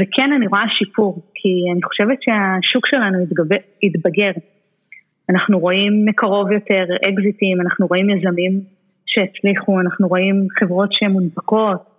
וכן 0.00 0.32
אני 0.36 0.46
רואה 0.46 0.64
שיפור 0.78 1.22
כי 1.34 1.48
אני 1.72 1.82
חושבת 1.82 2.18
שהשוק 2.22 2.86
שלנו 2.86 3.18
יתבגר, 3.82 4.30
אנחנו 5.30 5.58
רואים 5.58 6.04
מקרוב 6.04 6.52
יותר 6.52 6.84
אקזיטים, 7.08 7.60
אנחנו 7.60 7.86
רואים 7.86 8.10
יזמים 8.10 8.60
שהצליחו, 9.06 9.80
אנחנו 9.80 10.08
רואים 10.08 10.46
חברות 10.58 10.88
שהן 10.92 11.10
מונפקות 11.10 11.92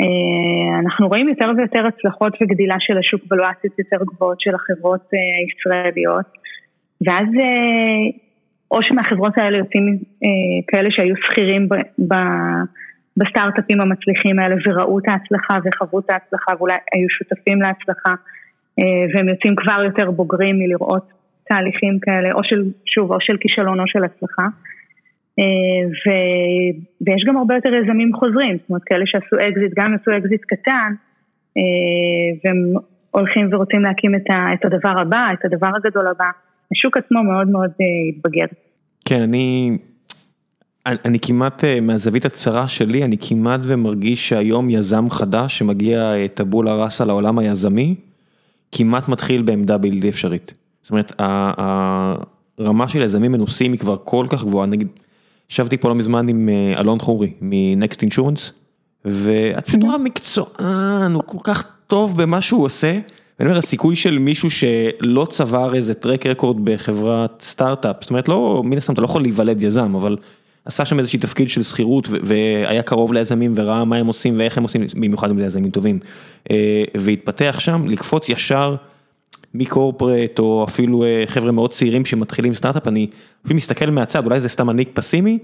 אה, 0.00 0.80
אנחנו 0.80 1.08
רואים 1.08 1.28
יותר 1.28 1.50
ויותר 1.56 1.86
הצלחות 1.86 2.32
וגדילה 2.42 2.76
של 2.78 2.98
השוק 2.98 3.22
ולואציות 3.30 3.78
יותר 3.78 3.96
גבוהות 4.04 4.40
של 4.40 4.54
החברות 4.54 5.08
אה, 5.14 5.18
הישראליות. 5.40 6.26
ואז 7.06 7.28
אה, 7.40 8.18
או 8.70 8.82
שמהחברות 8.82 9.38
האלה 9.38 9.58
יוצאים 9.58 9.98
כאלה 10.66 10.88
שהיו 10.90 11.14
שכירים 11.16 11.68
בסטארט-אפים 13.16 13.80
המצליחים 13.80 14.38
האלה 14.38 14.56
וראו 14.64 14.98
את 14.98 15.08
ההצלחה 15.08 15.58
וחוו 15.64 15.98
את 16.00 16.10
ההצלחה 16.10 16.52
ואולי 16.58 16.74
היו 16.94 17.08
שותפים 17.10 17.62
להצלחה 17.62 18.14
והם 19.14 19.28
יוצאים 19.28 19.54
כבר 19.56 19.82
יותר 19.84 20.10
בוגרים 20.10 20.58
מלראות 20.58 21.12
תהליכים 21.50 21.98
כאלה 22.04 22.32
או 22.32 22.44
של, 22.44 22.60
שוב, 22.86 23.12
או 23.12 23.16
של 23.20 23.36
כישלון 23.40 23.80
או 23.80 23.84
של 23.86 24.04
הצלחה. 24.04 24.46
אה, 25.38 25.82
ו... 26.00 26.04
ויש 27.04 27.22
גם 27.26 27.36
הרבה 27.36 27.54
יותר 27.54 27.72
יזמים 27.74 28.10
חוזרים, 28.14 28.56
זאת 28.60 28.68
אומרת 28.68 28.82
כאלה 28.86 29.04
שעשו 29.06 29.36
אקזיט, 29.36 29.72
גם 29.78 29.94
עשו 29.94 30.10
אקזיט 30.18 30.42
קטן, 30.52 30.92
אה, 31.56 31.62
והם 32.44 32.58
הולכים 33.10 33.48
ורוצים 33.52 33.80
להקים 33.82 34.14
את, 34.14 34.30
ה... 34.30 34.54
את 34.54 34.64
הדבר 34.64 34.94
הבא, 35.00 35.26
את 35.32 35.44
הדבר 35.44 35.70
הגדול 35.76 36.06
הבא. 36.06 36.30
השוק 36.72 36.96
עצמו 36.96 37.22
מאוד 37.22 37.48
מאוד 37.48 37.70
אה, 37.80 37.86
התבגר. 38.08 38.46
כן, 39.04 39.22
אני, 39.22 39.78
אני 40.86 41.18
כמעט, 41.22 41.64
מהזווית 41.82 42.24
הצרה 42.24 42.68
שלי, 42.68 43.04
אני 43.04 43.16
כמעט 43.28 43.60
ומרגיש 43.64 44.28
שהיום 44.28 44.70
יזם 44.70 45.10
חדש 45.10 45.58
שמגיע 45.58 46.12
טבולה 46.34 46.74
ראסה 46.74 47.04
לעולם 47.04 47.38
היזמי, 47.38 47.94
כמעט 48.72 49.08
מתחיל 49.08 49.42
בעמדה 49.42 49.78
בלתי 49.78 50.08
אפשרית. 50.08 50.59
זאת 50.82 50.90
אומרת, 50.90 51.12
הרמה 51.18 52.88
של 52.88 53.02
יזמים 53.02 53.32
מנוסים 53.32 53.72
היא 53.72 53.80
כבר 53.80 53.96
כל 54.04 54.26
כך 54.28 54.44
גבוהה, 54.44 54.66
נגיד, 54.66 54.88
ישבתי 55.50 55.76
פה 55.76 55.88
לא 55.88 55.94
מזמן 55.94 56.28
עם 56.28 56.48
אה, 56.48 56.80
אלון 56.80 56.98
חורי 56.98 57.32
מנקסט 57.40 58.02
אינשורנס, 58.02 58.52
ואת 59.04 59.66
פשוט 59.66 59.82
רואה 59.82 59.98
מקצוען, 59.98 61.12
הוא 61.12 61.22
כל 61.26 61.38
כך 61.42 61.64
טוב 61.86 62.22
במה 62.22 62.40
שהוא 62.40 62.64
עושה, 62.64 62.98
אני 63.40 63.48
אומר, 63.48 63.58
הסיכוי 63.58 63.96
של 63.96 64.18
מישהו 64.18 64.50
שלא 64.50 65.26
צבר 65.30 65.74
איזה 65.74 65.94
טרק 65.94 66.26
רקורד 66.26 66.64
בחברת 66.64 67.42
סטארט-אפ, 67.42 67.96
זאת 68.00 68.10
אומרת, 68.10 68.28
לא, 68.28 68.62
מן 68.64 68.76
הסתם 68.76 68.92
אתה 68.92 69.00
לא 69.00 69.06
יכול 69.06 69.22
להיוולד 69.22 69.62
יזם, 69.62 69.94
אבל 69.94 70.16
עשה 70.64 70.84
שם 70.84 70.98
איזושהי 70.98 71.18
תפקיד 71.18 71.48
של 71.48 71.62
שכירות 71.62 72.08
והיה 72.22 72.82
קרוב 72.82 73.12
ליזמים 73.12 73.52
וראה 73.56 73.84
מה 73.84 73.96
הם 73.96 74.06
עושים 74.06 74.38
ואיך 74.38 74.58
הם 74.58 74.62
עושים, 74.62 74.82
במיוחד 74.94 75.36
זה 75.36 75.44
יזמים 75.44 75.70
טובים, 75.70 75.98
אה, 76.50 76.84
והתפתח 76.96 77.56
שם, 77.58 77.88
לקפוץ 77.88 78.28
ישר 78.28 78.76
מקורפרט 79.54 80.38
או 80.38 80.64
אפילו 80.68 81.04
אה, 81.04 81.22
חבר'ה 81.26 81.52
מאוד 81.52 81.70
צעירים 81.70 82.04
שמתחילים 82.04 82.54
סטארט-אפ, 82.54 82.88
אני 82.88 83.06
אפילו 83.44 83.56
מסתכל 83.56 83.90
מהצד, 83.90 84.26
אולי 84.26 84.40
זה 84.40 84.48
סתם 84.48 84.70
אני 84.70 84.84
פסימי, 84.84 85.38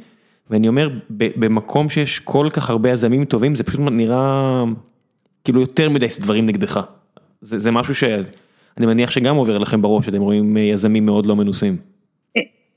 ואני 0.51 0.69
אומר, 0.69 0.89
במקום 1.11 1.89
שיש 1.89 2.19
כל 2.19 2.47
כך 2.57 2.71
הרבה 2.71 2.91
יזמים 2.91 3.25
טובים, 3.25 3.55
זה 3.55 3.65
פשוט 3.65 3.81
נראה 3.81 4.65
כאילו 5.45 5.61
יותר 5.61 5.91
מדי 5.91 6.07
דברים 6.21 6.47
נגדך. 6.47 6.81
זה, 7.41 7.59
זה 7.59 7.71
משהו 7.71 7.95
שאני 7.95 8.87
מניח 8.87 9.11
שגם 9.11 9.37
עובר 9.37 9.59
לכם 9.59 9.83
בראש, 9.83 10.09
אתם 10.09 10.21
רואים 10.21 10.57
אה, 10.57 10.63
יזמים 10.63 11.07
מאוד 11.07 11.27
לא 11.27 11.37
מנוסים. 11.37 11.77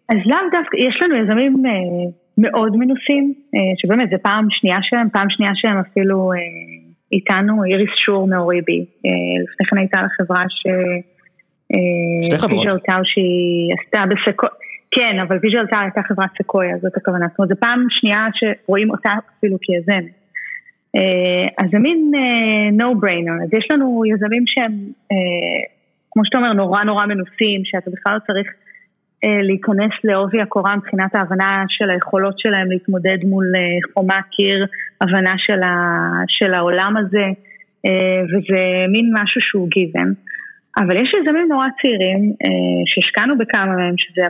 אז 0.09 0.17
לאו 0.25 0.38
דווקא, 0.51 0.77
יש 0.77 0.99
לנו 1.03 1.15
יזמים 1.15 1.63
אה, 1.65 1.71
מאוד 2.38 2.75
מנוסים, 2.75 3.34
אה, 3.55 3.59
שבאמת 3.77 4.09
זה 4.09 4.17
פעם 4.17 4.47
שנייה 4.49 4.77
שלהם, 4.82 5.09
פעם 5.09 5.30
שנייה 5.30 5.51
שלהם 5.55 5.77
אפילו 5.77 6.32
איתנו, 7.11 7.63
איריס 7.63 7.89
שור 8.05 8.27
מאוריבי, 8.27 8.86
לפני 9.43 9.65
כן 9.69 9.77
הייתה 9.77 10.01
לה 10.01 10.07
חברה 10.17 10.43
ש... 10.49 10.67
שתי 12.24 12.38
חברות. 12.38 12.65
ויז'ל 12.65 12.80
טאו 12.80 13.01
שהיא 13.03 13.74
עשתה 13.80 14.03
בסקויה, 14.09 14.51
כן, 14.91 15.20
אבל 15.20 15.38
ויז'ל 15.41 15.67
טאו 15.67 15.80
הייתה 15.80 16.01
חברת 16.03 16.30
סקויה, 16.41 16.78
זאת 16.82 16.97
הכוונה, 16.97 17.28
זאת 17.28 17.39
אומרת, 17.39 17.49
זו 17.49 17.55
פעם 17.59 17.86
שנייה 17.89 18.26
שרואים 18.34 18.91
אותה 18.91 19.09
אפילו 19.38 19.57
כיזמת. 19.61 20.20
אה, 20.95 21.63
אז 21.63 21.72
זה 21.72 21.80
מין 21.80 22.11
uh, 22.15 22.82
no 22.82 23.03
brainer, 23.03 23.43
אז 23.43 23.53
יש 23.53 23.67
לנו 23.72 24.03
יזמים 24.05 24.43
שהם, 24.47 24.72
כמו 26.11 26.26
שאתה 26.26 26.38
אומר, 26.38 26.53
נורא 26.53 26.84
נורא 26.84 27.05
מנוסים, 27.05 27.61
שאתה 27.65 27.91
בכלל 27.91 28.13
לא 28.13 28.20
צריך 28.28 28.47
להיכנס 29.24 29.91
לעובי 30.03 30.41
הקורה 30.41 30.76
מבחינת 30.76 31.15
ההבנה 31.15 31.63
של 31.70 31.89
היכולות 31.89 32.39
שלהם 32.39 32.72
להתמודד 32.72 33.17
מול 33.24 33.45
חומה 33.93 34.22
קיר, 34.32 34.65
הבנה 35.01 35.34
של, 35.38 35.63
ה, 35.63 35.74
של 36.28 36.53
העולם 36.53 36.97
הזה, 36.97 37.26
וזה 38.30 38.61
מין 38.91 39.11
משהו 39.13 39.41
שהוא 39.41 39.70
גיוון. 39.70 40.13
אבל 40.78 40.97
יש 41.03 41.13
יזמים 41.22 41.47
נורא 41.49 41.67
צעירים 41.82 42.22
uh, 42.32 42.47
שהשקענו 42.86 43.38
בכמה 43.38 43.65
מהם, 43.65 43.95
שזה 43.97 44.22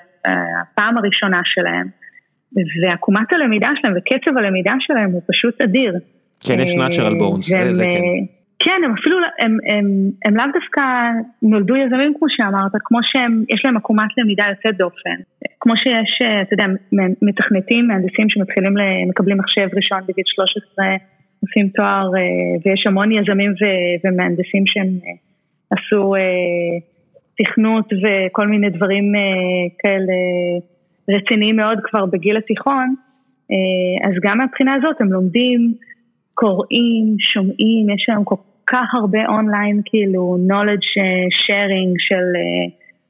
הפעם 0.62 0.98
הראשונה 0.98 1.42
שלהם, 1.46 1.88
ועקומת 2.84 3.34
הלמידה 3.34 3.70
שלהם 3.82 3.94
וקצב 3.98 4.38
הלמידה 4.38 4.74
שלהם 4.80 5.12
הוא 5.12 5.22
פשוט 5.28 5.62
אדיר. 5.62 5.94
כן, 6.48 6.60
יש 6.60 6.76
נאצ'רל 6.76 7.18
בורנס, 7.18 7.50
זה 7.50 7.74
זה 7.74 7.84
כן. 7.84 7.90
אה, 7.90 8.40
כן, 8.60 8.82
הם 8.86 8.94
אפילו, 9.00 9.18
הם, 9.40 9.58
הם, 9.68 9.86
הם 10.26 10.38
לאו 10.38 10.46
דווקא 10.54 10.82
נולדו 11.42 11.76
יזמים 11.76 12.14
כמו 12.18 12.28
שאמרת, 12.30 12.72
כמו 12.84 13.00
שהם, 13.04 13.44
יש 13.50 13.62
להם 13.66 13.78
עקומת 13.78 14.12
למידה 14.18 14.44
יוצאת 14.50 14.78
דופן. 14.78 15.18
כמו 15.60 15.74
שיש, 15.78 16.12
אה, 16.24 16.42
אתה 16.42 16.54
יודע, 16.54 16.66
מתכנתים, 17.22 17.88
מהנדסים 17.88 18.30
שמתחילים, 18.30 18.74
מקבלים 19.10 19.38
מחשב 19.38 19.68
ראשון 19.76 20.02
בגיל 20.08 20.24
13, 20.26 20.86
עושים 21.44 21.70
תואר, 21.70 22.10
אה, 22.18 22.22
ויש 22.66 22.88
המון 22.88 23.12
יזמים 23.12 23.52
ו, 23.52 23.64
ומהנדסים 24.04 24.64
שהם 24.68 24.90
עשו 25.72 26.14
תכנות 27.38 27.86
וכל 27.94 28.48
מיני 28.48 28.70
דברים 28.70 29.04
כאלה 29.80 30.14
רציניים 31.10 31.56
מאוד 31.56 31.78
כבר 31.84 32.06
בגיל 32.06 32.38
התיכון, 32.38 32.96
אז 34.04 34.14
גם 34.22 34.38
מהבחינה 34.38 34.74
הזאת 34.76 35.02
הם 35.02 35.14
לומדים 35.14 35.74
קוראים, 36.34 37.16
שומעים, 37.20 37.90
יש 37.96 38.06
היום 38.10 38.24
כל 38.24 38.36
כך 38.68 38.96
הרבה 38.96 39.20
אונליין, 39.28 39.82
כאילו, 39.86 40.38
knowledge 40.50 40.90
sharing 41.44 41.92
של, 42.08 42.28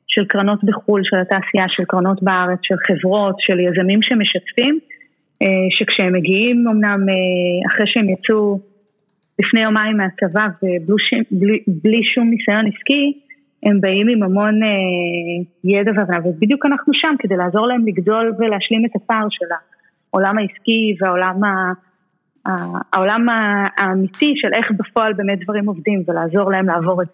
של 0.07 0.25
קרנות 0.25 0.63
בחו"ל, 0.63 1.01
של 1.03 1.17
התעשייה, 1.17 1.65
של 1.67 1.83
קרנות 1.87 2.23
בארץ, 2.23 2.59
של 2.63 2.75
חברות, 2.87 3.35
של 3.39 3.59
יזמים 3.59 3.99
שמשתפים, 4.01 4.79
שכשהם 5.69 6.13
מגיעים 6.13 6.65
אמנם 6.67 7.05
אחרי 7.67 7.85
שהם 7.87 8.09
יצאו 8.09 8.59
לפני 9.39 9.61
יומיים 9.61 9.97
מהצבא 9.97 10.47
ובלי 10.61 12.01
שום 12.13 12.29
ניסיון 12.29 12.65
עסקי, 12.67 13.19
הם 13.63 13.81
באים 13.81 14.07
עם 14.07 14.23
המון 14.23 14.63
אה, 14.63 14.69
ידע 15.63 15.91
והבנה, 15.95 16.27
ובדיוק 16.27 16.65
אנחנו 16.65 16.93
שם 16.93 17.15
כדי 17.19 17.37
לעזור 17.37 17.67
להם 17.67 17.87
לגדול 17.87 18.33
ולהשלים 18.39 18.85
את 18.85 18.95
הפער 18.95 19.27
של 19.29 19.45
העולם 20.11 20.37
העסקי 20.37 20.95
והעולם 20.99 21.43
ה... 21.43 21.73
העולם 22.93 23.25
האמיתי 23.77 24.33
של 24.35 24.47
איך 24.57 24.71
בפועל 24.79 25.13
באמת 25.13 25.39
דברים 25.43 25.67
עובדים 25.67 26.03
ולעזור 26.07 26.51
להם 26.51 26.65
לעבור 26.65 27.01
את 27.01 27.07
זה. 27.07 27.13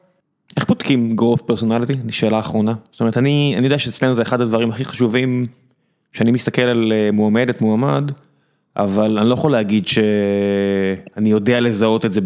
איך 0.58 0.68
בודקים 0.68 1.16
growth 1.20 1.52
personality? 1.52 2.12
שאלה 2.12 2.40
אחרונה. 2.40 2.74
זאת 2.92 3.02
אומרת, 3.02 3.18
אני, 3.18 3.54
אני 3.58 3.66
יודע 3.66 3.80
שאצלנו 3.80 4.16
זה 4.16 4.22
אחד 4.22 4.42
הדברים 4.42 4.70
הכי 4.70 4.86
חשובים, 4.86 5.46
שאני 6.14 6.32
מסתכל 6.32 6.62
על 6.62 6.92
אה, 6.92 7.10
מועמדת, 7.14 7.62
מועמד, 7.62 8.12
אבל 8.78 9.18
אני 9.18 9.30
לא 9.30 9.34
יכול 9.34 9.52
להגיד 9.52 9.88
שאני 9.88 11.30
יודע 11.30 11.60
לזהות 11.60 12.06
את 12.06 12.14
זה 12.14 12.22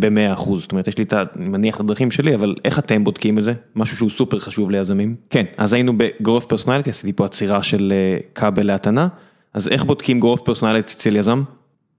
ב-100%, 0.00 0.54
זאת 0.54 0.72
אומרת, 0.72 0.88
יש 0.88 0.98
לי 0.98 1.04
את 1.04 1.12
ה... 1.12 1.22
אני 1.36 1.48
מניח 1.48 1.74
את 1.74 1.80
הדרכים 1.80 2.10
שלי, 2.10 2.34
אבל 2.34 2.54
איך 2.64 2.78
אתם 2.78 3.04
בודקים 3.04 3.38
את 3.38 3.44
זה? 3.44 3.52
משהו 3.76 3.96
שהוא 3.96 4.10
סופר 4.10 4.38
חשוב 4.38 4.70
ליזמים. 4.70 5.14
כן, 5.30 5.42
אז 5.56 5.72
היינו 5.72 5.92
ב-growth 5.98 6.46
personality, 6.52 6.88
עשיתי 6.88 7.12
פה 7.12 7.24
עצירה 7.24 7.62
של 7.62 7.92
אה, 7.92 8.18
כבל 8.34 8.66
להתנה, 8.66 9.08
אז 9.54 9.68
איך 9.68 9.84
בודקים 9.84 10.20
growth 10.20 10.40
personality 10.40 10.78
אצל 10.78 11.16
יזם? 11.16 11.38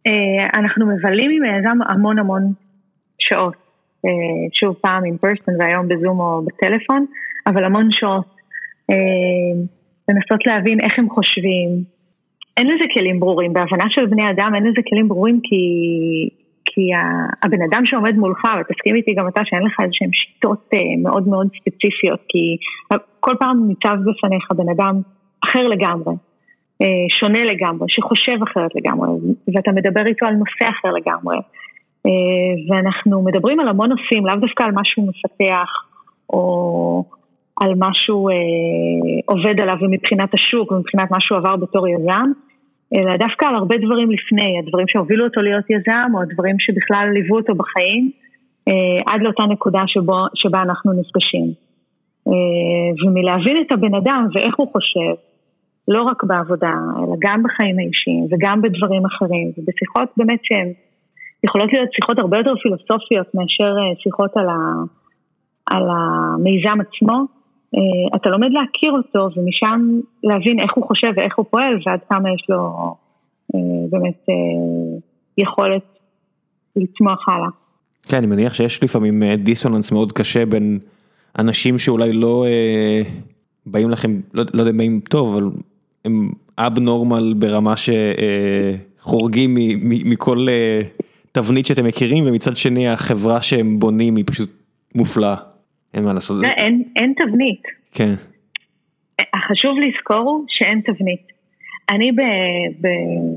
אה, 0.07 0.59
אנחנו 0.59 0.85
מבלים 0.85 1.31
עם 1.31 1.53
היזם 1.53 1.77
המון 1.89 2.19
המון 2.19 2.41
שעות, 3.19 3.55
אה, 4.05 4.11
שוב 4.53 4.75
פעם 4.81 5.05
עם 5.05 5.17
פרסטון 5.17 5.53
והיום 5.59 5.87
בזום 5.87 6.19
או 6.19 6.41
בטלפון, 6.45 7.05
אבל 7.47 7.63
המון 7.63 7.87
שעות, 7.91 8.37
לנסות 10.09 10.45
להבין 10.45 10.79
איך 10.79 10.93
הם 10.99 11.09
חושבים. 11.09 11.96
אין 12.57 12.67
לזה 12.67 12.83
כלים 12.93 13.19
ברורים, 13.19 13.53
בהבנה 13.53 13.85
של 13.89 14.05
בני 14.05 14.29
אדם 14.29 14.51
אין 14.55 14.63
לזה 14.63 14.81
כלים 14.89 15.07
ברורים 15.07 15.39
כי, 15.43 15.57
כי 16.65 16.81
הבן 17.43 17.61
אדם 17.69 17.85
שעומד 17.85 18.15
מולך, 18.15 18.41
ותסכים 18.59 18.95
איתי 18.95 19.13
גם 19.13 19.27
אתה 19.27 19.41
שאין 19.45 19.63
לך 19.63 19.79
איזה 19.79 19.91
שהן 19.93 20.09
שיטות 20.13 20.69
מאוד 21.03 21.27
מאוד 21.27 21.47
ספציפיות, 21.59 22.19
כי 22.29 22.57
כל 23.19 23.35
פעם 23.39 23.67
ניצב 23.67 23.97
בפניך 24.05 24.51
בן 24.51 24.69
אדם 24.69 25.01
אחר 25.45 25.67
לגמרי. 25.67 26.13
אה, 26.81 27.05
שונה 27.19 27.43
לגמרי, 27.43 27.85
שחושב 27.89 28.37
אחרת 28.43 28.71
לגמרי, 28.75 29.09
ואתה 29.55 29.71
מדבר 29.71 30.05
איתו 30.05 30.25
על 30.25 30.33
נושא 30.33 30.69
אחר 30.69 30.89
לגמרי. 30.91 31.37
אה, 32.05 32.75
ואנחנו 32.75 33.23
מדברים 33.23 33.59
על 33.59 33.67
המון 33.67 33.89
נושאים, 33.89 34.25
לאו 34.25 34.35
דווקא 34.35 34.63
על 34.63 34.71
משהו 34.73 35.07
מפתח, 35.07 35.69
או 36.29 37.03
על 37.61 37.73
משהו 37.77 38.29
אה, 38.29 38.33
עובד 39.25 39.59
עליו 39.59 39.75
מבחינת 39.91 40.33
השוק 40.33 40.71
ומבחינת 40.71 41.11
מה 41.11 41.17
שהוא 41.21 41.37
עבר 41.37 41.55
בתור 41.55 41.87
יזם, 41.87 42.31
אלא 42.95 43.17
דווקא 43.17 43.45
על 43.45 43.55
הרבה 43.55 43.77
דברים 43.77 44.11
לפני, 44.11 44.59
הדברים 44.59 44.87
שהובילו 44.87 45.25
אותו 45.25 45.41
להיות 45.41 45.65
יזם, 45.69 46.09
או 46.13 46.21
הדברים 46.21 46.55
שבכלל 46.59 47.09
ליוו 47.13 47.37
אותו 47.37 47.55
בחיים, 47.55 48.11
עד 49.07 49.21
לאותה 49.21 49.43
נקודה 49.43 49.83
שבו, 49.87 50.25
שבה 50.35 50.61
אנחנו 50.61 50.93
נפגשים. 50.93 51.47
ומלהבין 53.05 53.57
את 53.61 53.71
הבן 53.71 53.95
אדם 53.95 54.27
ואיך 54.33 54.55
הוא 54.57 54.71
חושב, 54.71 55.13
לא 55.87 56.03
רק 56.03 56.23
בעבודה, 56.23 56.73
אלא 56.97 57.15
גם 57.19 57.43
בחיים 57.43 57.79
האישיים 57.79 58.27
וגם 58.31 58.61
בדברים 58.61 59.05
אחרים, 59.05 59.51
ובשיחות 59.57 60.09
באמת 60.17 60.39
שהן 60.43 60.73
יכולות 61.43 61.73
להיות 61.73 61.89
שיחות 61.93 62.19
הרבה 62.19 62.37
יותר 62.37 62.53
פילוסופיות 62.63 63.35
מאשר 63.35 63.71
אה, 63.77 63.95
שיחות 64.03 64.37
על, 64.37 64.49
ה, 64.49 64.59
על 65.75 65.83
המיזם 65.89 66.77
עצמו, 66.81 67.13
אה, 67.13 67.36
אתה 68.15 68.29
לומד 68.29 68.47
להכיר 68.51 68.91
אותו 68.91 69.39
ומשם 69.39 69.99
להבין 70.23 70.59
איך 70.59 70.71
הוא 70.75 70.87
חושב 70.87 71.07
ואיך 71.15 71.37
הוא 71.37 71.45
פועל 71.49 71.79
ועד 71.85 71.99
כמה 72.09 72.33
יש 72.33 72.45
לו 72.49 72.95
אה, 73.55 73.59
באמת 73.89 74.25
יכולת 75.37 75.83
לצמוח 76.75 77.29
הלאה. 77.29 77.49
כן, 78.03 78.17
אני 78.17 78.27
מניח 78.27 78.53
שיש 78.53 78.83
לפעמים 78.83 79.23
דיסוננס 79.23 79.91
מאוד 79.91 80.11
קשה 80.11 80.45
בין 80.45 80.79
אנשים 81.39 81.79
שאולי 81.79 82.11
לא 82.11 82.45
באים 83.65 83.89
לכם, 83.89 84.21
לא, 84.33 84.43
לא 84.53 84.61
יודע 84.61 84.71
אם 84.71 84.77
באים 84.77 84.99
טוב, 85.09 85.35
אבל 85.35 85.49
הם 86.05 86.29
אבנורמל 86.57 87.33
ברמה 87.37 87.73
שחורגים 88.97 89.57
מכל 89.83 90.47
אה, 90.49 90.81
תבנית 91.31 91.65
שאתם 91.65 91.85
מכירים, 91.85 92.23
ומצד 92.27 92.57
שני 92.57 92.89
החברה 92.89 93.41
שהם 93.41 93.79
בונים 93.79 94.15
היא 94.15 94.23
פשוט 94.27 94.49
מופלאה. 94.95 95.35
אין 95.93 96.03
מה 96.03 96.13
לעשות. 96.13 96.43
לא, 96.43 96.47
אין, 96.47 96.83
אין 96.95 97.13
תבנית. 97.17 97.61
כן. 97.91 98.13
החשוב 99.33 99.77
לזכור 99.79 100.17
הוא 100.17 100.45
שאין 100.47 100.81
תבנית. 100.81 101.27
אני 101.89 102.11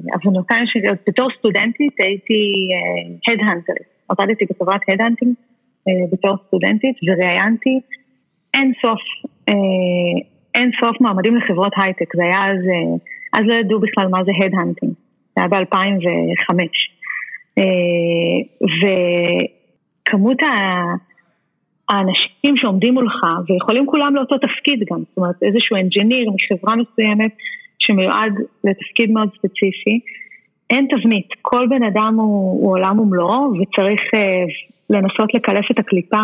בעוונותיי, 0.05 0.64
בתור 1.07 1.28
סטודנטית 1.38 1.94
הייתי 2.03 2.68
הדהנטרית. 3.32 3.78
אה, 3.78 4.14
עבדתי 4.18 4.44
בחברת 4.51 4.80
הדהנטינג 4.88 5.34
אה, 5.88 5.92
בתור 6.12 6.36
סטודנטית 6.46 6.96
וראיינתי 7.03 7.80
אין 8.55 8.72
סוף 8.82 9.01
אין 10.55 10.70
סוף 10.80 11.01
מועמדים 11.01 11.36
לחברות 11.36 11.72
הייטק, 11.76 12.16
זה 12.16 12.22
היה 12.22 12.51
אז, 12.51 12.59
אה, 12.59 13.40
אז 13.40 13.44
לא 13.46 13.55
ידעו 13.55 13.80
בכלל 13.80 14.09
מה 14.09 14.24
זה 14.24 14.30
headhunting, 14.44 14.92
זה 15.36 15.42
היה 15.42 15.48
ב-2005. 15.48 16.55
אה, 17.59 17.64
וכמות 20.11 20.38
האנשים 21.91 22.57
שעומדים 22.57 22.95
מולך, 22.95 23.20
ויכולים 23.49 23.86
כולם 23.86 24.14
לאותו 24.14 24.38
תפקיד 24.38 24.80
גם, 24.91 24.99
זאת 25.09 25.16
אומרת 25.16 25.43
איזשהו 25.43 25.76
engineer 25.76 26.30
מחברה 26.30 26.76
מסוימת 26.76 27.32
שמיועד 27.78 28.32
לתפקיד 28.64 29.11
מאוד 29.11 29.28
ספציפי, 29.38 30.01
אין 30.70 30.86
תבנית, 30.91 31.28
כל 31.43 31.66
בן 31.70 31.82
אדם 31.82 32.14
הוא, 32.16 32.62
הוא 32.62 32.72
עולם 32.72 32.99
ומלואו 32.99 33.53
וצריך 33.61 34.01
אה, 34.14 34.45
לנסות 34.91 35.34
לקלף 35.34 35.70
את 35.70 35.78
הקליפה 35.78 36.22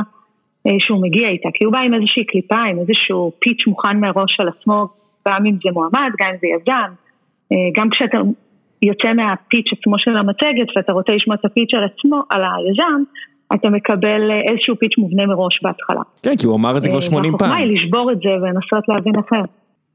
אה, 0.66 0.76
שהוא 0.78 1.02
מגיע 1.02 1.28
איתה, 1.28 1.48
כי 1.54 1.64
הוא 1.64 1.72
בא 1.72 1.78
עם 1.78 1.94
איזושהי 1.94 2.24
קליפה, 2.24 2.56
עם 2.56 2.78
איזשהו 2.78 3.32
פיץ' 3.40 3.66
מוכן 3.66 4.00
מראש 4.00 4.40
על 4.40 4.48
עצמו, 4.48 4.86
גם 5.28 5.46
אם 5.46 5.56
זה 5.64 5.70
מועמד, 5.72 6.10
גם 6.20 6.28
אם 6.30 6.36
זה 6.40 6.46
יזם, 6.46 6.90
אה, 7.52 7.68
גם 7.76 7.90
כשאתה 7.90 8.18
יוצא 8.82 9.12
מהפיץ' 9.12 9.70
עצמו 9.72 9.98
של 9.98 10.16
המצגת 10.16 10.76
ואתה 10.76 10.92
רוצה 10.92 11.12
לשמוע 11.12 11.36
את 11.36 11.44
הפיץ' 11.44 11.74
על 11.74 11.84
עצמו, 11.84 12.22
על 12.30 12.42
היזם, 12.44 13.02
אתה 13.54 13.68
מקבל 13.70 14.30
אה, 14.30 14.40
איזשהו 14.50 14.76
פיץ' 14.76 14.98
מובנה 14.98 15.26
מראש 15.26 15.60
בהתחלה. 15.62 16.02
כן, 16.22 16.36
כי 16.36 16.46
הוא 16.46 16.56
אמר 16.56 16.76
את 16.76 16.82
זה 16.82 16.88
כבר 16.88 17.00
80 17.00 17.32
פעם. 17.38 17.50
והחוכמה 17.50 17.56
היא 17.56 17.74
לשבור 17.74 18.12
את 18.12 18.18
זה 18.18 18.28
ולנסות 18.42 18.88
להבין 18.88 19.14
אחרת. 19.16 19.48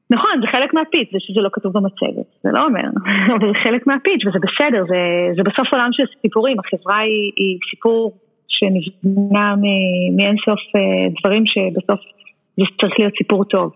נכון, 0.09 0.31
זה 0.41 0.47
חלק 0.51 0.73
מהפיץ', 0.73 1.09
זה 1.13 1.17
שזה 1.19 1.41
לא 1.41 1.49
כתוב 1.53 1.73
במצגת, 1.73 2.27
זה 2.43 2.49
לא 2.53 2.65
אומר, 2.65 2.87
אבל 3.35 3.47
זה 3.47 3.57
חלק 3.63 3.87
מהפיץ' 3.87 4.21
וזה 4.25 4.39
בסדר, 4.45 4.83
זה, 4.91 5.01
זה 5.35 5.41
בסוף 5.43 5.67
עולם 5.73 5.89
של 5.91 6.03
סיפורים, 6.21 6.57
החברה 6.59 6.97
היא, 6.97 7.31
היא 7.37 7.57
סיפור 7.69 8.11
שנבנה 8.47 9.55
מאינסוף 10.17 10.61
אה, 10.75 10.81
דברים 11.19 11.43
שבסוף 11.45 11.99
זה 12.57 12.63
צריך 12.81 12.93
להיות 12.99 13.13
סיפור 13.17 13.43
טוב. 13.43 13.71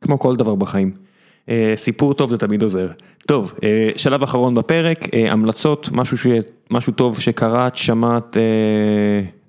כמו 0.00 0.18
כל 0.18 0.36
דבר 0.36 0.54
בחיים. 0.54 1.07
אה, 1.48 1.72
סיפור 1.76 2.14
טוב 2.14 2.30
זה 2.30 2.38
תמיד 2.38 2.62
עוזר. 2.62 2.88
טוב, 3.26 3.54
אה, 3.64 3.90
שלב 3.96 4.22
אחרון 4.22 4.54
בפרק, 4.54 4.98
המלצות, 5.12 5.88
משהו, 5.92 6.16
ש... 6.16 6.26
משהו 6.70 6.92
טוב 6.92 7.20
שקראת, 7.20 7.76
שמעת, 7.76 8.36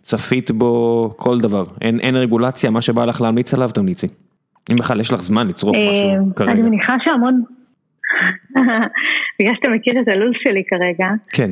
צפית 0.02 0.52
בו, 0.52 1.10
כל 1.18 1.39
דבר. 1.39 1.64
אין, 1.82 2.00
אין 2.00 2.16
רגולציה, 2.16 2.70
מה 2.70 2.82
שבא 2.82 3.06
לך 3.06 3.22
להמליץ 3.22 3.54
עליו, 3.54 3.70
תמליצי. 3.70 4.08
אם 4.72 4.78
בכלל 4.78 5.00
יש 5.00 5.14
לך 5.14 5.22
זמן 5.22 5.47
לצרוך 5.47 5.76
משהו 5.76 6.36
כרגע. 6.36 6.52
אני 6.52 6.62
מניחה 6.62 6.93
שהמון, 7.04 7.43
בגלל 9.39 9.54
שאתה 9.56 9.70
מכיר 9.70 9.93
את 10.02 10.08
הלו"ז 10.08 10.34
שלי 10.43 10.64
כרגע. 10.68 11.08
כן. 11.30 11.52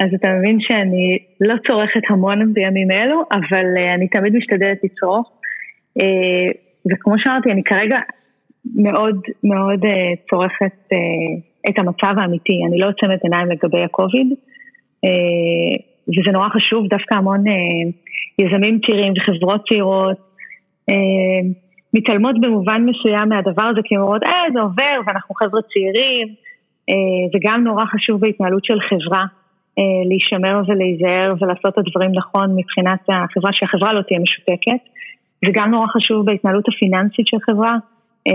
אז 0.00 0.08
אתה 0.14 0.28
מבין 0.38 0.58
שאני 0.60 1.18
לא 1.40 1.54
צורכת 1.66 2.00
המון 2.10 2.54
בימים 2.54 2.90
אלו, 2.90 3.22
אבל 3.32 3.66
אני 3.94 4.08
תמיד 4.08 4.36
משתדלת 4.36 4.78
לצרוך. 4.84 5.30
וכמו 6.92 7.14
שאמרתי, 7.18 7.50
אני 7.50 7.62
כרגע 7.64 7.96
מאוד 8.74 9.20
מאוד 9.44 9.84
uh, 9.84 9.88
צורכת 10.30 10.76
uh, 10.92 11.70
את 11.70 11.78
המצב 11.78 12.14
האמיתי, 12.18 12.52
אני 12.68 12.78
לא 12.78 12.88
עוצמת 12.88 13.24
עיניים 13.24 13.48
לגבי 13.50 13.82
הקוביד, 13.84 14.32
uh, 15.06 15.82
וזה 16.08 16.30
נורא 16.32 16.48
חשוב, 16.48 16.86
דווקא 16.86 17.14
המון 17.14 17.44
יזמים 18.38 18.78
צעירים 18.86 19.12
וחברות 19.16 19.60
צעירות 19.68 20.16
מתעלמות 21.94 22.40
במובן 22.40 22.86
מסוים 22.86 23.28
מהדבר 23.28 23.62
הזה, 23.62 23.80
כי 23.84 23.94
הן 23.94 24.00
אומרות, 24.00 24.22
אה, 24.22 24.44
זה 24.52 24.60
עובר 24.60 25.00
ואנחנו 25.06 25.34
חבר'ה 25.34 25.60
צעירים, 25.72 26.28
uh, 26.90 27.32
זה 27.32 27.38
גם 27.42 27.64
נורא 27.64 27.84
חשוב 27.84 28.20
בהתנהלות 28.20 28.64
של 28.64 28.80
חברה. 28.80 29.24
אה, 29.78 30.08
להישמר 30.08 30.62
ולהיזהר 30.66 31.34
ולעשות 31.40 31.72
את 31.72 31.78
הדברים 31.78 32.10
נכון 32.14 32.56
מבחינת 32.56 33.00
החברה, 33.08 33.50
שהחברה 33.52 33.92
לא 33.92 34.02
תהיה 34.02 34.20
משותקת. 34.20 34.82
זה 35.44 35.50
גם 35.54 35.70
נורא 35.70 35.86
חשוב 35.86 36.26
בהתנהלות 36.26 36.64
הפיננסית 36.68 37.26
של 37.26 37.36
חברה. 37.50 37.76
אה, 38.26 38.32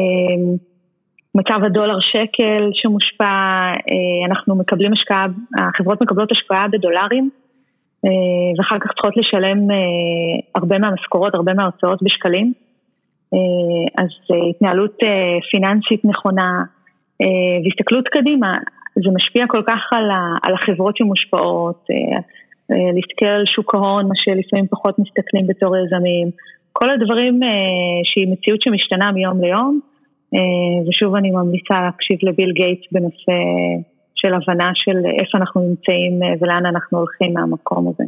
מצב 1.36 1.64
הדולר 1.66 2.00
שקל 2.00 2.70
שמושפע, 2.74 3.26
אה, 3.26 4.26
אנחנו 4.30 4.56
מקבלים 4.56 4.94
השקעה, 4.94 5.26
החברות 5.60 6.02
מקבלות 6.02 6.32
השקעה 6.32 6.68
בדולרים 6.68 7.30
ואחר 8.58 8.80
כך 8.80 8.92
צריכות 8.94 9.18
לשלם 9.18 9.68
הרבה 10.56 10.78
מהמשכורות, 10.80 11.36
הרבה 11.36 11.54
מההוצאות 11.54 12.04
בשקלים. 12.04 12.54
אז 13.98 14.08
התנהלות 14.50 14.98
פיננסית 15.52 16.06
נכונה 16.06 16.64
והסתכלות 17.64 18.08
קדימה, 18.08 18.58
זה 18.96 19.10
משפיע 19.16 19.46
כל 19.48 19.62
כך 19.68 19.80
על, 20.44 20.54
החברות 20.54 20.98
שמושפעות, 20.98 21.86
אה, 21.92 22.18
אה, 22.72 22.92
להסתכל 22.96 23.28
על 23.28 23.46
שוק 23.46 23.76
ההון, 23.76 24.08
מה 24.08 24.14
שלפעמים 24.16 24.68
פחות 24.68 25.00
מסתכלים 25.00 25.48
בתור 25.48 25.78
יזמים, 25.78 26.28
כל 26.78 26.90
הדברים 26.90 27.44
אה, 27.44 27.50
שהיא 28.04 28.28
מציאות 28.34 28.62
שמשתנה 28.62 29.12
מיום 29.12 29.42
ליום, 29.44 29.80
ושוב 30.88 31.16
אני 31.16 31.32
ממליצה 31.32 31.82
להקשיב 31.86 32.18
לביל 32.24 32.52
גייטס 32.52 32.84
בנושא 32.92 33.38
של 34.16 34.34
הבנה 34.34 34.72
של 34.74 34.98
איפה 35.20 35.38
אנחנו 35.38 35.62
נמצאים 35.62 36.14
ולאן 36.42 36.66
אנחנו 36.66 36.98
הולכים 36.98 37.34
מהמקום 37.34 37.88
הזה. 37.88 38.04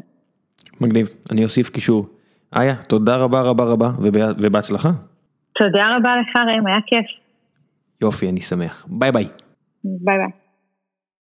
מגניב, 0.81 1.07
אני 1.31 1.43
אוסיף 1.43 1.69
קישור. 1.69 2.05
איה, 2.55 2.75
תודה 2.75 3.17
רבה 3.17 3.41
רבה 3.41 3.63
רבה 3.63 3.87
ובהצלחה. 4.41 4.89
תודה 5.59 5.97
רבה 5.97 6.09
לך 6.21 6.35
ראם, 6.35 6.67
היה 6.67 6.79
כיף. 6.85 7.05
יופי, 8.01 8.29
אני 8.29 8.41
שמח. 8.41 8.87
ביי 8.89 9.11
ביי. 9.11 9.27
ביי 9.83 10.17
ביי. 10.17 10.46